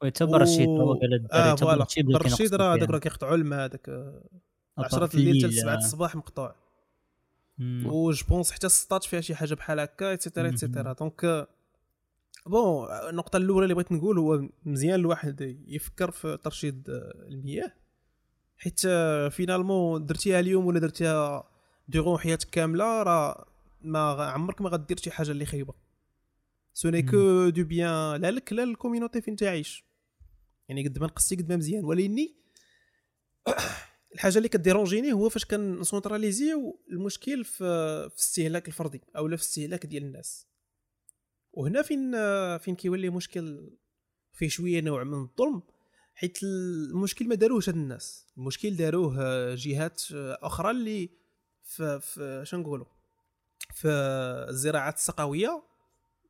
[0.03, 0.69] حتى برشيد
[1.31, 1.85] آه voilà.
[2.19, 3.89] برشيد راه هذاك راه كيقطعوا الماء هذاك
[4.77, 6.55] 10 الليل حتى 7 الصباح مقطوع
[7.85, 11.47] و je pense حتى السطات فيها شي حاجة بحال هكا et cetera et cetera donc
[12.45, 16.83] bon النقطة الأولى اللي بغيت نقول هو مزيان الواحد يفكر في ترشيد
[17.29, 17.73] المياه
[18.57, 18.79] حيت
[19.31, 21.52] finalement درتيها اليوم ولا درتيها
[21.87, 23.47] durant حياتك كاملة راه
[23.81, 25.73] ما عمرك ما غدير شي حاجة اللي خايبة.
[26.73, 29.85] ce n'est que de bien لا لك لا ال community فين تعيش؟
[30.69, 31.85] يعني قد ما نقصتي قد ما مزيان.
[31.85, 32.35] ولكني
[34.13, 37.53] الحاجة اللي ك déranger ني هو فاش كن centraliser يو المشكل في
[38.09, 40.47] في الاستهلاك الفردي أو في الاستهلاك ديال الناس.
[41.53, 42.11] وهنا فين
[42.57, 43.69] فين كيولي مشكل
[44.33, 45.61] فيه شوية نوع من الظلم؟
[46.15, 48.27] حيت المشكل ما داروهش هاد الناس.
[48.37, 50.01] المشكل داروه جهات
[50.41, 51.22] أخرى اللي
[51.63, 52.85] في في شنو نقولوا؟
[53.73, 53.87] في
[54.49, 55.63] الزراعات السقويه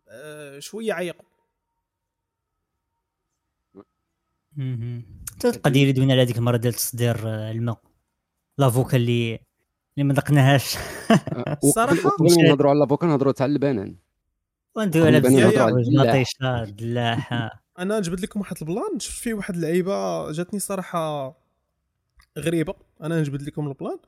[0.08, 1.26] آه، شوية عيقوا
[5.66, 7.82] اللي دوينا على هذيك المرة ديال تصدير آه، الماء.
[8.58, 9.40] لافوكا اللي
[9.98, 10.76] اللي ما ذقناهاش.
[11.64, 13.96] الصراحه قبل نهضروا على لافوكا نهضروا على البنان.
[14.76, 21.36] وندوي على بزاف دلاحه أنا نجبد لكم واحد البلان شفت فيه واحد اللعيبة جاتني صراحة
[22.40, 22.74] غريبة.
[23.02, 24.00] أنا نجبد لكم البلان.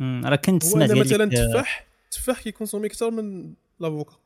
[0.00, 4.16] راه كنت سمعت مثلا التفاح التفاح كي consommer أكثر من لافوكا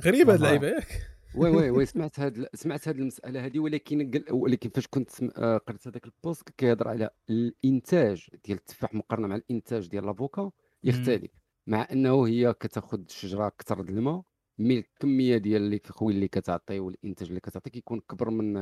[0.00, 0.86] غريبه هاد اللعيبة ياك.
[1.34, 5.88] وي وي وي سمعت هاد سمعت هاد المسألة هذه ولكن ولكن فاش كنت آه، قريت
[5.88, 10.50] هذاك البوست كيهضر على الإنتاج ديال التفاح مقارنة مع الإنتاج ديال l'avocat
[10.84, 11.30] يختلف
[11.66, 14.22] مع أنه هي كتأخذ الشجرة أكثر د الماء
[14.58, 18.52] mais الكمية ديال اللي كخوي اللي كتعطي والإنتاج اللي كتعطي كيكون كبر من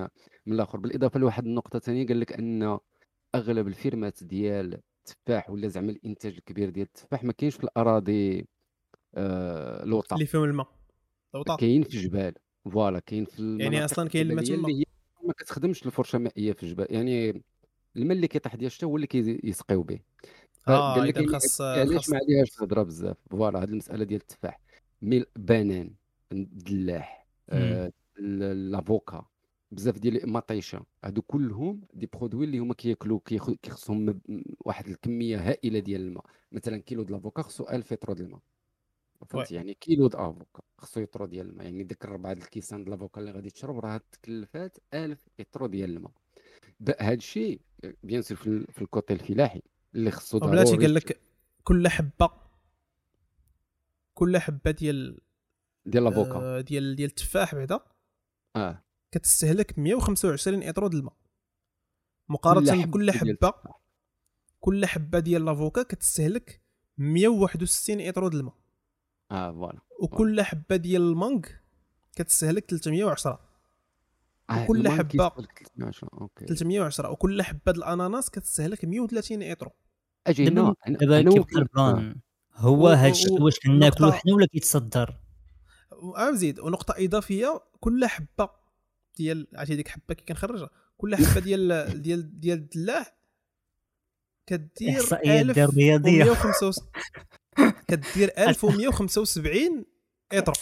[0.47, 0.79] من الآخر.
[0.79, 2.79] بالإضافة لواحد النقطة ثانية قال لك أن
[3.35, 7.65] أغلب ال fermes ات ديال التفاح ولا زعما الإنتاج الكبير ديال التفاح ما كاينش في
[7.65, 8.47] الأراضي
[9.15, 10.69] آه لوطا اللي فيهم الماء
[11.35, 12.35] لوطا كاين في الجبال
[12.65, 14.69] voilà كاين في يعني أصلا كاين الماء تما.
[15.27, 17.43] ما كتخدمش الفرشة مائيه في الجبال يعني
[17.97, 20.01] الماء اللي كيطيح ديال الشتا هو اللي كيسقيو به.
[20.69, 24.61] آه قال لك خاص علاش ما عليهاش الهضره بزاف؟ voilà هذه المسألة ديال التفاح.
[25.03, 25.95] mais البنان
[26.33, 29.27] الدلاح آه l'avocat
[29.73, 30.85] بزاف ديال المطيشة.
[31.05, 33.21] هادو كلهم des produits اللي هما كياكلوا
[33.63, 34.21] كيخصهم
[34.61, 36.25] واحد الكمية هائلة ديال الماء.
[36.53, 38.41] مثلا كيلو د l'avocat خصو 1000 لتر ديال الماء
[39.27, 41.65] فهمت يعني كيلو د avocat خصو ايطرو ديال الماء.
[41.65, 45.91] يعني ديك الربعة د الكيسان د l'avocat اللي غادي تشرب راه تكلفات 1000 لتر ديال
[45.91, 46.13] الماء.
[47.01, 47.61] هذا الشيء
[48.03, 48.37] bien sûr
[48.73, 49.63] في ال côté الفلاحي
[49.95, 51.21] اللي خصو بلاتي قال لك
[51.65, 52.31] كل حبة
[54.15, 55.21] كل حبة ديال
[55.87, 57.81] ديال آه ديال ديال التفاح بعدا؟
[58.57, 58.85] آه.
[59.13, 61.15] كتستهلك 125 اطرو د الماء.
[62.29, 63.53] مقارنة بكل حبة
[64.61, 66.63] كل حبة ديال l'avocat كتستهلك
[66.99, 68.55] 161 اطرو د الماء.
[69.31, 71.41] آه voilà وكل حبة ديال ال mangue
[72.17, 73.41] كتستهلك 310
[74.51, 76.47] آه وكل حبة 310 OK.
[76.47, 79.71] 310 وكل حبة الأناناس كتستهلك 130 اطرو
[80.27, 82.15] أجي دابا دابا البلان
[82.55, 85.17] هو هذا الشيء واش كناكلو حنا ولا كيتصدر؟
[86.33, 88.49] زيد ونقطة إضافية كل حبة
[89.17, 91.69] ديال عرفتي ديك حبة كي كنخرجها كل حبة ديال
[92.03, 93.17] ديال ديال الدلاح
[94.47, 96.25] كدير احصائيات ديال الرياضيه
[97.89, 99.85] كدير 1175
[100.33, 100.53] اطر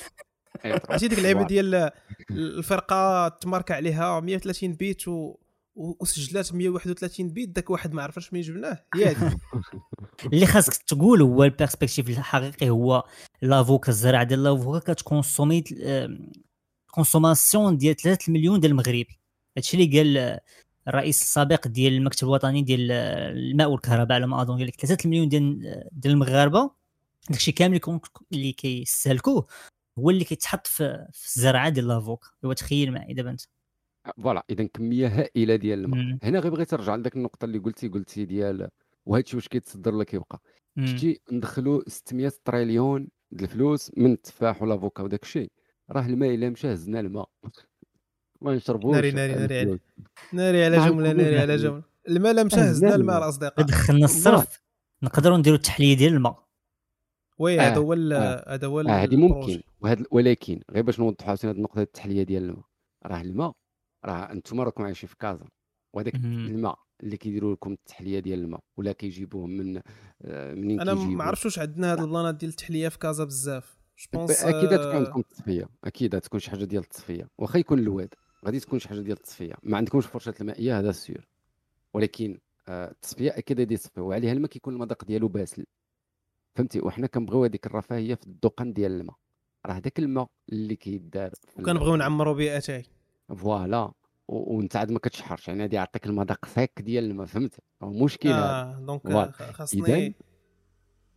[0.64, 1.90] عرفتي ديك اللعيبه ديال
[2.30, 5.36] الفرقة تمارك عليها 130 بيت و
[5.74, 8.84] وسجلات 131 بيت داك واحد ما عرفش منين جبناه.
[8.94, 9.36] هي هذه.
[10.32, 13.04] اللي خاصك تقول هو البيرسبكتيف الحقيقي هو
[13.42, 15.64] لافوكا الزراعه ديال لافوكا كتكونسومي
[16.90, 19.06] كونسوماسيون ديال 3 مليون ديال المغرب.
[19.56, 20.38] هادشي اللي قال
[20.88, 25.28] الرئيس السابق ديال المكتب الوطني ديال الماء والكهرباء على ما أظن قال لك 3 مليون
[25.28, 25.60] ديال
[25.92, 26.70] ديال المغاربة
[27.30, 27.78] داكشي كامل
[28.32, 29.46] اللي كيستهلكوه
[29.98, 33.40] هو اللي كيتحط في, في الزرعة ديال لافوكا هو تخيل معي دابا انت.
[34.22, 36.18] فوالا اذا كمية هائلة ديال الماء.
[36.22, 38.68] هنا غير بغيت نرجع لذاك النقطة اللي قلتي قلتي ديال
[39.06, 40.40] وهذا الشيء واش كيتصدر ولا كيبقى
[40.84, 45.50] شتي ندخلوا 600 تريليون ديال الفلوس من التفاح والافوكا وداك الشيء
[45.92, 47.28] راه الماء إلا مشى هزنا الماء.
[48.42, 49.78] ما نشربوش ناري ناري ناري على
[50.32, 51.82] ناري على جملة ناري على جملة.
[52.08, 54.62] الماء لا مشى هزنا الماء الاصدقاء دخلنا الصرف
[55.02, 56.46] نقدروا نديروا التحلية ديال الماء.
[57.38, 59.62] وي هذا هو هذا هو هذه ممكن.
[59.80, 62.64] وهذا ولكن غير باش نوضحوا عاوتاني هذه النقطة التحلية ديال الماء.
[63.06, 63.52] راه الماء
[64.04, 65.48] راه أنتم راكم عايشين في كازا.
[65.94, 69.80] وهذاك الماء اللي كيديروا لكم التحلية ديال الماء ولا كيجيبوه من
[70.22, 73.79] آه، منين أنا ما عرفتش واش عندنا هاد البلانات ديال التحلية في كازا بزاف.
[74.14, 78.14] أكيد تكون عندكم التصفيه أكيد تكون شي حاجة ديال التصفية واخا يكون الواد
[78.44, 79.54] غادي تكون شي حاجة ديال التصفية.
[79.62, 81.28] ما عندكمش فرشه المائيه هذا سير
[81.94, 85.66] ولكن آه، التصفية أكيد غادي يصفيو وعليها الماء كيكون المذاق ديالو باسل.
[86.54, 89.16] فهمتي؟ وحنا كنبغيو هذيك الرفاهية في الدقن ديال الماء.
[89.66, 92.82] راه داك الماء اللي كيدار وكنبغيو نعمروا بيئتي
[93.36, 93.92] فوالا.
[94.28, 99.30] وانت عاد ما كتشحرش يعني غادي يعطيك المذاق ساك ديال الماء فهمت؟ مشكل آه دونك
[99.32, 100.12] خاصني اذا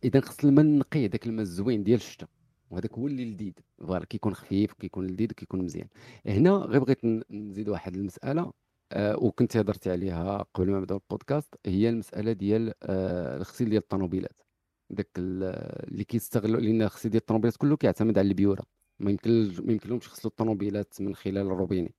[0.04, 2.28] اذا خص الماء نقي داك الماء الزوين ديال الشتاء
[2.74, 3.52] وهذاك هو اللي لذيذ.
[3.78, 5.88] فوالا كيكون خفيف كيكون لذيذ كيكون مزيان.
[6.26, 8.52] هنا غير بغيت نزيد واحد المسألة
[8.92, 14.42] آه وكنت هضرتي عليها قبل ما نبداو البودكاست هي المسألة ديال آه الغسيل ديال الطوموبيلات.
[14.90, 18.64] داك اللي كيستغلوا لأن الغسيل ديال الطوموبيلات كله كيعتمد على البيورة.
[19.00, 19.30] ما يمكن
[19.64, 21.94] ما يمكنلهمش يغسلوا الطوموبيلات من خلال الروبيني.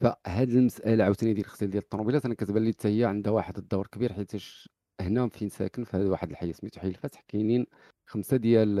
[0.00, 3.86] فهاد المسألة عاوتاني ديال الغسيل ديال الطوموبيلات أنا كتبان لي حتى هي عندها واحد الدور
[3.86, 4.68] كبير حيتاش
[5.00, 7.66] هنا فين ساكن في واحد الحي سميتو حي الفتح كاينين
[8.06, 8.78] خمسة ديال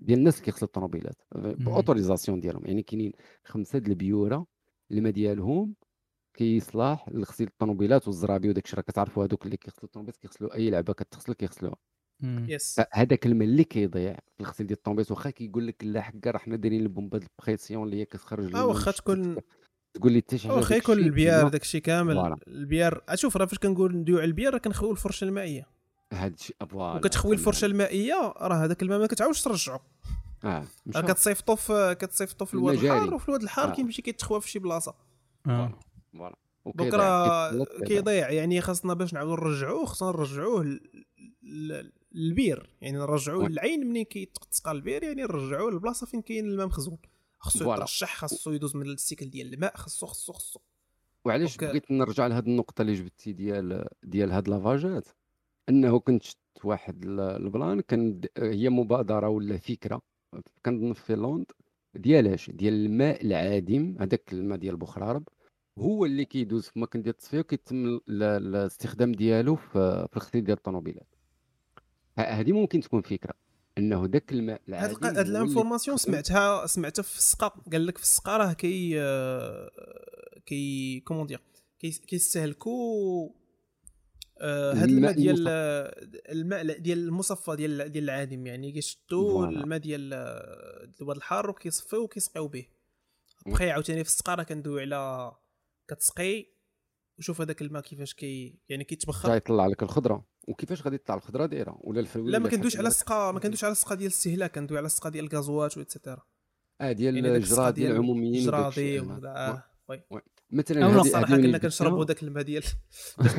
[0.00, 1.22] ديال الناس اللي كيغسلوا الطوموبيلات.
[1.34, 2.66] ب autorisation ديالهم.
[2.66, 3.12] يعني كاينين
[3.44, 4.46] خمسة ديال البيورة
[4.90, 5.74] الماء ديالهم
[6.34, 10.92] كيصلاح لغسيل الطوموبيلات والزرابي وداك الشيء راه كتعرفوا هذوك اللي كيغسلوا الطوموبيلات كيغسلوا أي لعبة
[10.92, 11.76] كتغسل كيغسلوها.
[12.22, 15.10] يس هذاك الماء اللي كيضيع في الغسيل ديال الطوموبيلات.
[15.10, 18.66] واخا كيقول لك لا حكا راه حنا دايرين البومبا ال pression اللي هي كتخرج آه
[18.66, 19.36] واخا تكون
[19.94, 22.36] تقول لي حتى شي حاجة واخا يكون البيار داك الشيء كامل.
[22.48, 25.75] البيار شوف راه فاش كنقول ندويو على البيار راه كنخويو الفرشة المائية.
[26.12, 29.78] هذا الشيء وكتخوي الفرشة المائية راه هذاك الماء ما كتعاودش ترجعو.
[30.44, 30.66] آه
[30.96, 33.74] راه كتصيفطو في كتصيفطو في الواد الحار وفي الواد الحار آه.
[33.74, 34.94] كيمشي كيتخوى في شي بلاصة.
[35.46, 35.78] آه.
[36.12, 36.36] voilà
[36.66, 40.78] donc راه كيضيع يعني خاصنا باش نعاودو نرجعوه خصنا نرجعوه
[42.12, 42.70] للبير.
[42.80, 46.98] يعني نرجعوه للعين ملي كيتسقى البير يعني نرجعوه للبلاصة فين كاين الماء مخزون.
[47.38, 50.60] خصو يترشح خصو يدوز من ال cycle ديال الماء خصو خصو خصو.
[51.24, 55.08] وعلاش بغيت نرجع لهاد النقطة اللي جبتي ديال ديال هاد لافاجات؟
[55.68, 60.02] أنه كنت شفت واحد ال plan كان هي مبادرة ولا فكرة
[60.66, 61.52] كنظن في فنلند
[61.94, 65.28] ديال اش ديال الماء العادم هذاك الماء ديال بوخرارب
[65.78, 71.06] هو اللي كيدوز في مكان ديال التصفية وكيتم الاستخدام ديالو في الغسيل ديال الطوموبيلات.
[72.18, 73.34] هذه ممكن تكون فكرة
[73.78, 78.36] أنه ذاك الماء العادي هاد ال information سمعتها سمعتها في السقا قال لك في السقا
[78.36, 78.90] راه كي
[80.46, 81.40] كي comment dire
[81.80, 83.28] كيستهلكوا
[84.40, 85.48] هذا الماء ديال
[86.28, 90.14] الماء ديال المصفى ديال ديال العادم يعني كيشدوا الماء ديال
[91.00, 92.66] الواد الحار وكيصفيو وكيسقيو به.
[93.46, 95.32] بخي عاوتاني في السقا راه كندوي على
[95.88, 96.46] كتسقي
[97.18, 99.36] وشوف هذاك الماء كيفاش كي يعني كيتبخر.
[99.36, 100.26] يطلع لك الخضرة.
[100.48, 103.72] وكيفاش غادي تطلع الخضرة دايرة؟ ولا الفلوله لا ما كندويش على السقا ما كندويش على
[103.72, 106.22] السقا ديال الاستهلاك كندوي على السقا ديال الغازوات وإتسيتيرا.
[106.80, 109.64] آه ديال يعني الجرا ديال العموميين الجرادي آه.
[109.88, 110.02] وي.
[110.50, 112.62] مثلا هذه الصراحه كنا كنشربوا ذاك الماء ديال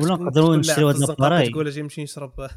[0.00, 2.48] ولا نقدروا نشريو هاد لاباري تقول أجي نمشي نشرب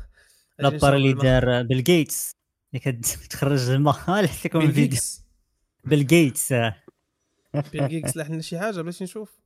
[0.59, 2.31] لاباري اللي دار بيل جيتس.
[2.73, 4.99] اللي كتخرج الماء لحت لكم الفيديو
[5.83, 6.53] بيل جيتس.
[7.71, 9.41] بيل جيتس لحنا شي حاجة باش نشوف.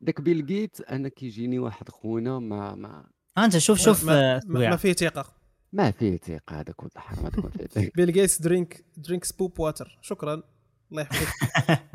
[0.00, 4.92] داك بيل جيت أنا كيجيني واحد خونا ما ما أنت شوف شوف ما, ما فيه
[4.92, 5.34] ثقة.
[5.72, 9.60] ما فيه ثقة هذاك ولد الحرام ما تكون فيه ثقه بيل جيتس درينك درينك سبوب
[9.60, 10.42] واتر شكرا.
[10.90, 11.80] الله يحفظك.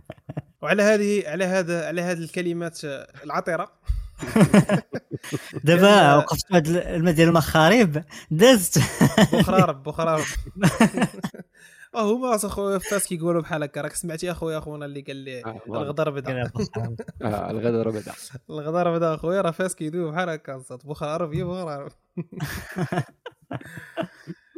[0.61, 2.79] وعلى هذه على هذا على هذه الكلمات
[3.23, 3.71] العطرة.
[5.63, 8.79] دابا وقفت هذا الماء ديال المخاريب دازت.
[9.33, 10.23] بخرارب بخرارب.
[11.95, 15.61] آه هما اخويا فاس كيقولوا بحال هكا راك سمعتي أخويا أخونا اللي قال لي آه،
[15.67, 16.51] الغدر بدا
[17.21, 18.13] الغدر بدا
[18.49, 21.91] الغدر بدا أخويا راه فاس كيدوي بحال هكا بخرارب يا بخرارب.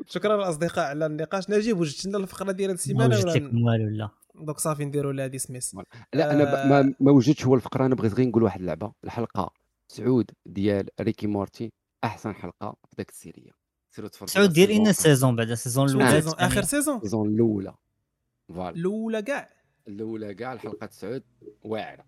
[0.08, 1.50] شكرا الاصدقاء على النقاش.
[1.50, 4.10] نجيب وجدت لنا الفقره ديال هذه السيمانه ولا لكم والو لا.
[4.42, 5.76] دونك صافي نديروا لها هذه سميس
[6.14, 8.92] لا أنا ما, ما وجدتش هو الفقرة أنا بغيت غير نقول واحد اللعبة.
[9.04, 9.54] الحلقة
[9.88, 11.74] سعود ديال ريكي مورتي
[12.04, 13.52] أحسن حلقة في ذاك السيريه
[13.96, 16.20] سيروا تفرجوا سعود دير لنا سيزون بعد السيزون الأولى.
[16.40, 16.98] آخر سيزون.
[16.98, 17.74] السيزون الأولى.
[18.48, 18.76] فوالا.
[18.76, 19.50] الأولى كاع.
[19.88, 21.24] الأولى كاع الحلقة سعود
[21.64, 22.06] واعرة.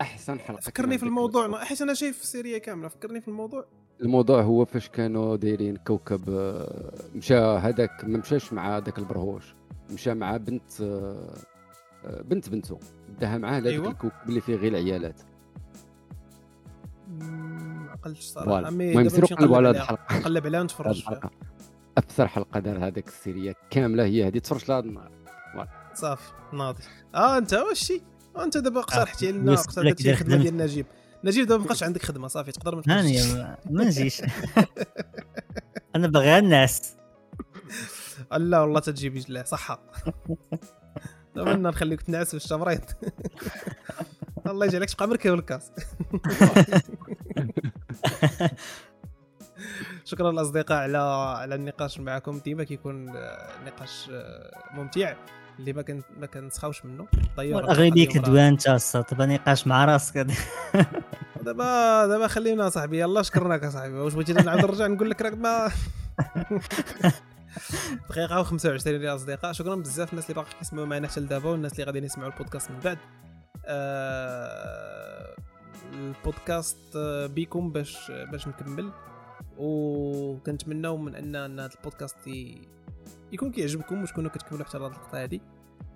[0.00, 1.64] أحسن حلقة فكرني في الموضوع.
[1.64, 2.88] حيت أنا شايف السيريه كاملة.
[2.88, 3.66] فكرني في الموضوع.
[4.02, 6.30] الموضوع هو فاش كانوا دايرين كوكب
[7.14, 9.54] مشى هذاك ما مشاش مع ذاك البرهوش.
[9.90, 10.72] مشى مع بنت
[12.06, 12.78] بنت بنته
[13.20, 13.88] داها معاه لهذاك أيوة.
[13.90, 15.20] الكوكب اللي فيه غير العيالات
[17.08, 18.68] ما عقلتش صراحة.
[18.68, 20.18] المهم سيروا قلبوا على هذه الحلقة.
[20.18, 21.04] نقلب عليها ونتفرج.
[21.98, 25.10] أكثر حلقة دار هذاك السيرية كاملة هي هذه تفرج لها النهار.
[25.94, 26.82] صافي ناضي.
[27.14, 27.92] آه أنت واش
[28.38, 30.86] أنت دابا اقترحتي لنا اقترحتي الخدمة ديال نجيب.
[31.24, 33.32] نجيب دابا مابقاش عندك خدمة صافي تقدر ما تمشيش
[33.70, 34.22] ما نجيش.
[35.96, 36.92] أنا باغي الناس.
[38.36, 39.80] لا والله تجيب جلاه صحة.
[41.42, 42.80] اتمنى نخليك تنعس في الشمريض
[44.46, 45.70] الله يجعلك تبقى مركب الكاس.
[50.04, 50.98] شكرا الاصدقاء على
[51.38, 52.38] على النقاش معكم.
[52.38, 53.06] ديما كيكون
[53.66, 54.10] نقاش
[54.74, 55.14] ممتع.
[55.58, 57.06] اللي ما كان ما كنسخاوش منه.
[57.36, 60.26] طيب اغلبيه كدوان انت دابا نقاش مع راسك.
[61.42, 63.00] دابا دابا خلينا صاحبي.
[63.00, 63.94] يلا شكرناك صاحبي.
[63.94, 65.70] واش بغيتي نعاود نرجع نقول لك راك ما
[68.10, 71.84] دقيقة و25 يا اصدقاء شكرا بزاف الناس اللي باقي كيسمعوا معنا حتى لدابا والناس اللي
[71.84, 72.98] غاديين يسمعوا البودكاست من بعد.
[73.66, 75.36] آه
[75.92, 76.96] البودكاست
[77.34, 78.92] بيكم باش باش نكمل.
[79.58, 82.16] وكنتمناو من أن هذا البودكاست
[83.32, 85.40] يكون كيعجبكم وتكونوا كتكملوا حتى لهاد اللقطه هذه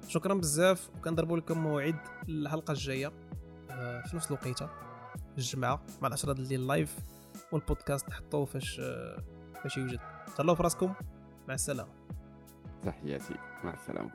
[0.08, 1.96] شكرا بزاف وكنضربوا لكم موعد
[2.28, 3.12] الحلقة الجاية
[3.70, 4.68] آه، في نفس الوقيتة
[5.38, 6.96] الجمعة مع العشرة ديال ال live
[7.52, 8.80] والبودكاست حطوه فاش
[9.62, 10.00] فاش يوجد.
[10.36, 10.94] تهلاو في راسكم.
[11.50, 11.92] مع السلامة.
[12.82, 13.34] تحياتي.
[13.64, 14.10] مع السلامة.